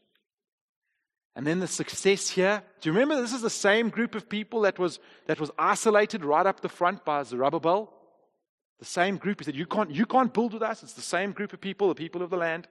And 1.36 1.46
then 1.46 1.60
the 1.60 1.68
success 1.68 2.30
here. 2.30 2.64
Do 2.82 2.90
you 2.90 2.94
remember 2.94 3.22
this 3.22 3.34
is 3.34 3.42
the 3.42 3.50
same 3.50 3.90
group 3.90 4.16
of 4.16 4.28
people 4.28 4.62
that 4.62 4.78
was, 4.78 5.00
that 5.28 5.40
was 5.40 5.52
isolated 5.58 6.26
right 6.26 6.46
up 6.46 6.60
the 6.60 6.70
front 6.70 7.06
by 7.06 7.24
Zerubbabel? 7.24 7.94
The 8.80 8.86
same 8.86 9.18
group. 9.18 9.40
He 9.40 9.46
said, 9.46 9.56
you 9.56 9.66
can't, 9.66 9.92
you 9.92 10.06
can't 10.06 10.34
build 10.34 10.54
with 10.54 10.64
us. 10.64 10.84
It's 10.84 10.94
the 10.94 11.02
same 11.02 11.32
group 11.32 11.54
of 11.54 11.62
people, 11.62 11.88
the 11.88 11.96
people 11.96 12.22
of 12.22 12.30
the 12.30 12.38
land. 12.38 12.68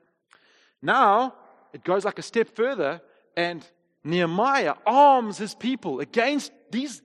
Now, 0.82 1.34
it 1.72 1.84
goes 1.84 2.04
like 2.04 2.18
a 2.18 2.22
step 2.22 2.54
further, 2.54 3.00
and 3.36 3.66
Nehemiah 4.04 4.74
arms 4.86 5.38
his 5.38 5.54
people 5.54 6.00
against 6.00 6.52
these 6.70 7.02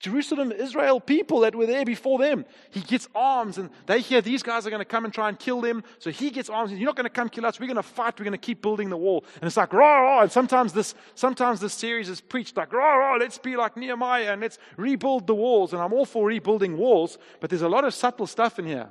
Jerusalem, 0.00 0.52
Israel 0.52 1.00
people 1.00 1.40
that 1.40 1.56
were 1.56 1.66
there 1.66 1.84
before 1.84 2.20
them. 2.20 2.44
He 2.70 2.80
gets 2.80 3.08
arms 3.16 3.58
and 3.58 3.68
they 3.86 4.00
hear 4.00 4.20
these 4.20 4.44
guys 4.44 4.64
are 4.64 4.70
going 4.70 4.80
to 4.80 4.84
come 4.84 5.04
and 5.04 5.12
try 5.12 5.28
and 5.28 5.36
kill 5.36 5.60
them. 5.60 5.82
So 5.98 6.10
he 6.10 6.30
gets 6.30 6.48
arms 6.48 6.70
and 6.70 6.78
you're 6.78 6.86
not 6.86 6.94
going 6.94 7.04
to 7.04 7.10
come 7.10 7.28
kill 7.28 7.44
us. 7.44 7.58
We're 7.58 7.66
going 7.66 7.76
to 7.76 7.82
fight. 7.82 8.18
We're 8.18 8.24
going 8.24 8.32
to 8.32 8.38
keep 8.38 8.62
building 8.62 8.90
the 8.90 8.96
wall. 8.96 9.24
And 9.34 9.44
it's 9.44 9.56
like, 9.56 9.72
rah, 9.72 9.98
rah. 9.98 10.22
And 10.22 10.30
sometimes 10.30 10.72
this, 10.72 10.94
sometimes 11.16 11.58
this 11.58 11.74
series 11.74 12.08
is 12.08 12.20
preached 12.20 12.56
like, 12.56 12.72
rah, 12.72 12.94
rah, 12.94 13.16
let's 13.16 13.38
be 13.38 13.56
like 13.56 13.76
Nehemiah 13.76 14.32
and 14.32 14.40
let's 14.40 14.58
rebuild 14.76 15.26
the 15.26 15.34
walls. 15.34 15.72
And 15.72 15.82
I'm 15.82 15.92
all 15.92 16.06
for 16.06 16.24
rebuilding 16.24 16.76
walls, 16.76 17.18
but 17.40 17.50
there's 17.50 17.62
a 17.62 17.68
lot 17.68 17.84
of 17.84 17.92
subtle 17.92 18.28
stuff 18.28 18.60
in 18.60 18.66
here. 18.66 18.90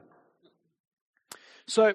So 1.67 1.93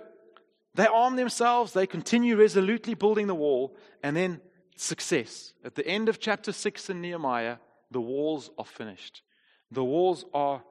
they 0.74 0.86
arm 0.86 1.16
themselves. 1.16 1.74
They 1.74 1.86
continue 1.86 2.36
resolutely 2.36 2.94
building 2.94 3.26
the 3.26 3.34
wall 3.34 3.76
and 4.02 4.16
then 4.16 4.40
success. 4.74 5.52
At 5.64 5.74
the 5.74 5.86
end 5.86 6.08
of 6.08 6.18
chapter 6.18 6.50
six 6.50 6.88
in 6.88 7.02
Nehemiah, 7.02 7.58
the 7.92 8.00
walls 8.00 8.50
are 8.58 8.64
finished. 8.64 9.22
The 9.70 9.84
walls 9.84 10.24
are 10.34 10.62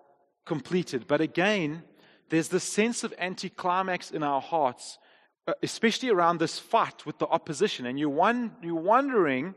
completed. 0.46 1.08
But 1.08 1.22
again, 1.22 1.84
there's 2.30 2.50
this 2.50 2.64
sense 2.64 3.04
of 3.04 3.14
anticlimax 3.18 4.12
in 4.12 4.24
our 4.24 4.42
hearts 4.42 4.98
uh, 5.48 5.54
especially 5.64 6.10
around 6.10 6.40
this 6.40 6.60
fight 6.60 7.04
with 7.06 7.18
the 7.18 7.26
opposition, 7.26 7.88
and 7.88 7.98
you're, 7.98 8.10
one, 8.10 8.52
you're 8.62 8.76
wondering, 8.76 9.56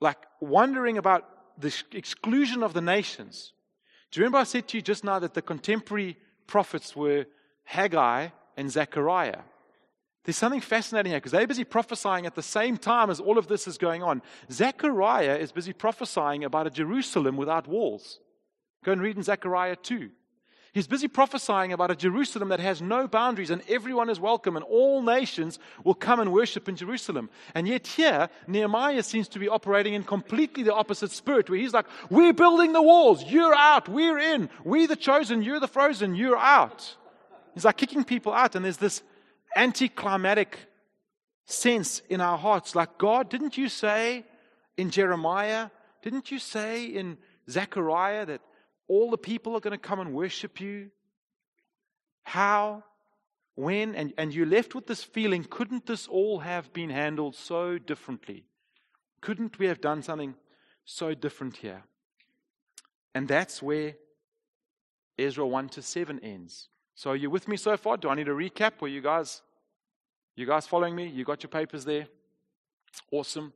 like, 0.00 0.18
wondering 0.40 0.96
about 0.96 1.28
the 1.58 1.74
exclusion 1.90 2.62
of 2.62 2.72
the 2.72 2.80
nations. 2.80 3.52
Do 4.10 4.20
you 4.20 4.22
remember 4.22 4.38
I 4.38 4.44
said 4.44 4.68
to 4.68 4.78
you 4.78 4.82
just 4.82 5.02
now 5.02 5.18
that 5.18 5.34
the 5.34 5.42
contemporary 5.42 6.16
prophets 6.46 6.94
were 6.94 7.26
Haggai 7.64 8.28
and 8.56 8.70
Zechariah? 8.70 9.40
There's 10.24 10.36
something 10.36 10.60
fascinating 10.60 11.10
here 11.10 11.18
because 11.18 11.32
they're 11.32 11.46
busy 11.46 11.64
prophesying 11.64 12.26
at 12.26 12.36
the 12.36 12.42
same 12.42 12.76
time 12.76 13.10
as 13.10 13.18
all 13.18 13.38
of 13.38 13.48
this 13.48 13.66
is 13.66 13.76
going 13.76 14.02
on. 14.02 14.22
Zechariah 14.50 15.36
is 15.36 15.50
busy 15.50 15.72
prophesying 15.72 16.44
about 16.44 16.68
a 16.68 16.70
Jerusalem 16.70 17.36
without 17.36 17.66
walls. 17.66 18.20
Go 18.84 18.92
and 18.92 19.02
read 19.02 19.16
in 19.16 19.22
Zechariah 19.24 19.76
2. 19.76 20.10
He's 20.72 20.86
busy 20.86 21.06
prophesying 21.06 21.72
about 21.72 21.90
a 21.90 21.96
Jerusalem 21.96 22.48
that 22.48 22.60
has 22.60 22.80
no 22.80 23.06
boundaries 23.06 23.50
and 23.50 23.62
everyone 23.68 24.08
is 24.08 24.18
welcome 24.18 24.56
and 24.56 24.64
all 24.64 25.02
nations 25.02 25.58
will 25.84 25.94
come 25.94 26.18
and 26.18 26.32
worship 26.32 26.66
in 26.66 26.76
Jerusalem. 26.76 27.28
And 27.54 27.68
yet, 27.68 27.86
here, 27.86 28.30
Nehemiah 28.46 29.02
seems 29.02 29.28
to 29.28 29.38
be 29.38 29.48
operating 29.48 29.92
in 29.92 30.02
completely 30.02 30.62
the 30.62 30.72
opposite 30.72 31.10
spirit 31.10 31.50
where 31.50 31.58
he's 31.58 31.74
like, 31.74 31.86
We're 32.08 32.32
building 32.32 32.72
the 32.72 32.80
walls, 32.80 33.22
you're 33.24 33.54
out, 33.54 33.86
we're 33.88 34.18
in, 34.18 34.48
we 34.64 34.86
the 34.86 34.96
chosen, 34.96 35.42
you're 35.42 35.60
the 35.60 35.68
frozen, 35.68 36.14
you're 36.14 36.38
out. 36.38 36.96
He's 37.52 37.66
like 37.66 37.76
kicking 37.76 38.04
people 38.04 38.32
out, 38.32 38.54
and 38.54 38.64
there's 38.64 38.78
this 38.78 39.02
anticlimactic 39.56 40.58
sense 41.44 42.00
in 42.08 42.20
our 42.20 42.38
hearts 42.38 42.74
like, 42.74 42.98
God, 42.98 43.28
didn't 43.28 43.56
you 43.56 43.68
say 43.68 44.24
in 44.76 44.90
Jeremiah, 44.90 45.70
didn't 46.02 46.30
you 46.30 46.38
say 46.38 46.84
in 46.84 47.18
Zechariah 47.48 48.26
that 48.26 48.40
all 48.88 49.10
the 49.10 49.18
people 49.18 49.56
are 49.56 49.60
going 49.60 49.72
to 49.72 49.78
come 49.78 50.00
and 50.00 50.12
worship 50.12 50.60
you. 50.60 50.90
How? 52.24 52.84
When? 53.54 53.94
And, 53.94 54.12
and 54.18 54.34
you're 54.34 54.46
left 54.46 54.74
with 54.74 54.86
this 54.86 55.02
feeling 55.02 55.44
couldn't 55.48 55.86
this 55.86 56.06
all 56.08 56.40
have 56.40 56.72
been 56.72 56.90
handled 56.90 57.34
so 57.34 57.78
differently? 57.78 58.44
Couldn't 59.20 59.58
we 59.58 59.66
have 59.66 59.80
done 59.80 60.02
something 60.02 60.34
so 60.84 61.14
different 61.14 61.56
here? 61.56 61.84
And 63.14 63.28
that's 63.28 63.62
where 63.62 63.94
Ezra 65.18 65.46
1 65.46 65.68
to 65.70 65.82
7 65.82 66.18
ends. 66.20 66.68
So 66.94 67.10
are 67.10 67.16
you 67.16 67.30
with 67.30 67.48
me 67.48 67.56
so 67.56 67.76
far? 67.76 67.96
Do 67.96 68.08
I 68.08 68.14
need 68.14 68.28
a 68.28 68.32
recap? 68.32 68.80
Were 68.80 68.88
you 68.88 69.00
guys 69.00 69.42
you 70.34 70.46
guys 70.46 70.66
following 70.66 70.96
me? 70.96 71.06
You 71.06 71.24
got 71.24 71.42
your 71.42 71.50
papers 71.50 71.84
there? 71.84 72.06
Awesome. 73.10 73.52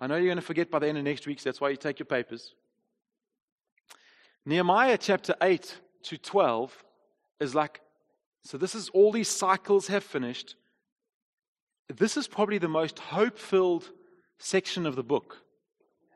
I 0.00 0.06
know 0.06 0.16
you're 0.16 0.26
going 0.26 0.36
to 0.36 0.42
forget 0.42 0.70
by 0.70 0.80
the 0.80 0.88
end 0.88 0.98
of 0.98 1.04
next 1.04 1.26
week, 1.26 1.40
so 1.40 1.48
that's 1.48 1.60
why 1.60 1.70
you 1.70 1.76
take 1.76 1.98
your 1.98 2.06
papers. 2.06 2.54
Nehemiah 4.44 4.98
chapter 4.98 5.34
8 5.40 5.80
to 6.04 6.18
12 6.18 6.84
is 7.40 7.54
like, 7.54 7.80
so 8.44 8.58
this 8.58 8.74
is 8.74 8.88
all 8.90 9.10
these 9.12 9.28
cycles 9.28 9.86
have 9.86 10.04
finished. 10.04 10.56
This 11.88 12.16
is 12.16 12.28
probably 12.28 12.58
the 12.58 12.68
most 12.68 12.98
hope 12.98 13.38
filled 13.38 13.90
section 14.38 14.86
of 14.86 14.96
the 14.96 15.02
book. 15.02 15.38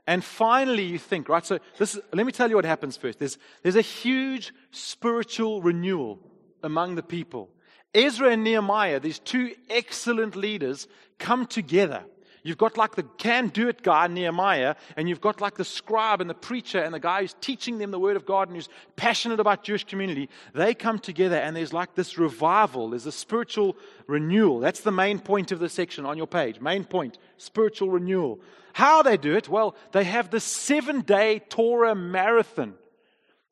And 0.07 0.25
finally, 0.25 0.85
you 0.85 0.99
think, 0.99 1.29
right? 1.29 1.45
So, 1.45 1.59
this 1.79 1.95
is, 1.95 2.01
let 2.13 2.27
me 2.27 2.33
tell 2.33 2.49
you 2.49 2.57
what 2.57 2.65
happens 2.65 2.97
first. 2.97 3.19
There's, 3.19 3.39
there's 3.63 3.77
a 3.77 3.81
huge 3.81 4.53
spiritual 4.71 5.63
renewal 5.63 6.19
among 6.63 6.95
the 6.95 7.03
people. 7.03 7.51
Ezra 7.95 8.31
and 8.31 8.45
Nehemiah, 8.45 9.01
these 9.01 9.19
two 9.19 9.55
excellent 9.69 10.37
leaders, 10.37 10.87
come 11.19 11.47
together 11.47 12.05
You've 12.43 12.59
got 12.59 12.77
like 12.77 12.95
the 12.95 13.03
can 13.03 13.49
do 13.49 13.69
it 13.69 13.83
guy, 13.83 14.07
Nehemiah, 14.07 14.75
and 14.97 15.09
you've 15.09 15.21
got 15.21 15.41
like 15.41 15.57
the 15.57 15.65
scribe 15.65 16.21
and 16.21 16.31
the 16.31 16.35
preacher 16.35 16.81
and 16.83 16.95
the 16.95 17.01
guy 17.01 17.21
who's 17.23 17.35
teaching 17.41 17.79
them 17.79 17.91
the 17.91 17.99
word 17.99 18.17
of 18.17 18.25
God 18.25 18.49
and 18.49 18.57
who's 18.57 18.69
passionate 18.97 19.41
about 19.41 19.63
Jewish 19.63 19.85
community. 19.85 20.29
They 20.55 20.75
come 20.75 20.99
together 20.99 21.37
and 21.37 21.55
there's 21.55 21.73
like 21.73 21.95
this 21.95 22.19
revival, 22.19 22.91
there's 22.91 23.07
a 23.07 23.13
spiritual 23.13 23.77
renewal. 24.07 24.61
That's 24.61 24.81
the 24.81 24.93
main 24.93 25.19
point 25.19 25.53
of 25.53 25.59
the 25.59 25.69
section 25.69 26.07
on 26.07 26.17
your 26.17 26.27
page. 26.27 26.61
Main 26.61 26.85
point 26.85 27.19
spiritual 27.37 27.91
renewal. 27.91 28.41
How 28.73 29.03
they 29.03 29.17
do 29.17 29.37
it? 29.37 29.49
Well, 29.49 29.75
they 29.93 30.05
have 30.05 30.31
this 30.31 30.45
seven 30.45 31.01
day 31.03 31.41
Torah 31.49 31.95
marathon. 31.95 32.75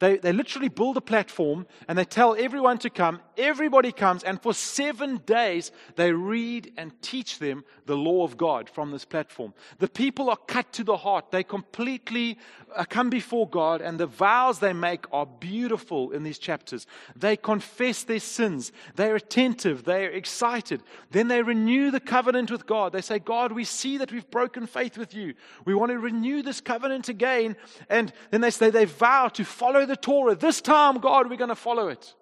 They, 0.00 0.18
they 0.18 0.32
literally 0.32 0.68
build 0.68 0.96
a 0.96 1.00
platform 1.00 1.66
and 1.88 1.98
they 1.98 2.04
tell 2.04 2.36
everyone 2.38 2.78
to 2.78 2.90
come. 2.90 3.20
Everybody 3.38 3.92
comes, 3.92 4.24
and 4.24 4.42
for 4.42 4.52
seven 4.52 5.18
days 5.18 5.70
they 5.94 6.12
read 6.12 6.72
and 6.76 6.90
teach 7.00 7.38
them 7.38 7.64
the 7.86 7.96
law 7.96 8.24
of 8.24 8.36
God 8.36 8.68
from 8.68 8.90
this 8.90 9.04
platform. 9.04 9.54
The 9.78 9.86
people 9.88 10.28
are 10.28 10.36
cut 10.36 10.72
to 10.72 10.82
the 10.82 10.96
heart. 10.96 11.30
They 11.30 11.44
completely 11.44 12.36
uh, 12.74 12.84
come 12.84 13.10
before 13.10 13.48
God, 13.48 13.80
and 13.80 13.98
the 13.98 14.06
vows 14.06 14.58
they 14.58 14.72
make 14.72 15.06
are 15.12 15.24
beautiful 15.24 16.10
in 16.10 16.24
these 16.24 16.40
chapters. 16.40 16.84
They 17.14 17.36
confess 17.36 18.02
their 18.02 18.18
sins, 18.18 18.72
they're 18.96 19.14
attentive, 19.14 19.84
they're 19.84 20.10
excited. 20.10 20.82
Then 21.12 21.28
they 21.28 21.42
renew 21.42 21.92
the 21.92 22.00
covenant 22.00 22.50
with 22.50 22.66
God. 22.66 22.92
They 22.92 23.02
say, 23.02 23.20
God, 23.20 23.52
we 23.52 23.62
see 23.62 23.98
that 23.98 24.10
we've 24.10 24.28
broken 24.32 24.66
faith 24.66 24.98
with 24.98 25.14
you. 25.14 25.34
We 25.64 25.74
want 25.74 25.92
to 25.92 25.98
renew 26.00 26.42
this 26.42 26.60
covenant 26.60 27.08
again. 27.08 27.54
And 27.88 28.12
then 28.32 28.40
they 28.40 28.50
say 28.50 28.70
they 28.70 28.84
vow 28.84 29.28
to 29.28 29.44
follow 29.44 29.86
the 29.86 29.96
Torah. 29.96 30.34
This 30.34 30.60
time, 30.60 30.98
God, 30.98 31.30
we're 31.30 31.36
going 31.36 31.48
to 31.50 31.54
follow 31.54 31.86
it. 31.86 32.14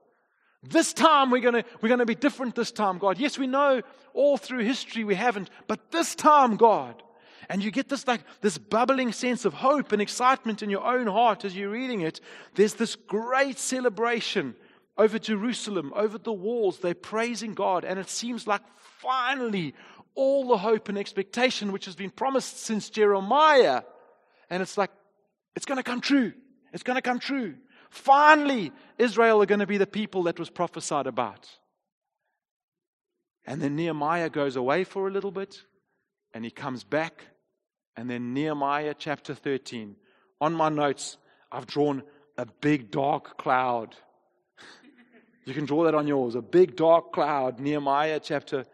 This 0.68 0.92
time 0.92 1.30
we're 1.30 1.40
going 1.40 1.54
to, 1.54 1.64
we're 1.80 1.88
going 1.88 2.00
to 2.00 2.06
be 2.06 2.14
different 2.14 2.54
this 2.54 2.72
time, 2.72 2.98
God. 2.98 3.18
Yes, 3.18 3.38
we 3.38 3.46
know 3.46 3.82
all 4.14 4.36
through 4.36 4.64
history 4.64 5.04
we 5.04 5.14
haven't, 5.14 5.50
but 5.66 5.90
this 5.90 6.14
time, 6.14 6.56
God. 6.56 7.02
And 7.48 7.62
you 7.62 7.70
get 7.70 7.88
this 7.88 8.06
like 8.06 8.22
this 8.40 8.58
bubbling 8.58 9.12
sense 9.12 9.44
of 9.44 9.54
hope 9.54 9.92
and 9.92 10.02
excitement 10.02 10.62
in 10.62 10.70
your 10.70 10.84
own 10.84 11.06
heart 11.06 11.44
as 11.44 11.56
you're 11.56 11.70
reading 11.70 12.00
it. 12.00 12.20
There's 12.54 12.74
this 12.74 12.96
great 12.96 13.58
celebration 13.58 14.56
over 14.98 15.18
Jerusalem, 15.18 15.92
over 15.94 16.18
the 16.18 16.32
walls. 16.32 16.78
They're 16.78 16.94
praising 16.94 17.54
God, 17.54 17.84
and 17.84 17.98
it 17.98 18.08
seems 18.08 18.46
like 18.46 18.62
finally 19.00 19.74
all 20.14 20.48
the 20.48 20.56
hope 20.56 20.88
and 20.88 20.98
expectation 20.98 21.72
which 21.72 21.84
has 21.84 21.94
been 21.94 22.10
promised 22.10 22.60
since 22.64 22.90
Jeremiah. 22.90 23.82
And 24.50 24.62
it's 24.62 24.78
like, 24.78 24.90
it's 25.54 25.66
going 25.66 25.76
to 25.76 25.84
come 25.84 26.00
true. 26.00 26.32
It's 26.72 26.82
going 26.82 26.96
to 26.96 27.02
come 27.02 27.18
true. 27.20 27.54
Finally, 27.96 28.72
Israel 28.98 29.42
are 29.42 29.46
going 29.46 29.60
to 29.60 29.66
be 29.66 29.78
the 29.78 29.86
people 29.86 30.24
that 30.24 30.38
was 30.38 30.50
prophesied 30.50 31.06
about. 31.06 31.48
And 33.46 33.60
then 33.60 33.74
Nehemiah 33.74 34.28
goes 34.28 34.54
away 34.54 34.84
for 34.84 35.08
a 35.08 35.10
little 35.10 35.30
bit 35.30 35.62
and 36.34 36.44
he 36.44 36.50
comes 36.50 36.84
back. 36.84 37.24
And 37.96 38.10
then 38.10 38.34
Nehemiah 38.34 38.94
chapter 38.96 39.34
13. 39.34 39.96
On 40.42 40.52
my 40.52 40.68
notes, 40.68 41.16
I've 41.50 41.66
drawn 41.66 42.02
a 42.36 42.46
big 42.60 42.90
dark 42.90 43.38
cloud. 43.38 43.96
you 45.46 45.54
can 45.54 45.64
draw 45.64 45.84
that 45.84 45.94
on 45.94 46.06
yours. 46.06 46.34
A 46.34 46.42
big 46.42 46.76
dark 46.76 47.12
cloud, 47.12 47.58
Nehemiah 47.58 48.20
chapter 48.20 48.66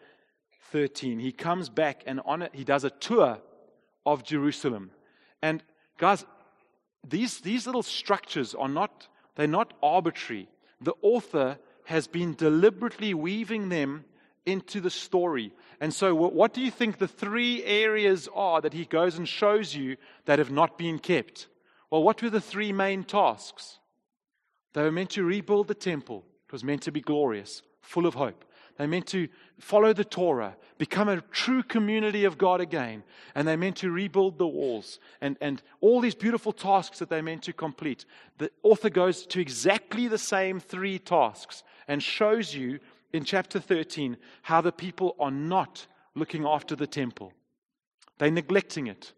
13. 0.72 1.20
He 1.20 1.30
comes 1.30 1.68
back 1.68 2.02
and 2.06 2.20
on 2.24 2.42
it, 2.42 2.50
he 2.54 2.64
does 2.64 2.82
a 2.82 2.90
tour 2.90 3.38
of 4.04 4.24
Jerusalem. 4.24 4.90
And 5.40 5.62
guys, 5.96 6.26
these, 7.08 7.40
these 7.40 7.66
little 7.66 7.82
structures 7.82 8.54
are 8.54 8.68
not, 8.68 9.08
they're 9.34 9.46
not 9.46 9.74
arbitrary. 9.82 10.48
The 10.80 10.94
author 11.02 11.58
has 11.84 12.06
been 12.06 12.34
deliberately 12.34 13.14
weaving 13.14 13.68
them 13.68 14.04
into 14.44 14.80
the 14.80 14.90
story. 14.90 15.52
And 15.80 15.92
so, 15.92 16.14
what 16.14 16.52
do 16.52 16.60
you 16.60 16.70
think 16.70 16.98
the 16.98 17.08
three 17.08 17.62
areas 17.64 18.28
are 18.34 18.60
that 18.60 18.72
he 18.72 18.84
goes 18.84 19.16
and 19.16 19.28
shows 19.28 19.74
you 19.74 19.96
that 20.26 20.38
have 20.38 20.50
not 20.50 20.78
been 20.78 20.98
kept? 20.98 21.48
Well, 21.90 22.02
what 22.02 22.22
were 22.22 22.30
the 22.30 22.40
three 22.40 22.72
main 22.72 23.04
tasks? 23.04 23.78
They 24.72 24.82
were 24.82 24.92
meant 24.92 25.10
to 25.10 25.24
rebuild 25.24 25.68
the 25.68 25.74
temple, 25.74 26.24
it 26.46 26.52
was 26.52 26.64
meant 26.64 26.82
to 26.82 26.92
be 26.92 27.00
glorious, 27.00 27.62
full 27.80 28.06
of 28.06 28.14
hope. 28.14 28.44
They 28.82 28.88
meant 28.88 29.06
to 29.10 29.28
follow 29.60 29.92
the 29.92 30.04
Torah, 30.04 30.56
become 30.76 31.08
a 31.08 31.20
true 31.20 31.62
community 31.62 32.24
of 32.24 32.36
God 32.36 32.60
again. 32.60 33.04
And 33.36 33.46
they 33.46 33.54
meant 33.54 33.76
to 33.76 33.92
rebuild 33.92 34.38
the 34.38 34.46
walls 34.48 34.98
and, 35.20 35.36
and 35.40 35.62
all 35.80 36.00
these 36.00 36.16
beautiful 36.16 36.52
tasks 36.52 36.98
that 36.98 37.08
they 37.08 37.22
meant 37.22 37.44
to 37.44 37.52
complete. 37.52 38.06
The 38.38 38.50
author 38.64 38.90
goes 38.90 39.24
to 39.26 39.40
exactly 39.40 40.08
the 40.08 40.18
same 40.18 40.58
three 40.58 40.98
tasks 40.98 41.62
and 41.86 42.02
shows 42.02 42.56
you 42.56 42.80
in 43.12 43.22
chapter 43.22 43.60
13 43.60 44.16
how 44.42 44.60
the 44.60 44.72
people 44.72 45.14
are 45.20 45.30
not 45.30 45.86
looking 46.16 46.44
after 46.44 46.74
the 46.74 46.88
temple. 46.88 47.32
They're 48.18 48.32
neglecting 48.32 48.88
it. 48.88 49.12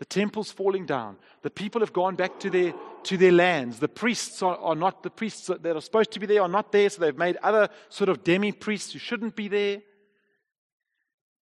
The 0.00 0.06
temple's 0.06 0.50
falling 0.50 0.86
down. 0.86 1.18
The 1.42 1.50
people 1.50 1.82
have 1.82 1.92
gone 1.92 2.16
back 2.16 2.40
to 2.40 2.48
their, 2.48 2.72
to 3.02 3.18
their 3.18 3.32
lands. 3.32 3.80
The 3.80 3.88
priests 3.88 4.42
are, 4.42 4.56
are 4.56 4.74
not 4.74 5.02
the 5.02 5.10
priests 5.10 5.48
that 5.48 5.76
are 5.76 5.80
supposed 5.82 6.12
to 6.12 6.20
be 6.20 6.24
there, 6.24 6.40
are 6.40 6.48
not 6.48 6.72
there, 6.72 6.88
so 6.88 7.02
they've 7.02 7.16
made 7.16 7.36
other 7.42 7.68
sort 7.90 8.08
of 8.08 8.24
demi 8.24 8.50
priests 8.50 8.94
who 8.94 8.98
shouldn't 8.98 9.36
be 9.36 9.48
there. 9.48 9.82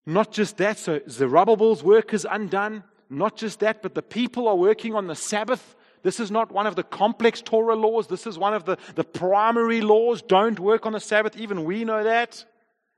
Not 0.05 0.33
just 0.33 0.57
that, 0.57 0.77
so 0.77 1.01
Zerubbabel's 1.09 1.85
work 1.85 2.13
is 2.13 2.27
undone. 2.29 2.83
Not 3.09 3.37
just 3.37 3.61
that, 3.61 3.81
but 3.81 3.95
the 3.95 4.03
people 4.03 4.49
are 4.49 4.57
working 4.57 4.97
on 4.97 5.07
the 5.07 5.15
Sabbath. 5.15 5.77
This 6.03 6.19
is 6.19 6.33
not 6.33 6.51
one 6.51 6.67
of 6.67 6.75
the 6.75 6.83
complex 6.83 7.41
Torah 7.41 7.77
laws. 7.77 8.09
This 8.09 8.27
is 8.27 8.37
one 8.37 8.55
of 8.55 8.65
the, 8.65 8.77
the 8.97 9.05
primary 9.05 9.83
laws. 9.83 10.21
Don't 10.21 10.59
work 10.59 10.85
on 10.85 10.95
the 10.95 11.01
Sabbath. 11.01 11.37
Even 11.37 11.65
we 11.65 11.85
know 11.85 12.03
that. 12.03 12.45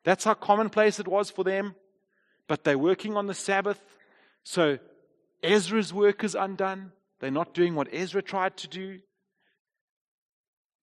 That's 0.04 0.24
how 0.24 0.32
commonplace 0.32 0.98
it 0.98 1.06
was 1.06 1.30
for 1.30 1.44
them. 1.44 1.74
But 2.48 2.64
they're 2.64 2.78
working 2.78 3.18
on 3.18 3.26
the 3.26 3.34
Sabbath. 3.34 3.78
So 4.42 4.78
Ezra's 5.42 5.92
work 5.92 6.24
is 6.24 6.34
undone. 6.34 6.92
They're 7.20 7.30
not 7.30 7.54
doing 7.54 7.74
what 7.74 7.88
Ezra 7.92 8.22
tried 8.22 8.56
to 8.58 8.68
do. 8.68 9.00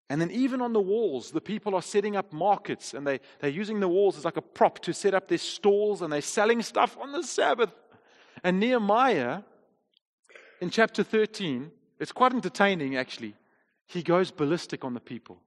And 0.09 0.21
then, 0.21 0.31
even 0.31 0.61
on 0.61 0.71
the 0.71 0.79
walls, 0.79 1.31
the 1.31 1.41
people 1.41 1.75
are 1.75 1.81
setting 1.81 2.15
up 2.15 2.31
markets 2.31 2.93
and 2.93 3.05
they, 3.05 3.19
they're 3.39 3.49
using 3.49 3.81
the 3.81 3.89
walls 3.89 4.17
as 4.17 4.23
like 4.23 4.37
a 4.37 4.41
prop 4.41 4.79
to 4.79 4.93
set 4.93 5.13
up 5.13 5.27
their 5.27 5.37
stalls 5.37 6.01
and 6.01 6.13
they're 6.13 6.21
selling 6.21 6.61
stuff 6.61 6.97
on 7.01 7.11
the 7.11 7.23
Sabbath. 7.23 7.71
And 8.43 8.59
Nehemiah, 8.59 9.41
in 10.61 10.69
chapter 10.69 11.03
13, 11.03 11.71
it's 11.99 12.13
quite 12.13 12.31
entertaining 12.31 12.95
actually. 12.95 13.35
He 13.85 14.01
goes 14.01 14.31
ballistic 14.31 14.85
on 14.85 14.93
the 14.93 14.99
people. 15.01 15.41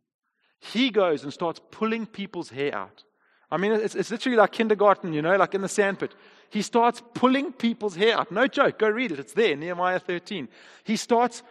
He 0.58 0.90
goes 0.90 1.24
and 1.24 1.32
starts 1.32 1.60
pulling 1.70 2.04
people's 2.04 2.50
hair 2.50 2.74
out. 2.74 3.04
I 3.50 3.56
mean, 3.56 3.72
it's, 3.72 3.94
it's 3.94 4.10
literally 4.10 4.36
like 4.36 4.52
kindergarten, 4.52 5.12
you 5.12 5.22
know, 5.22 5.36
like 5.36 5.54
in 5.54 5.62
the 5.62 5.68
sandpit. 5.68 6.14
He 6.50 6.62
starts 6.62 7.02
pulling 7.14 7.52
people's 7.52 7.94
hair 7.94 8.18
out. 8.18 8.32
No 8.32 8.46
joke. 8.46 8.78
Go 8.78 8.88
read 8.88 9.12
it. 9.12 9.20
It's 9.20 9.32
there, 9.32 9.56
Nehemiah 9.56 10.00
13. 10.00 10.48
He 10.84 10.96
starts 10.96 11.42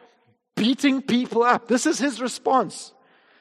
beating 0.55 1.01
people 1.01 1.41
up. 1.41 1.67
This 1.67 1.85
is 1.85 1.99
his 1.99 2.21
response. 2.21 2.93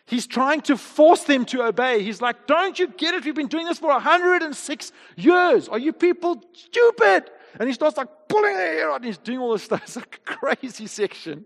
He's 0.06 0.26
trying 0.26 0.62
to 0.62 0.76
force 0.76 1.24
them 1.24 1.44
to 1.46 1.64
obey. 1.64 2.02
He's 2.02 2.22
like, 2.22 2.46
Don't 2.46 2.78
you 2.78 2.86
get 2.86 3.12
it? 3.14 3.24
We've 3.24 3.34
been 3.34 3.48
doing 3.48 3.66
this 3.66 3.78
for 3.78 3.88
106 3.88 4.92
years. 5.16 5.68
Are 5.68 5.78
you 5.78 5.92
people 5.92 6.42
stupid? 6.54 7.30
And 7.59 7.68
he 7.68 7.74
starts 7.74 7.96
like 7.96 8.09
pulling 8.28 8.54
their 8.56 8.72
hair 8.72 8.90
out 8.90 8.96
and 8.96 9.04
he's 9.04 9.18
doing 9.18 9.38
all 9.38 9.52
this 9.52 9.64
stuff. 9.64 9.82
It's 9.82 9.96
like 9.96 10.20
a 10.26 10.36
crazy 10.36 10.86
section. 10.86 11.44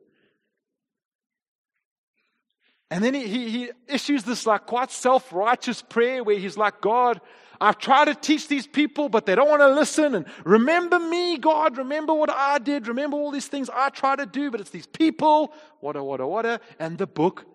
And 2.92 3.02
then 3.02 3.14
he, 3.14 3.26
he, 3.26 3.48
he 3.48 3.70
issues 3.88 4.22
this 4.22 4.44
like 4.44 4.66
quite 4.66 4.90
self 4.90 5.32
righteous 5.32 5.80
prayer 5.80 6.22
where 6.22 6.38
he's 6.38 6.58
like, 6.58 6.82
God, 6.82 7.22
I've 7.58 7.78
tried 7.78 8.04
to 8.04 8.14
teach 8.14 8.48
these 8.48 8.66
people, 8.66 9.08
but 9.08 9.24
they 9.24 9.34
don't 9.34 9.48
want 9.48 9.62
to 9.62 9.68
listen. 9.68 10.14
And 10.14 10.26
remember 10.44 10.98
me, 10.98 11.38
God. 11.38 11.78
Remember 11.78 12.12
what 12.12 12.28
I 12.28 12.58
did. 12.58 12.88
Remember 12.88 13.16
all 13.16 13.30
these 13.30 13.46
things 13.46 13.70
I 13.72 13.88
try 13.88 14.14
to 14.16 14.26
do, 14.26 14.50
but 14.50 14.60
it's 14.60 14.68
these 14.68 14.86
people. 14.86 15.54
Wada, 15.80 16.04
wada, 16.04 16.26
wada. 16.26 16.60
And 16.78 16.98
the 16.98 17.06
book 17.06 17.46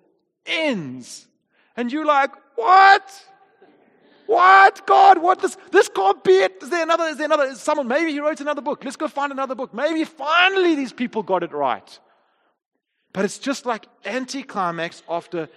ends. 0.48 1.28
And 1.76 1.92
you're 1.92 2.06
like, 2.06 2.32
what? 2.56 3.26
What? 4.26 4.88
God, 4.88 5.20
what? 5.20 5.40
This, 5.40 5.56
this 5.72 5.88
can't 5.88 6.24
be 6.24 6.32
it. 6.32 6.64
Is 6.64 6.72
there 6.72 6.82
another? 6.82 7.04
Is 7.04 7.18
there 7.18 7.26
another? 7.26 7.44
Is 7.44 7.62
someone, 7.62 7.88
maybe 7.88 8.12
he 8.12 8.20
wrote 8.20 8.42
another 8.42 8.62
book. 8.62 8.84
Let's 8.84 8.98
go 8.98 9.08
find 9.08 9.32
another 9.32 9.54
book. 9.54 9.72
Maybe 9.72 10.04
finally 10.04 10.74
these 10.74 10.94
people 10.94 11.22
got 11.22 11.44
it 11.44 11.52
right. 11.52 12.00
But 13.18 13.26
it's 13.26 13.40
just 13.40 13.66
like 13.66 13.88
anticlimax 14.06 15.02
after 15.10 15.50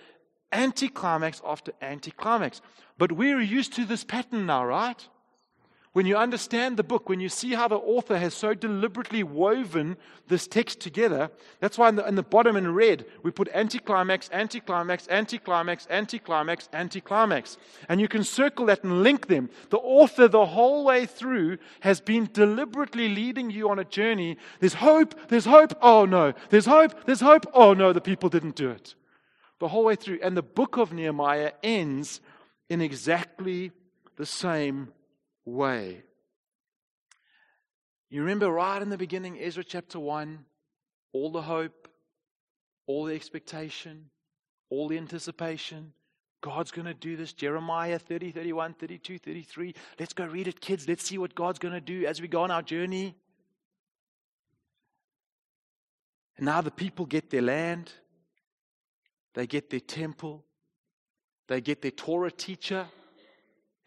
anticlimax 0.50 1.42
after 1.44 1.72
anticlimax. 1.82 2.62
But 2.96 3.12
we're 3.12 3.42
used 3.42 3.74
to 3.74 3.84
this 3.84 4.02
pattern 4.02 4.46
now, 4.46 4.64
right? 4.64 5.06
When 5.92 6.06
you 6.06 6.16
understand 6.16 6.76
the 6.76 6.84
book, 6.84 7.08
when 7.08 7.18
you 7.18 7.28
see 7.28 7.54
how 7.54 7.66
the 7.66 7.74
author 7.74 8.16
has 8.16 8.32
so 8.32 8.54
deliberately 8.54 9.24
woven 9.24 9.96
this 10.28 10.46
text 10.46 10.78
together, 10.78 11.32
that's 11.58 11.78
why 11.78 11.88
in 11.88 11.96
the, 11.96 12.06
in 12.06 12.14
the 12.14 12.22
bottom 12.22 12.56
in 12.56 12.72
red, 12.72 13.06
we 13.24 13.32
put 13.32 13.48
anticlimax, 13.52 14.30
anticlimax, 14.32 15.08
anticlimax, 15.08 15.88
anticlimax, 15.90 16.68
anticlimax. 16.72 17.58
And 17.88 18.00
you 18.00 18.06
can 18.06 18.22
circle 18.22 18.66
that 18.66 18.84
and 18.84 19.02
link 19.02 19.26
them. 19.26 19.50
The 19.70 19.78
author, 19.78 20.28
the 20.28 20.46
whole 20.46 20.84
way 20.84 21.06
through, 21.06 21.58
has 21.80 22.00
been 22.00 22.30
deliberately 22.32 23.08
leading 23.08 23.50
you 23.50 23.68
on 23.68 23.80
a 23.80 23.84
journey. 23.84 24.36
There's 24.60 24.74
hope, 24.74 25.16
there's 25.28 25.46
hope, 25.46 25.72
oh 25.82 26.04
no. 26.04 26.34
There's 26.50 26.66
hope, 26.66 27.04
there's 27.04 27.20
hope, 27.20 27.46
oh 27.52 27.74
no, 27.74 27.92
the 27.92 28.00
people 28.00 28.28
didn't 28.28 28.54
do 28.54 28.70
it. 28.70 28.94
The 29.58 29.66
whole 29.66 29.86
way 29.86 29.96
through. 29.96 30.20
And 30.22 30.36
the 30.36 30.42
book 30.42 30.76
of 30.76 30.92
Nehemiah 30.92 31.50
ends 31.64 32.20
in 32.68 32.80
exactly 32.80 33.72
the 34.14 34.24
same 34.24 34.92
way. 35.44 36.02
You 38.08 38.22
remember 38.22 38.50
right 38.50 38.82
in 38.82 38.90
the 38.90 38.98
beginning, 38.98 39.38
Ezra 39.40 39.62
chapter 39.62 40.00
1, 40.00 40.44
all 41.12 41.30
the 41.30 41.42
hope, 41.42 41.88
all 42.86 43.04
the 43.04 43.14
expectation, 43.14 44.10
all 44.68 44.88
the 44.88 44.98
anticipation. 44.98 45.92
God's 46.40 46.70
going 46.70 46.86
to 46.86 46.94
do 46.94 47.16
this. 47.16 47.32
Jeremiah 47.32 47.98
30, 47.98 48.32
31, 48.32 48.74
32, 48.74 49.18
33. 49.18 49.74
Let's 49.98 50.12
go 50.12 50.24
read 50.24 50.48
it, 50.48 50.60
kids. 50.60 50.88
Let's 50.88 51.04
see 51.04 51.18
what 51.18 51.34
God's 51.34 51.58
going 51.58 51.74
to 51.74 51.80
do 51.80 52.06
as 52.06 52.20
we 52.20 52.28
go 52.28 52.42
on 52.42 52.50
our 52.50 52.62
journey. 52.62 53.14
And 56.36 56.46
now 56.46 56.62
the 56.62 56.70
people 56.70 57.04
get 57.04 57.30
their 57.30 57.42
land, 57.42 57.92
they 59.34 59.46
get 59.46 59.68
their 59.68 59.78
temple, 59.78 60.42
they 61.48 61.60
get 61.60 61.82
their 61.82 61.90
Torah 61.90 62.30
teacher, 62.30 62.86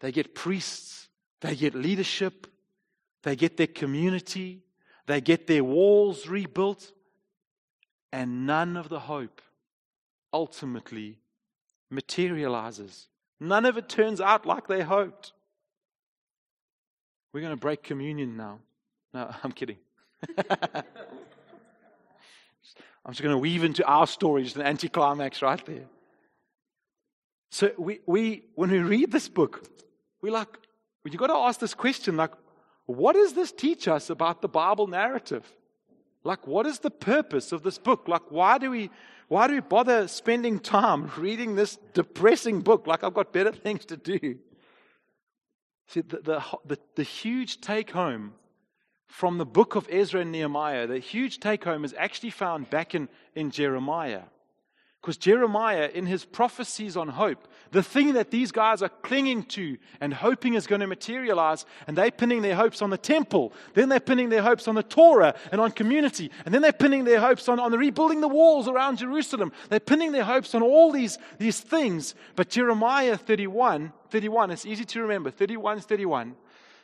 they 0.00 0.12
get 0.12 0.34
priests, 0.34 1.08
they 1.44 1.54
get 1.54 1.74
leadership, 1.74 2.46
they 3.22 3.36
get 3.36 3.58
their 3.58 3.66
community, 3.66 4.62
they 5.06 5.20
get 5.20 5.46
their 5.46 5.62
walls 5.62 6.26
rebuilt, 6.26 6.90
and 8.10 8.46
none 8.46 8.78
of 8.78 8.88
the 8.88 9.00
hope 9.00 9.42
ultimately 10.32 11.18
materializes. 11.90 13.08
None 13.40 13.66
of 13.66 13.76
it 13.76 13.90
turns 13.90 14.22
out 14.22 14.46
like 14.46 14.68
they 14.68 14.80
hoped. 14.80 15.34
We're 17.34 17.42
going 17.42 17.52
to 17.52 17.60
break 17.60 17.82
communion 17.82 18.38
now. 18.38 18.60
No, 19.12 19.30
I'm 19.44 19.52
kidding. 19.52 19.76
I'm 20.38 20.84
just 23.10 23.20
going 23.20 23.34
to 23.34 23.38
weave 23.38 23.64
into 23.64 23.84
our 23.84 24.06
story, 24.06 24.44
just 24.44 24.56
an 24.56 24.62
anticlimax 24.62 25.42
right 25.42 25.62
there. 25.66 25.84
So 27.50 27.70
we, 27.76 28.00
we 28.06 28.44
when 28.54 28.70
we 28.70 28.78
read 28.78 29.12
this 29.12 29.28
book, 29.28 29.68
we 30.22 30.30
like, 30.30 30.63
You've 31.04 31.16
got 31.16 31.26
to 31.26 31.34
ask 31.34 31.60
this 31.60 31.74
question 31.74 32.16
like, 32.16 32.32
what 32.86 33.14
does 33.14 33.34
this 33.34 33.52
teach 33.52 33.88
us 33.88 34.10
about 34.10 34.42
the 34.42 34.48
Bible 34.48 34.86
narrative? 34.86 35.46
Like, 36.22 36.46
what 36.46 36.66
is 36.66 36.78
the 36.78 36.90
purpose 36.90 37.52
of 37.52 37.62
this 37.62 37.78
book? 37.78 38.08
Like, 38.08 38.30
why 38.30 38.58
do 38.58 38.70
we, 38.70 38.90
why 39.28 39.46
do 39.46 39.54
we 39.54 39.60
bother 39.60 40.08
spending 40.08 40.58
time 40.58 41.10
reading 41.18 41.54
this 41.54 41.78
depressing 41.92 42.60
book? 42.60 42.86
Like, 42.86 43.04
I've 43.04 43.14
got 43.14 43.32
better 43.32 43.52
things 43.66 43.84
to 43.86 43.96
do. 43.96 44.38
See, 45.88 46.00
the, 46.00 46.18
the, 46.18 46.44
the, 46.64 46.78
the 46.96 47.02
huge 47.02 47.60
take 47.60 47.90
home 47.90 48.32
from 49.06 49.38
the 49.38 49.46
book 49.46 49.76
of 49.76 49.86
Ezra 49.90 50.22
and 50.22 50.32
Nehemiah, 50.32 50.86
the 50.86 50.98
huge 50.98 51.38
take 51.38 51.64
home 51.64 51.84
is 51.84 51.94
actually 51.96 52.30
found 52.30 52.70
back 52.70 52.94
in, 52.94 53.08
in 53.34 53.50
Jeremiah. 53.50 54.22
Because 55.04 55.18
Jeremiah, 55.18 55.90
in 55.92 56.06
his 56.06 56.24
prophecies 56.24 56.96
on 56.96 57.08
hope, 57.08 57.46
the 57.72 57.82
thing 57.82 58.14
that 58.14 58.30
these 58.30 58.50
guys 58.50 58.80
are 58.80 58.88
clinging 58.88 59.42
to 59.42 59.76
and 60.00 60.14
hoping 60.14 60.54
is 60.54 60.66
going 60.66 60.80
to 60.80 60.86
materialize, 60.86 61.66
and 61.86 61.94
they're 61.94 62.10
pinning 62.10 62.40
their 62.40 62.54
hopes 62.54 62.80
on 62.80 62.88
the 62.88 62.96
temple, 62.96 63.52
then 63.74 63.90
they're 63.90 64.00
pinning 64.00 64.30
their 64.30 64.40
hopes 64.40 64.66
on 64.66 64.74
the 64.74 64.82
Torah 64.82 65.34
and 65.52 65.60
on 65.60 65.72
community, 65.72 66.30
and 66.46 66.54
then 66.54 66.62
they're 66.62 66.72
pinning 66.72 67.04
their 67.04 67.20
hopes 67.20 67.50
on, 67.50 67.60
on 67.60 67.70
the 67.70 67.76
rebuilding 67.76 68.22
the 68.22 68.28
walls 68.28 68.66
around 68.66 68.96
Jerusalem. 68.96 69.52
They're 69.68 69.78
pinning 69.78 70.12
their 70.12 70.24
hopes 70.24 70.54
on 70.54 70.62
all 70.62 70.90
these, 70.90 71.18
these 71.36 71.60
things. 71.60 72.14
But 72.34 72.48
Jeremiah 72.48 73.18
31, 73.18 73.92
31, 74.08 74.52
it's 74.52 74.64
easy 74.64 74.86
to 74.86 75.02
remember, 75.02 75.30
31, 75.30 75.80
31, 75.80 76.34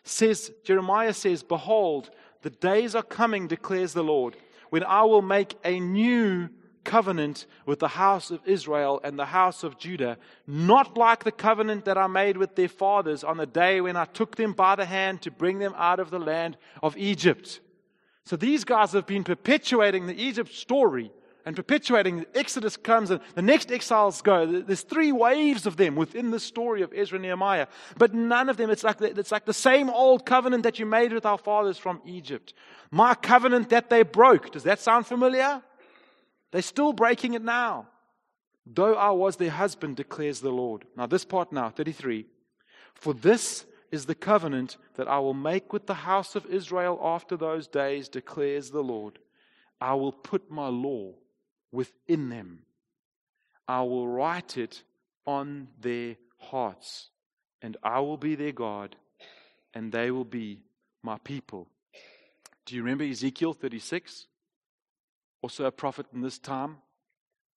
says, 0.05 0.53
Jeremiah 0.63 1.15
says, 1.15 1.43
Behold, 1.43 2.11
the 2.43 2.51
days 2.51 2.95
are 2.95 3.03
coming, 3.03 3.49
declares 3.49 3.95
the 3.95 4.05
Lord, 4.05 4.37
when 4.69 4.85
I 4.85 5.05
will 5.05 5.23
make 5.23 5.57
a 5.65 5.81
new 5.81 6.51
covenant 6.85 7.47
with 7.67 7.79
the 7.79 7.89
house 7.89 8.31
of 8.31 8.41
Israel 8.47 9.01
and 9.05 9.19
the 9.19 9.27
house 9.27 9.63
of 9.63 9.79
Judah, 9.79 10.19
not 10.47 10.97
like 10.97 11.25
the 11.25 11.33
covenant 11.33 11.85
that 11.85 11.99
I 11.99 12.07
made 12.07 12.37
with 12.37 12.57
their 12.57 12.69
fathers 12.69 13.25
on 13.25 13.37
the 13.37 13.47
day 13.47 13.81
when 13.81 13.97
I 13.97 14.05
took 14.05 14.37
them 14.37 14.53
by 14.53 14.77
the 14.77 14.87
hand 14.87 15.23
to 15.23 15.31
bring 15.31 15.59
them 15.59 15.75
out 15.77 16.01
of 16.01 16.11
the 16.11 16.19
land 16.19 16.57
of 16.83 16.97
Egypt. 16.97 17.61
So 18.25 18.37
these 18.37 18.65
guys 18.65 18.93
have 18.93 19.07
been 19.07 19.25
perpetuating 19.25 20.07
the 20.07 20.21
Egypt 20.21 20.53
story 20.53 21.11
and 21.47 21.57
perpetuating. 21.57 22.27
Exodus 22.35 22.77
comes 22.77 23.11
and 23.11 23.21
the 23.35 23.43
next 23.43 23.73
exiles 23.73 24.23
go. 24.23 24.61
There's 24.61 24.83
three 24.83 25.13
waves 25.13 25.67
of 25.67 25.77
them 25.77 25.97
within 25.97 26.31
the 26.31 26.41
story 26.41 26.83
of 26.83 26.93
Ezra 26.95 27.17
and 27.17 27.25
Nehemiah. 27.25 27.67
But 27.97 28.15
none 28.15 28.49
of 28.49 28.57
them, 28.57 28.71
it's 28.71 28.85
like, 28.85 28.99
the, 28.99 29.19
it's 29.19 29.33
like 29.33 29.47
the 29.47 29.55
same 29.55 29.91
old 29.91 30.27
covenant 30.27 30.63
that 30.65 30.79
you 30.79 30.87
made 30.87 31.13
with 31.13 31.27
our 31.27 31.39
fathers 31.39 31.79
from 31.79 32.01
Egypt. 32.05 32.55
My 32.91 33.15
covenant 33.15 33.71
that 33.71 33.91
they 33.91 34.03
broke. 34.03 34.53
Does 34.53 34.65
that 34.65 34.81
sound 34.81 35.07
familiar? 35.07 35.63
They're 36.51 36.63
still 36.63 36.93
breaking 36.93 37.35
it 37.35 37.43
now. 37.43 37.89
Though 38.67 38.95
I 38.95 39.11
was 39.11 39.37
their 39.37 39.51
husband, 39.51 39.97
declares 39.97 40.41
the 40.41 40.51
Lord. 40.51 40.85
Now, 40.97 41.07
this 41.07 41.25
part 41.25 41.53
now, 41.53 41.71
33. 41.71 42.27
For 42.95 43.15
this 43.15 43.67
is 43.91 44.07
the 44.07 44.15
covenant 44.15 44.77
that 44.95 45.09
I 45.09 45.19
will 45.19 45.35
make 45.35 45.73
with 45.73 45.87
the 45.87 45.95
house 45.95 46.37
of 46.37 46.47
Israel 46.47 47.01
after 47.03 47.37
those 47.37 47.67
days, 47.67 48.09
declares 48.09 48.71
the 48.71 48.83
Lord. 48.83 49.19
I 49.81 49.95
will 49.95 50.13
put 50.13 50.51
my 50.51 50.69
law 50.69 51.15
within 51.73 52.29
them, 52.29 52.61
I 53.69 53.83
will 53.83 54.09
write 54.09 54.57
it 54.57 54.83
on 55.27 55.69
their 55.81 56.17
hearts, 56.39 57.11
and 57.63 57.77
I 57.83 58.01
will 58.01 58.17
be 58.17 58.35
their 58.35 58.53
God, 58.53 58.97
and 59.73 59.93
they 59.93 60.11
will 60.11 60.25
be 60.25 60.61
my 61.03 61.19
people. 61.19 61.69
Do 62.67 62.75
you 62.75 62.83
remember 62.83 63.05
Ezekiel 63.05 63.53
36? 63.53 64.27
Also 65.43 65.65
a 65.65 65.73
prophet 65.73 66.07
in 66.15 66.21
this 66.21 66.39
time. 66.39 66.79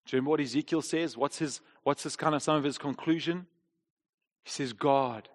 Do 0.05 0.15
you 0.15 0.17
remember 0.17 0.31
what 0.31 0.41
Ezekiel 0.41 0.81
says? 0.81 1.17
What's 1.17 1.39
his, 1.39 1.61
what's 1.83 2.03
his 2.03 2.15
kind 2.15 2.35
of 2.35 2.43
some 2.43 2.57
of 2.57 2.63
his 2.63 2.77
conclusion? 2.77 3.47
He 4.43 4.51
says, 4.51 4.73
God, 4.73 5.29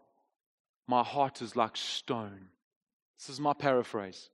my 0.87 1.03
heart 1.03 1.41
is 1.41 1.57
like 1.57 1.77
stone. 1.77 2.49
This 3.19 3.31
is 3.31 3.41
my 3.41 3.53
paraphrase. 3.53 4.31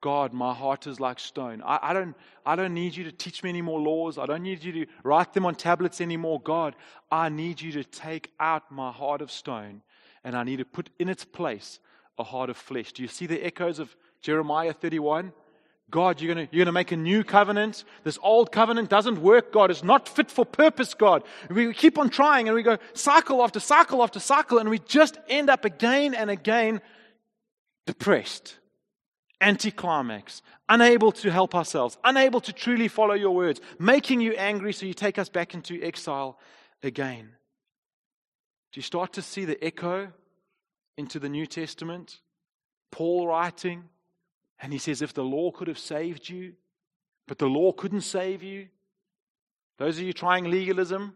God, 0.00 0.32
my 0.32 0.54
heart 0.54 0.86
is 0.86 1.00
like 1.00 1.18
stone. 1.18 1.62
I, 1.64 1.78
I, 1.82 1.92
don't, 1.92 2.14
I 2.44 2.54
don't 2.54 2.74
need 2.74 2.94
you 2.94 3.04
to 3.04 3.12
teach 3.12 3.42
me 3.42 3.50
any 3.50 3.62
more 3.62 3.80
laws. 3.80 4.18
I 4.18 4.26
don't 4.26 4.42
need 4.42 4.62
you 4.62 4.72
to 4.72 4.86
write 5.02 5.32
them 5.32 5.46
on 5.46 5.54
tablets 5.54 6.00
anymore. 6.00 6.40
God, 6.40 6.76
I 7.10 7.28
need 7.28 7.60
you 7.60 7.72
to 7.72 7.84
take 7.84 8.30
out 8.38 8.70
my 8.70 8.92
heart 8.92 9.20
of 9.20 9.30
stone 9.30 9.82
and 10.22 10.36
I 10.36 10.44
need 10.44 10.58
to 10.58 10.64
put 10.64 10.90
in 10.98 11.08
its 11.08 11.24
place 11.24 11.80
a 12.18 12.24
heart 12.24 12.50
of 12.50 12.56
flesh. 12.56 12.92
Do 12.92 13.02
you 13.02 13.08
see 13.08 13.26
the 13.26 13.44
echoes 13.44 13.78
of 13.78 13.96
Jeremiah 14.20 14.72
31? 14.72 15.32
God, 15.90 16.20
you're 16.20 16.34
going 16.34 16.48
you're 16.50 16.64
to 16.64 16.72
make 16.72 16.90
a 16.90 16.96
new 16.96 17.22
covenant. 17.22 17.84
This 18.02 18.18
old 18.22 18.50
covenant 18.50 18.90
doesn't 18.90 19.20
work, 19.22 19.52
God. 19.52 19.70
It's 19.70 19.84
not 19.84 20.08
fit 20.08 20.30
for 20.30 20.44
purpose, 20.44 20.94
God. 20.94 21.22
We 21.48 21.72
keep 21.72 21.96
on 21.96 22.10
trying 22.10 22.48
and 22.48 22.56
we 22.56 22.62
go 22.62 22.78
cycle 22.92 23.42
after 23.42 23.60
cycle 23.60 24.02
after 24.02 24.18
cycle 24.18 24.58
and 24.58 24.68
we 24.68 24.80
just 24.80 25.16
end 25.28 25.48
up 25.48 25.64
again 25.64 26.14
and 26.14 26.28
again 26.28 26.80
depressed 27.86 28.58
anticlimax, 29.40 30.42
unable 30.68 31.12
to 31.12 31.30
help 31.30 31.54
ourselves, 31.54 31.98
unable 32.04 32.40
to 32.40 32.52
truly 32.52 32.88
follow 32.88 33.14
your 33.14 33.34
words, 33.34 33.60
making 33.78 34.20
you 34.20 34.32
angry 34.32 34.72
so 34.72 34.86
you 34.86 34.94
take 34.94 35.18
us 35.18 35.28
back 35.28 35.54
into 35.54 35.80
exile 35.82 36.38
again. 36.82 37.30
Do 38.72 38.78
you 38.78 38.82
start 38.82 39.12
to 39.14 39.22
see 39.22 39.44
the 39.44 39.62
echo 39.62 40.12
into 40.96 41.18
the 41.18 41.28
New 41.28 41.46
Testament? 41.46 42.20
Paul 42.90 43.26
writing, 43.26 43.84
and 44.60 44.72
he 44.72 44.78
says, 44.78 45.02
If 45.02 45.14
the 45.14 45.24
law 45.24 45.50
could 45.50 45.68
have 45.68 45.78
saved 45.78 46.28
you, 46.28 46.54
but 47.26 47.38
the 47.38 47.46
law 47.46 47.72
couldn't 47.72 48.02
save 48.02 48.42
you. 48.42 48.68
Those 49.78 49.98
of 49.98 50.04
you 50.04 50.12
trying 50.12 50.50
legalism, 50.50 51.14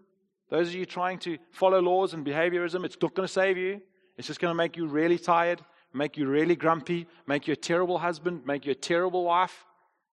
those 0.50 0.68
of 0.68 0.74
you 0.74 0.84
trying 0.84 1.18
to 1.20 1.38
follow 1.50 1.80
laws 1.80 2.12
and 2.12 2.26
behaviorism, 2.26 2.84
it's 2.84 2.96
not 3.00 3.14
going 3.14 3.26
to 3.26 3.32
save 3.32 3.56
you. 3.56 3.80
It's 4.18 4.26
just 4.26 4.40
going 4.40 4.50
to 4.50 4.56
make 4.56 4.76
you 4.76 4.86
really 4.86 5.18
tired 5.18 5.62
make 5.92 6.16
you 6.16 6.26
really 6.26 6.56
grumpy, 6.56 7.06
make 7.26 7.46
you 7.46 7.52
a 7.52 7.56
terrible 7.56 7.98
husband, 7.98 8.46
make 8.46 8.64
you 8.64 8.72
a 8.72 8.76
terrible 8.76 9.24
wife. 9.24 9.64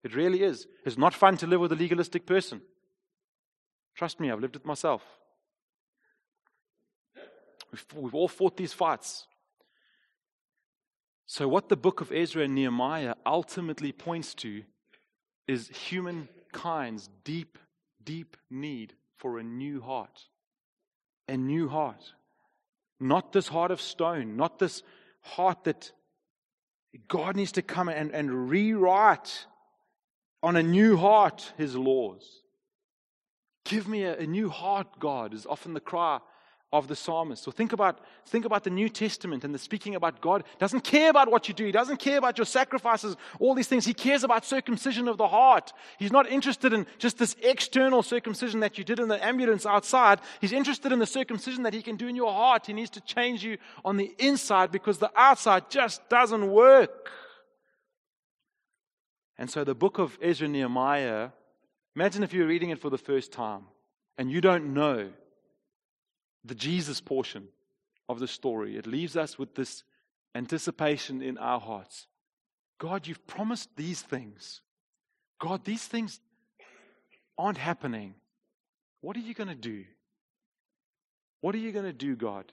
It 0.04 0.16
really 0.16 0.44
is. 0.44 0.68
It's 0.86 0.98
not 0.98 1.14
fun 1.14 1.38
to 1.38 1.48
live 1.48 1.60
with 1.60 1.72
a 1.72 1.76
legalistic 1.76 2.26
person. 2.26 2.62
Trust 3.96 4.20
me, 4.20 4.32
I've 4.32 4.40
lived 4.40 4.56
it 4.56 4.66
myself. 4.66 5.04
We've, 7.72 7.86
we've 7.96 8.16
all 8.16 8.28
fought 8.28 8.56
these 8.56 8.74
fights. 8.74 9.28
So, 11.30 11.46
what 11.50 11.68
the 11.68 11.76
book 11.76 12.00
of 12.00 12.14
Ezra 12.14 12.44
and 12.44 12.56
Nehemiah 12.56 13.16
ultimately 13.26 13.92
points 13.92 14.34
to 14.36 14.64
is 15.46 15.68
humankind's 15.68 17.10
deep, 17.26 17.58
deep 18.02 18.38
need 18.50 18.94
for 19.18 19.38
a 19.38 19.44
new 19.44 19.82
heart. 19.82 20.30
A 21.28 21.36
new 21.36 21.68
heart. 21.68 22.14
Not 23.02 23.34
this 23.34 23.50
heart 23.50 23.72
of 23.72 23.82
stone, 23.82 24.38
not 24.38 24.58
this 24.58 24.84
heart 25.20 25.66
that 25.66 25.92
God 27.10 27.36
needs 27.36 27.52
to 27.54 27.62
come 27.62 27.90
and, 27.90 28.12
and 28.12 28.50
rewrite 28.50 29.48
on 30.42 30.56
a 30.56 30.64
new 30.64 30.96
heart 30.96 31.52
his 31.58 31.76
laws. 31.76 32.42
Give 33.66 33.86
me 33.86 34.04
a, 34.04 34.18
a 34.18 34.26
new 34.26 34.50
heart, 34.50 34.88
God, 34.98 35.34
is 35.34 35.46
often 35.46 35.74
the 35.74 35.82
cry 35.82 36.20
of 36.74 36.90
the 36.90 36.96
psalmist. 36.96 37.44
So 37.44 37.52
think 37.52 37.72
about, 37.72 38.00
think 38.26 38.44
about 38.44 38.66
the 38.66 38.70
New 38.70 38.90
Testament 38.90 39.46
and 39.46 39.56
the 39.56 39.60
speaking 39.60 39.96
about 39.96 40.20
God. 40.20 40.44
Doesn't 40.60 40.84
care 40.84 41.10
about 41.10 41.32
what 41.32 41.48
you 41.48 41.54
do. 41.54 41.66
He 41.66 41.72
doesn't 41.72 41.98
care 41.98 42.18
about 42.18 42.38
your 42.38 42.46
sacrifices, 42.46 43.16
all 43.40 43.56
these 43.56 43.70
things. 43.70 43.86
He 43.86 43.94
cares 43.94 44.26
about 44.26 44.46
circumcision 44.46 45.08
of 45.08 45.18
the 45.18 45.30
heart. 45.30 45.72
He's 45.98 46.12
not 46.12 46.30
interested 46.30 46.74
in 46.74 46.86
just 46.98 47.18
this 47.18 47.38
external 47.42 48.04
circumcision 48.04 48.60
that 48.60 48.78
you 48.78 48.84
did 48.84 49.00
in 49.00 49.08
the 49.08 49.24
ambulance 49.24 49.66
outside. 49.66 50.20
He's 50.42 50.52
interested 50.52 50.92
in 50.92 51.00
the 51.00 51.06
circumcision 51.06 51.64
that 51.64 51.74
he 51.74 51.82
can 51.82 51.96
do 51.96 52.08
in 52.08 52.18
your 52.18 52.34
heart. 52.34 52.66
He 52.68 52.74
needs 52.74 52.92
to 52.92 53.02
change 53.02 53.46
you 53.46 53.58
on 53.86 53.96
the 53.96 54.14
inside 54.20 54.70
because 54.70 54.98
the 54.98 55.12
outside 55.16 55.70
just 55.70 56.08
doesn't 56.10 56.52
work. 56.52 57.12
And 59.38 59.50
so 59.50 59.64
the 59.64 59.76
book 59.76 60.00
of 60.00 60.18
Ezra 60.22 60.50
Nehemiah, 60.50 61.30
imagine 61.96 62.24
if 62.24 62.34
you're 62.34 62.48
reading 62.48 62.72
it 62.72 62.80
for 62.80 62.90
the 62.90 62.98
first 62.98 63.32
time 63.32 63.68
and 64.18 64.30
you 64.30 64.42
don't 64.42 64.74
know 64.74 65.12
the 66.48 66.56
Jesus 66.56 67.02
portion 67.02 67.48
of 68.10 68.20
the 68.20 68.28
story. 68.28 68.78
It 68.78 68.88
leaves 68.88 69.18
us 69.18 69.38
with 69.38 69.56
this 69.56 69.84
anticipation 70.36 71.22
in 71.22 71.38
our 71.38 71.60
hearts. 71.60 72.08
God, 72.80 73.08
you've 73.08 73.26
promised 73.28 73.70
these 73.76 74.02
things. 74.02 74.62
God, 75.40 75.66
these 75.66 75.86
things 75.86 76.20
aren't 77.38 77.58
happening. 77.58 78.16
What 79.02 79.18
are 79.18 79.22
you 79.22 79.34
going 79.34 79.50
to 79.50 79.56
do? 79.56 79.86
What 81.42 81.56
are 81.56 81.60
you 81.60 81.72
going 81.72 81.86
to 81.86 81.94
do, 81.94 82.16
God? 82.16 82.52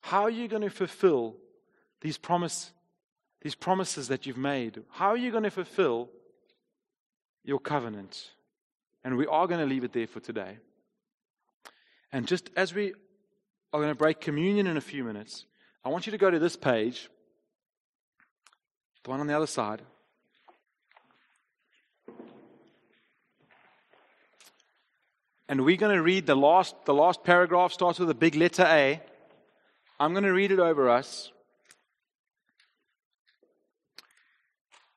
How 0.00 0.22
are 0.22 0.30
you 0.30 0.48
going 0.48 0.62
to 0.62 0.70
fulfill 0.70 1.36
these 2.00 2.18
promise, 2.18 2.72
these 3.42 3.54
promises 3.54 4.08
that 4.08 4.26
you've 4.26 4.38
made? 4.38 4.82
How 4.90 5.08
are 5.08 5.16
you 5.16 5.30
going 5.30 5.44
to 5.44 5.50
fulfill 5.50 6.10
your 7.42 7.58
covenant? 7.58 8.30
And 9.02 9.16
we 9.16 9.26
are 9.26 9.46
going 9.46 9.60
to 9.60 9.66
leave 9.66 9.84
it 9.84 9.92
there 9.92 10.06
for 10.06 10.20
today. 10.20 10.58
And 12.12 12.26
just 12.26 12.50
as 12.56 12.74
we 12.74 12.94
are 13.74 13.80
going 13.80 13.90
to 13.90 13.96
break 13.96 14.20
communion 14.20 14.68
in 14.68 14.76
a 14.76 14.80
few 14.80 15.02
minutes. 15.02 15.46
I 15.84 15.88
want 15.88 16.06
you 16.06 16.12
to 16.12 16.18
go 16.18 16.30
to 16.30 16.38
this 16.38 16.54
page, 16.54 17.10
the 19.02 19.10
one 19.10 19.18
on 19.18 19.26
the 19.26 19.36
other 19.36 19.48
side. 19.48 19.82
And 25.48 25.64
we're 25.64 25.76
going 25.76 25.94
to 25.94 26.00
read 26.00 26.24
the 26.24 26.36
last, 26.36 26.76
the 26.84 26.94
last 26.94 27.24
paragraph, 27.24 27.72
starts 27.72 27.98
with 27.98 28.08
a 28.08 28.14
big 28.14 28.36
letter 28.36 28.62
A. 28.62 29.02
I'm 29.98 30.12
going 30.12 30.22
to 30.22 30.32
read 30.32 30.52
it 30.52 30.60
over 30.60 30.88
us. 30.88 31.32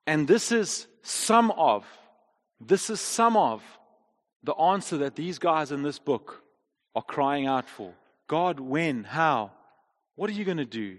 And 0.06 0.28
this 0.28 0.52
is 0.52 0.86
some 1.02 1.50
of, 1.50 1.84
this 2.62 2.92
is 2.92 3.02
some 3.02 3.38
of 3.38 3.64
the 4.44 4.54
answer 4.54 4.98
that 5.00 5.16
these 5.16 5.40
guys 5.40 5.72
in 5.72 5.82
this 5.82 5.98
book 5.98 6.44
are 6.94 7.02
crying 7.02 7.48
out 7.48 7.68
for. 7.68 7.92
God, 8.28 8.60
when? 8.60 9.04
How? 9.06 9.52
What 10.16 10.30
are 10.30 10.34
you 10.34 10.46
going 10.46 10.58
to 10.58 10.66
do? 10.66 10.98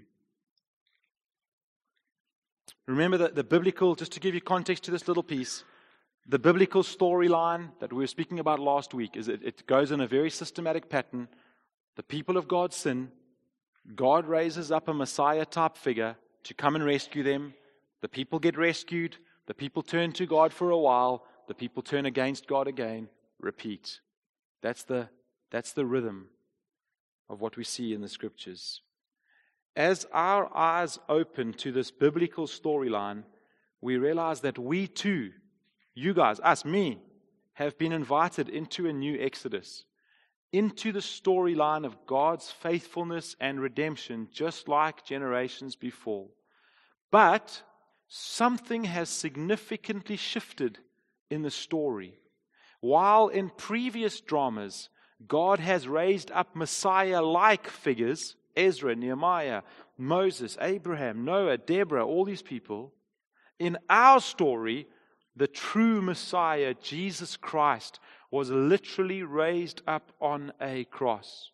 Remember 2.87 3.19
that 3.19 3.35
the 3.35 3.45
biblical, 3.45 3.95
just 3.95 4.13
to 4.13 4.21
give 4.21 4.35
you 4.35 4.41
context 4.41 4.85
to 4.85 4.91
this 4.91 5.07
little 5.09 5.23
piece, 5.23 5.63
the 6.27 6.39
biblical 6.39 6.83
storyline 6.83 7.71
that 7.81 7.93
we 7.93 7.99
were 7.99 8.07
speaking 8.07 8.39
about 8.39 8.59
last 8.59 8.95
week 8.95 9.17
is 9.17 9.29
it, 9.29 9.43
it 9.43 9.67
goes 9.67 9.93
in 9.93 10.01
a 10.01 10.07
very 10.07 10.31
systematic 10.31 10.89
pattern. 10.89 11.29
The 11.97 12.03
people 12.03 12.37
of 12.37 12.49
God 12.49 12.73
sin. 12.73 13.11
God 13.95 14.27
raises 14.27 14.71
up 14.71 14.89
a 14.89 14.95
Messiah 14.95 15.45
type 15.45 15.77
figure 15.77 16.17
to 16.45 16.55
come 16.55 16.77
and 16.77 16.85
rescue 16.85 17.23
them. 17.23 17.55
The 18.01 18.09
people 18.09 18.39
get 18.39 18.57
rescued. 18.57 19.17
The 19.47 19.55
people 19.55 19.83
turn 19.83 20.13
to 20.13 20.27
God 20.27 20.53
for 20.53 20.71
a 20.71 20.79
while. 20.79 21.25
The 21.47 21.55
people 21.55 21.83
turn 21.83 22.07
against 22.07 22.47
God 22.47 22.69
again. 22.69 23.09
Repeat. 23.41 24.01
That's 24.63 24.85
the, 24.85 25.09
that's 25.51 25.73
the 25.73 25.85
rhythm 25.85 26.29
of 27.29 27.41
what 27.41 27.57
we 27.57 27.65
see 27.65 27.93
in 27.93 28.01
the 28.01 28.09
scriptures. 28.09 28.81
As 29.77 30.07
our 30.13 30.51
eyes 30.57 30.99
open 31.09 31.53
to 31.55 31.73
this 31.73 31.91
biblical 31.91 32.47
storyline, 32.47 33.23
we 33.81 33.97
realize 33.97 34.41
that 34.41 34.59
we 34.59 34.87
too, 34.87 35.31
you 35.95 36.15
guys, 36.15 36.41
us, 36.41 36.65
me, 36.65 36.99
have 37.55 37.79
been 37.79 37.93
invited 37.93 38.49
into 38.49 38.89
a 38.89 38.93
new 38.93 39.21
Exodus, 39.21 39.85
into 40.53 40.93
the 40.93 41.01
storyline 41.01 41.85
of 41.85 42.07
God's 42.07 42.51
faithfulness 42.51 43.37
and 43.41 43.61
redemption, 43.61 44.29
just 44.33 44.69
like 44.69 45.05
generations 45.05 45.77
before. 45.77 46.29
But 47.11 47.63
something 48.09 48.85
has 48.85 49.09
significantly 49.09 50.17
shifted 50.17 50.79
in 51.31 51.43
the 51.43 51.51
story. 51.51 52.15
While 52.81 53.29
in 53.29 53.51
previous 53.51 54.21
dramas, 54.21 54.89
God 55.27 55.59
has 55.59 55.89
raised 55.89 56.31
up 56.31 56.55
Messiah 56.55 57.23
like 57.23 57.67
figures 57.69 58.37
Ezra, 58.57 58.95
Nehemiah, 58.97 59.63
Moses, 59.97 60.59
Abraham, 60.61 61.25
Noah, 61.25 61.59
Deborah, 61.59 62.05
all 62.05 62.25
these 62.25 62.43
people. 62.43 62.93
In 63.59 63.79
our 63.89 64.21
story, 64.21 64.87
the 65.37 65.47
true 65.47 66.03
Messiah, 66.03 66.75
Jesus 66.83 67.37
Christ, 67.37 68.01
was 68.31 68.51
literally 68.51 69.23
raised 69.23 69.83
up 69.87 70.13
on 70.21 70.53
a 70.61 70.85
cross. 70.85 71.51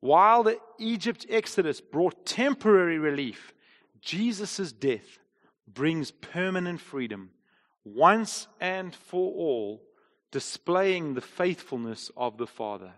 While 0.00 0.42
the 0.42 0.58
Egypt 0.78 1.26
exodus 1.28 1.80
brought 1.80 2.26
temporary 2.26 2.98
relief, 2.98 3.52
Jesus' 4.00 4.72
death 4.72 5.18
brings 5.66 6.10
permanent 6.10 6.80
freedom 6.80 7.30
once 7.84 8.48
and 8.60 8.94
for 8.94 9.32
all 9.32 9.82
displaying 10.30 11.14
the 11.14 11.20
faithfulness 11.20 12.10
of 12.16 12.36
the 12.36 12.46
Father. 12.46 12.92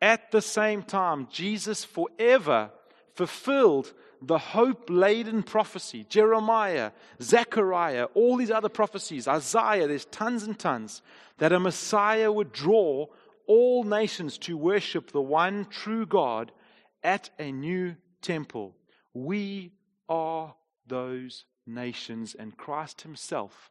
At 0.00 0.32
the 0.32 0.42
same 0.42 0.82
time, 0.82 1.28
Jesus 1.30 1.84
forever 1.84 2.70
fulfilled 3.14 3.92
the 4.20 4.38
hope 4.38 4.88
laden 4.88 5.42
prophecy 5.42 6.04
Jeremiah, 6.08 6.92
Zechariah, 7.20 8.04
all 8.14 8.36
these 8.36 8.50
other 8.50 8.68
prophecies, 8.68 9.28
Isaiah, 9.28 9.86
there's 9.86 10.04
tons 10.06 10.44
and 10.44 10.58
tons 10.58 11.02
that 11.38 11.52
a 11.52 11.60
Messiah 11.60 12.30
would 12.30 12.52
draw 12.52 13.06
all 13.46 13.84
nations 13.84 14.38
to 14.38 14.56
worship 14.56 15.10
the 15.10 15.20
one 15.20 15.66
true 15.66 16.06
God 16.06 16.52
at 17.02 17.30
a 17.38 17.50
new 17.50 17.96
temple. 18.20 18.74
We 19.12 19.72
are 20.08 20.54
those 20.86 21.44
nations, 21.66 22.34
and 22.38 22.56
Christ 22.56 23.02
Himself 23.02 23.70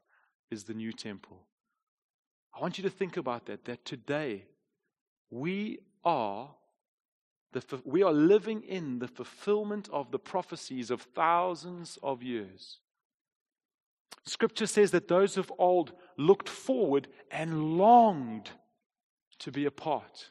is 0.50 0.66
the 0.66 0.74
new 0.74 0.92
temple. 0.92 1.40
I 2.56 2.62
want 2.62 2.78
you 2.78 2.84
to 2.84 2.90
think 2.90 3.18
about 3.18 3.46
that, 3.46 3.66
that 3.66 3.86
today 3.86 4.46
we 5.30 5.80
are 6.04 6.50
the, 7.54 7.82
we 7.84 8.02
are 8.02 8.14
living 8.14 8.62
in 8.64 9.00
the 9.00 9.08
fulfillment 9.08 9.90
of 9.92 10.12
the 10.12 10.20
prophecies 10.20 10.90
of 10.90 11.02
thousands 11.02 11.98
of 12.02 12.24
years. 12.24 12.80
Scripture 14.26 14.68
says 14.68 14.92
that 14.92 15.08
those 15.08 15.38
of 15.38 15.52
old 15.58 15.94
looked 16.18 16.48
forward 16.48 17.08
and 17.30 17.78
longed 17.78 18.52
to 19.40 19.52
be 19.52 19.66
a 19.66 19.72
part 19.72 20.30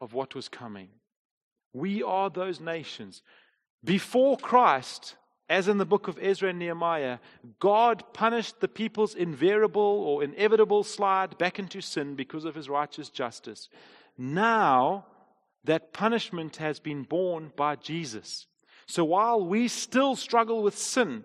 of 0.00 0.12
what 0.12 0.34
was 0.34 0.48
coming. 0.48 0.88
We 1.72 2.02
are 2.02 2.30
those 2.30 2.60
nations. 2.60 3.22
Before 3.82 4.36
Christ, 4.36 5.16
as 5.50 5.66
in 5.66 5.78
the 5.78 5.84
book 5.84 6.06
of 6.06 6.16
Ezra 6.22 6.50
and 6.50 6.60
Nehemiah, 6.60 7.18
God 7.58 8.04
punished 8.14 8.60
the 8.60 8.68
people's 8.68 9.16
invariable 9.16 9.82
or 9.82 10.22
inevitable 10.22 10.84
slide 10.84 11.36
back 11.38 11.58
into 11.58 11.80
sin 11.80 12.14
because 12.14 12.44
of 12.44 12.54
his 12.54 12.68
righteous 12.68 13.10
justice. 13.10 13.68
Now, 14.16 15.06
that 15.64 15.92
punishment 15.92 16.56
has 16.56 16.78
been 16.78 17.02
borne 17.02 17.50
by 17.56 17.74
Jesus. 17.74 18.46
So 18.86 19.04
while 19.04 19.44
we 19.44 19.66
still 19.66 20.14
struggle 20.14 20.62
with 20.62 20.78
sin, 20.78 21.24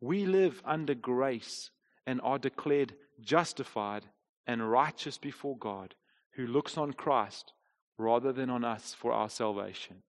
we 0.00 0.26
live 0.26 0.60
under 0.64 0.94
grace 0.94 1.70
and 2.08 2.20
are 2.22 2.38
declared 2.38 2.94
justified 3.20 4.04
and 4.48 4.68
righteous 4.68 5.16
before 5.16 5.56
God, 5.56 5.94
who 6.32 6.48
looks 6.48 6.76
on 6.76 6.92
Christ 6.92 7.52
rather 7.98 8.32
than 8.32 8.50
on 8.50 8.64
us 8.64 8.94
for 8.94 9.12
our 9.12 9.30
salvation. 9.30 10.02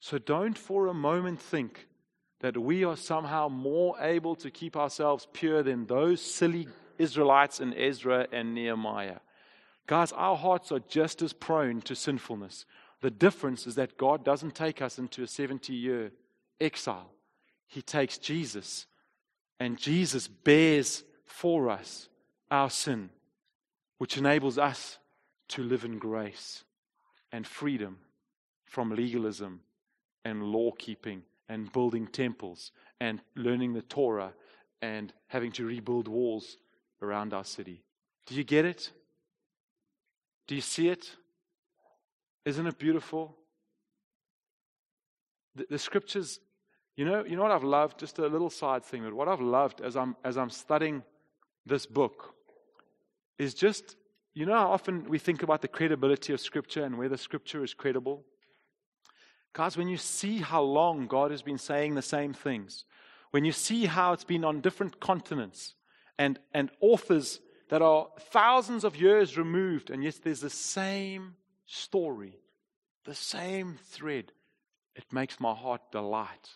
So 0.00 0.18
don't 0.18 0.58
for 0.58 0.86
a 0.86 0.94
moment 0.94 1.40
think 1.40 1.88
that 2.44 2.58
we 2.58 2.84
are 2.84 2.94
somehow 2.94 3.48
more 3.48 3.96
able 4.00 4.34
to 4.36 4.50
keep 4.50 4.76
ourselves 4.76 5.26
pure 5.32 5.62
than 5.62 5.86
those 5.86 6.20
silly 6.20 6.68
Israelites 6.98 7.58
in 7.58 7.72
Ezra 7.72 8.28
and 8.32 8.54
Nehemiah. 8.54 9.20
Guys, 9.86 10.12
our 10.12 10.36
hearts 10.36 10.70
are 10.70 10.80
just 10.80 11.22
as 11.22 11.32
prone 11.32 11.80
to 11.80 11.94
sinfulness. 11.94 12.66
The 13.00 13.10
difference 13.10 13.66
is 13.66 13.76
that 13.76 13.96
God 13.96 14.26
doesn't 14.26 14.54
take 14.54 14.82
us 14.82 14.98
into 14.98 15.22
a 15.22 15.26
70 15.26 15.72
year 15.72 16.12
exile, 16.60 17.10
He 17.66 17.80
takes 17.80 18.18
Jesus, 18.18 18.84
and 19.58 19.78
Jesus 19.78 20.28
bears 20.28 21.02
for 21.24 21.70
us 21.70 22.10
our 22.50 22.68
sin, 22.68 23.08
which 23.96 24.18
enables 24.18 24.58
us 24.58 24.98
to 25.48 25.62
live 25.62 25.86
in 25.86 25.98
grace 25.98 26.62
and 27.32 27.46
freedom 27.46 28.00
from 28.66 28.94
legalism 28.94 29.60
and 30.26 30.42
law 30.42 30.72
keeping 30.72 31.22
and 31.48 31.72
building 31.72 32.06
temples 32.06 32.72
and 33.00 33.20
learning 33.36 33.74
the 33.74 33.82
Torah 33.82 34.32
and 34.80 35.12
having 35.28 35.52
to 35.52 35.64
rebuild 35.64 36.08
walls 36.08 36.56
around 37.02 37.32
our 37.34 37.44
city. 37.44 37.82
Do 38.26 38.34
you 38.34 38.44
get 38.44 38.64
it? 38.64 38.90
Do 40.46 40.54
you 40.54 40.60
see 40.60 40.88
it? 40.88 41.10
Isn't 42.44 42.66
it 42.66 42.78
beautiful? 42.78 43.36
The, 45.54 45.66
the, 45.70 45.78
scriptures, 45.78 46.40
you 46.96 47.04
know, 47.04 47.24
you 47.24 47.36
know 47.36 47.42
what 47.42 47.52
I've 47.52 47.64
loved? 47.64 47.98
Just 47.98 48.18
a 48.18 48.26
little 48.26 48.50
side 48.50 48.84
thing, 48.84 49.04
but 49.04 49.14
what 49.14 49.28
I've 49.28 49.40
loved 49.40 49.80
as 49.80 49.96
I'm 49.96 50.16
as 50.24 50.36
I'm 50.36 50.50
studying 50.50 51.02
this 51.64 51.86
book 51.86 52.34
is 53.38 53.54
just, 53.54 53.96
you 54.34 54.46
know 54.46 54.54
how 54.54 54.70
often 54.70 55.04
we 55.08 55.18
think 55.18 55.42
about 55.42 55.62
the 55.62 55.68
credibility 55.68 56.32
of 56.32 56.40
scripture 56.40 56.84
and 56.84 56.98
whether 56.98 57.16
scripture 57.16 57.64
is 57.64 57.72
credible? 57.72 58.24
Guys, 59.54 59.76
when 59.76 59.88
you 59.88 59.96
see 59.96 60.38
how 60.38 60.60
long 60.62 61.06
God 61.06 61.30
has 61.30 61.40
been 61.40 61.58
saying 61.58 61.94
the 61.94 62.02
same 62.02 62.34
things, 62.34 62.84
when 63.30 63.44
you 63.44 63.52
see 63.52 63.86
how 63.86 64.12
it's 64.12 64.24
been 64.24 64.44
on 64.44 64.60
different 64.60 65.00
continents 65.00 65.74
and, 66.18 66.38
and 66.52 66.70
authors 66.80 67.40
that 67.70 67.80
are 67.80 68.08
thousands 68.18 68.84
of 68.84 68.96
years 68.96 69.38
removed, 69.38 69.90
and 69.90 70.02
yet 70.02 70.18
there's 70.22 70.40
the 70.40 70.50
same 70.50 71.36
story, 71.66 72.36
the 73.04 73.14
same 73.14 73.78
thread, 73.84 74.32
it 74.96 75.04
makes 75.12 75.38
my 75.38 75.54
heart 75.54 75.80
delight. 75.92 76.50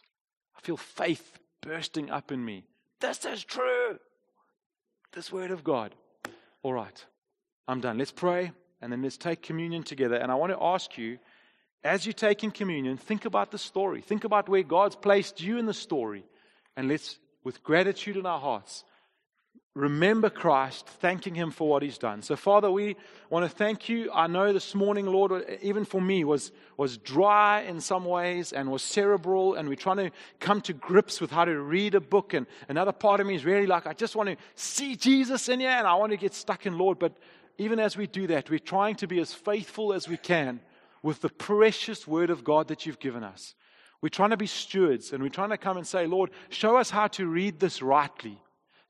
I 0.56 0.60
feel 0.60 0.76
faith 0.76 1.38
bursting 1.60 2.10
up 2.10 2.32
in 2.32 2.44
me. 2.44 2.64
This 3.00 3.24
is 3.24 3.44
true. 3.44 3.98
This 5.12 5.32
word 5.32 5.52
of 5.52 5.62
God. 5.62 5.94
All 6.64 6.72
right, 6.72 7.04
I'm 7.68 7.80
done. 7.80 7.96
Let's 7.96 8.12
pray 8.12 8.50
and 8.80 8.92
then 8.92 9.02
let's 9.02 9.16
take 9.16 9.42
communion 9.42 9.82
together. 9.84 10.16
And 10.16 10.30
I 10.30 10.34
want 10.34 10.52
to 10.52 10.62
ask 10.62 10.98
you, 10.98 11.18
as 11.84 12.06
you 12.06 12.12
take 12.12 12.42
in 12.42 12.50
communion, 12.50 12.96
think 12.96 13.24
about 13.24 13.50
the 13.50 13.58
story. 13.58 14.00
Think 14.00 14.24
about 14.24 14.48
where 14.48 14.62
God's 14.62 14.96
placed 14.96 15.40
you 15.40 15.58
in 15.58 15.66
the 15.66 15.74
story. 15.74 16.24
And 16.76 16.88
let's, 16.88 17.18
with 17.44 17.62
gratitude 17.62 18.16
in 18.16 18.26
our 18.26 18.40
hearts, 18.40 18.84
remember 19.74 20.28
Christ, 20.28 20.88
thanking 20.88 21.36
Him 21.36 21.52
for 21.52 21.68
what 21.68 21.84
He's 21.84 21.98
done. 21.98 22.22
So, 22.22 22.34
Father, 22.34 22.68
we 22.68 22.96
want 23.30 23.48
to 23.48 23.56
thank 23.56 23.88
you. 23.88 24.10
I 24.12 24.26
know 24.26 24.52
this 24.52 24.74
morning, 24.74 25.06
Lord, 25.06 25.44
even 25.62 25.84
for 25.84 26.00
me, 26.00 26.24
was, 26.24 26.50
was 26.76 26.98
dry 26.98 27.60
in 27.60 27.80
some 27.80 28.04
ways 28.04 28.52
and 28.52 28.72
was 28.72 28.82
cerebral, 28.82 29.54
and 29.54 29.68
we're 29.68 29.76
trying 29.76 29.98
to 29.98 30.10
come 30.40 30.60
to 30.62 30.72
grips 30.72 31.20
with 31.20 31.30
how 31.30 31.44
to 31.44 31.60
read 31.60 31.94
a 31.94 32.00
book. 32.00 32.34
And 32.34 32.46
another 32.68 32.92
part 32.92 33.20
of 33.20 33.26
me 33.28 33.36
is 33.36 33.44
really 33.44 33.66
like, 33.66 33.86
I 33.86 33.92
just 33.92 34.16
want 34.16 34.30
to 34.30 34.36
see 34.56 34.96
Jesus 34.96 35.48
in 35.48 35.60
here, 35.60 35.70
and 35.70 35.86
I 35.86 35.94
want 35.94 36.10
to 36.10 36.18
get 36.18 36.34
stuck 36.34 36.66
in 36.66 36.76
Lord. 36.76 36.98
But 36.98 37.16
even 37.56 37.78
as 37.78 37.96
we 37.96 38.08
do 38.08 38.26
that, 38.28 38.50
we're 38.50 38.58
trying 38.58 38.96
to 38.96 39.06
be 39.06 39.20
as 39.20 39.32
faithful 39.32 39.92
as 39.92 40.08
we 40.08 40.16
can 40.16 40.58
with 41.02 41.20
the 41.20 41.28
precious 41.28 42.06
Word 42.06 42.30
of 42.30 42.44
God 42.44 42.68
that 42.68 42.86
you've 42.86 42.98
given 42.98 43.24
us. 43.24 43.54
We're 44.00 44.08
trying 44.08 44.30
to 44.30 44.36
be 44.36 44.46
stewards, 44.46 45.12
and 45.12 45.22
we're 45.22 45.28
trying 45.28 45.50
to 45.50 45.58
come 45.58 45.76
and 45.76 45.86
say, 45.86 46.06
Lord, 46.06 46.30
show 46.50 46.76
us 46.76 46.90
how 46.90 47.08
to 47.08 47.26
read 47.26 47.58
this 47.58 47.82
rightly. 47.82 48.38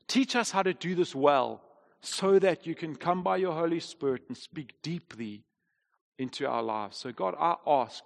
Teach 0.07 0.35
us 0.35 0.51
how 0.51 0.63
to 0.63 0.73
do 0.73 0.95
this 0.95 1.15
well 1.15 1.61
so 2.01 2.39
that 2.39 2.65
you 2.65 2.75
can 2.75 2.95
come 2.95 3.23
by 3.23 3.37
your 3.37 3.53
Holy 3.53 3.79
Spirit 3.79 4.23
and 4.27 4.37
speak 4.37 4.73
deeply 4.81 5.43
into 6.17 6.47
our 6.47 6.63
lives. 6.63 6.97
So, 6.97 7.11
God, 7.11 7.35
I 7.39 7.55
ask 7.65 8.03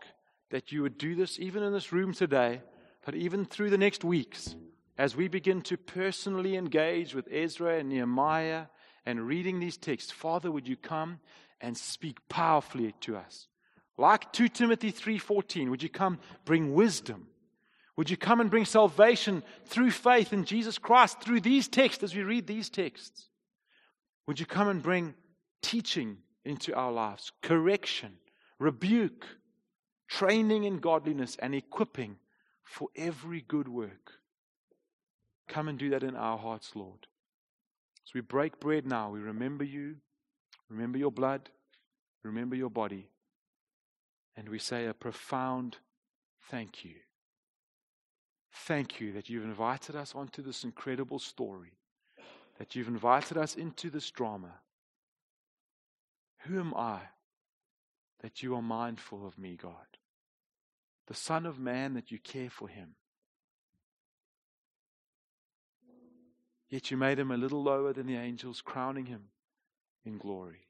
that 0.51 0.71
you 0.71 0.81
would 0.83 0.97
do 0.97 1.15
this 1.15 1.39
even 1.39 1.63
in 1.63 1.73
this 1.73 1.91
room 1.91 2.13
today, 2.13 2.61
but 3.05 3.15
even 3.15 3.45
through 3.45 3.69
the 3.69 3.77
next 3.77 4.03
weeks 4.03 4.55
as 4.97 5.15
we 5.15 5.27
begin 5.27 5.61
to 5.63 5.77
personally 5.77 6.55
engage 6.55 7.15
with 7.15 7.27
Ezra 7.31 7.79
and 7.79 7.89
Nehemiah 7.89 8.65
and 9.05 9.27
reading 9.27 9.59
these 9.59 9.77
texts. 9.77 10.11
Father, 10.11 10.51
would 10.51 10.67
you 10.67 10.77
come 10.77 11.19
and 11.59 11.75
speak 11.75 12.17
powerfully 12.29 12.93
to 13.01 13.17
us? 13.17 13.47
Like 13.97 14.33
2 14.33 14.49
Timothy 14.49 14.91
3:14, 14.91 15.69
would 15.69 15.83
you 15.83 15.89
come 15.89 16.19
bring 16.45 16.73
wisdom 16.73 17.27
would 17.95 18.09
you 18.09 18.17
come 18.17 18.41
and 18.41 18.49
bring 18.49 18.65
salvation 18.65 19.43
through 19.65 19.91
faith 19.91 20.33
in 20.33 20.45
Jesus 20.45 20.77
Christ, 20.77 21.21
through 21.21 21.41
these 21.41 21.67
texts, 21.67 22.03
as 22.03 22.15
we 22.15 22.23
read 22.23 22.47
these 22.47 22.69
texts? 22.69 23.27
Would 24.25 24.39
you 24.39 24.45
come 24.45 24.67
and 24.67 24.81
bring 24.81 25.13
teaching 25.61 26.17
into 26.43 26.73
our 26.73 26.91
lives, 26.91 27.31
correction, 27.41 28.13
rebuke, 28.57 29.25
training 30.07 30.63
in 30.63 30.79
godliness, 30.79 31.37
and 31.39 31.53
equipping 31.53 32.17
for 32.63 32.87
every 32.95 33.41
good 33.41 33.67
work? 33.67 34.13
Come 35.47 35.67
and 35.67 35.77
do 35.77 35.91
that 35.91 36.03
in 36.03 36.15
our 36.15 36.37
hearts, 36.37 36.71
Lord. 36.75 37.05
As 38.07 38.13
we 38.13 38.21
break 38.21 38.59
bread 38.59 38.87
now, 38.87 39.11
we 39.11 39.19
remember 39.19 39.63
you, 39.63 39.97
remember 40.67 40.97
your 40.97 41.11
blood, 41.11 41.49
remember 42.23 42.55
your 42.55 42.71
body, 42.71 43.07
and 44.35 44.49
we 44.49 44.59
say 44.59 44.85
a 44.85 44.93
profound 44.93 45.77
thank 46.49 46.83
you. 46.83 46.95
Thank 48.51 48.99
you 48.99 49.11
that 49.13 49.29
you've 49.29 49.43
invited 49.43 49.95
us 49.95 50.13
onto 50.15 50.41
this 50.41 50.63
incredible 50.63 51.19
story, 51.19 51.73
that 52.59 52.75
you've 52.75 52.87
invited 52.87 53.37
us 53.37 53.55
into 53.55 53.89
this 53.89 54.11
drama. 54.11 54.51
Who 56.45 56.59
am 56.59 56.73
I 56.75 56.99
that 58.21 58.43
you 58.43 58.55
are 58.55 58.61
mindful 58.61 59.25
of 59.25 59.37
me, 59.37 59.57
God? 59.59 59.97
The 61.07 61.13
Son 61.13 61.45
of 61.45 61.59
Man, 61.59 61.95
that 61.95 62.11
you 62.11 62.19
care 62.19 62.49
for 62.49 62.67
him. 62.67 62.95
Yet 66.69 66.89
you 66.89 66.97
made 66.97 67.19
him 67.19 67.31
a 67.31 67.37
little 67.37 67.61
lower 67.61 67.93
than 67.93 68.07
the 68.07 68.15
angels, 68.15 68.61
crowning 68.61 69.05
him 69.05 69.25
in 70.05 70.17
glory. 70.17 70.67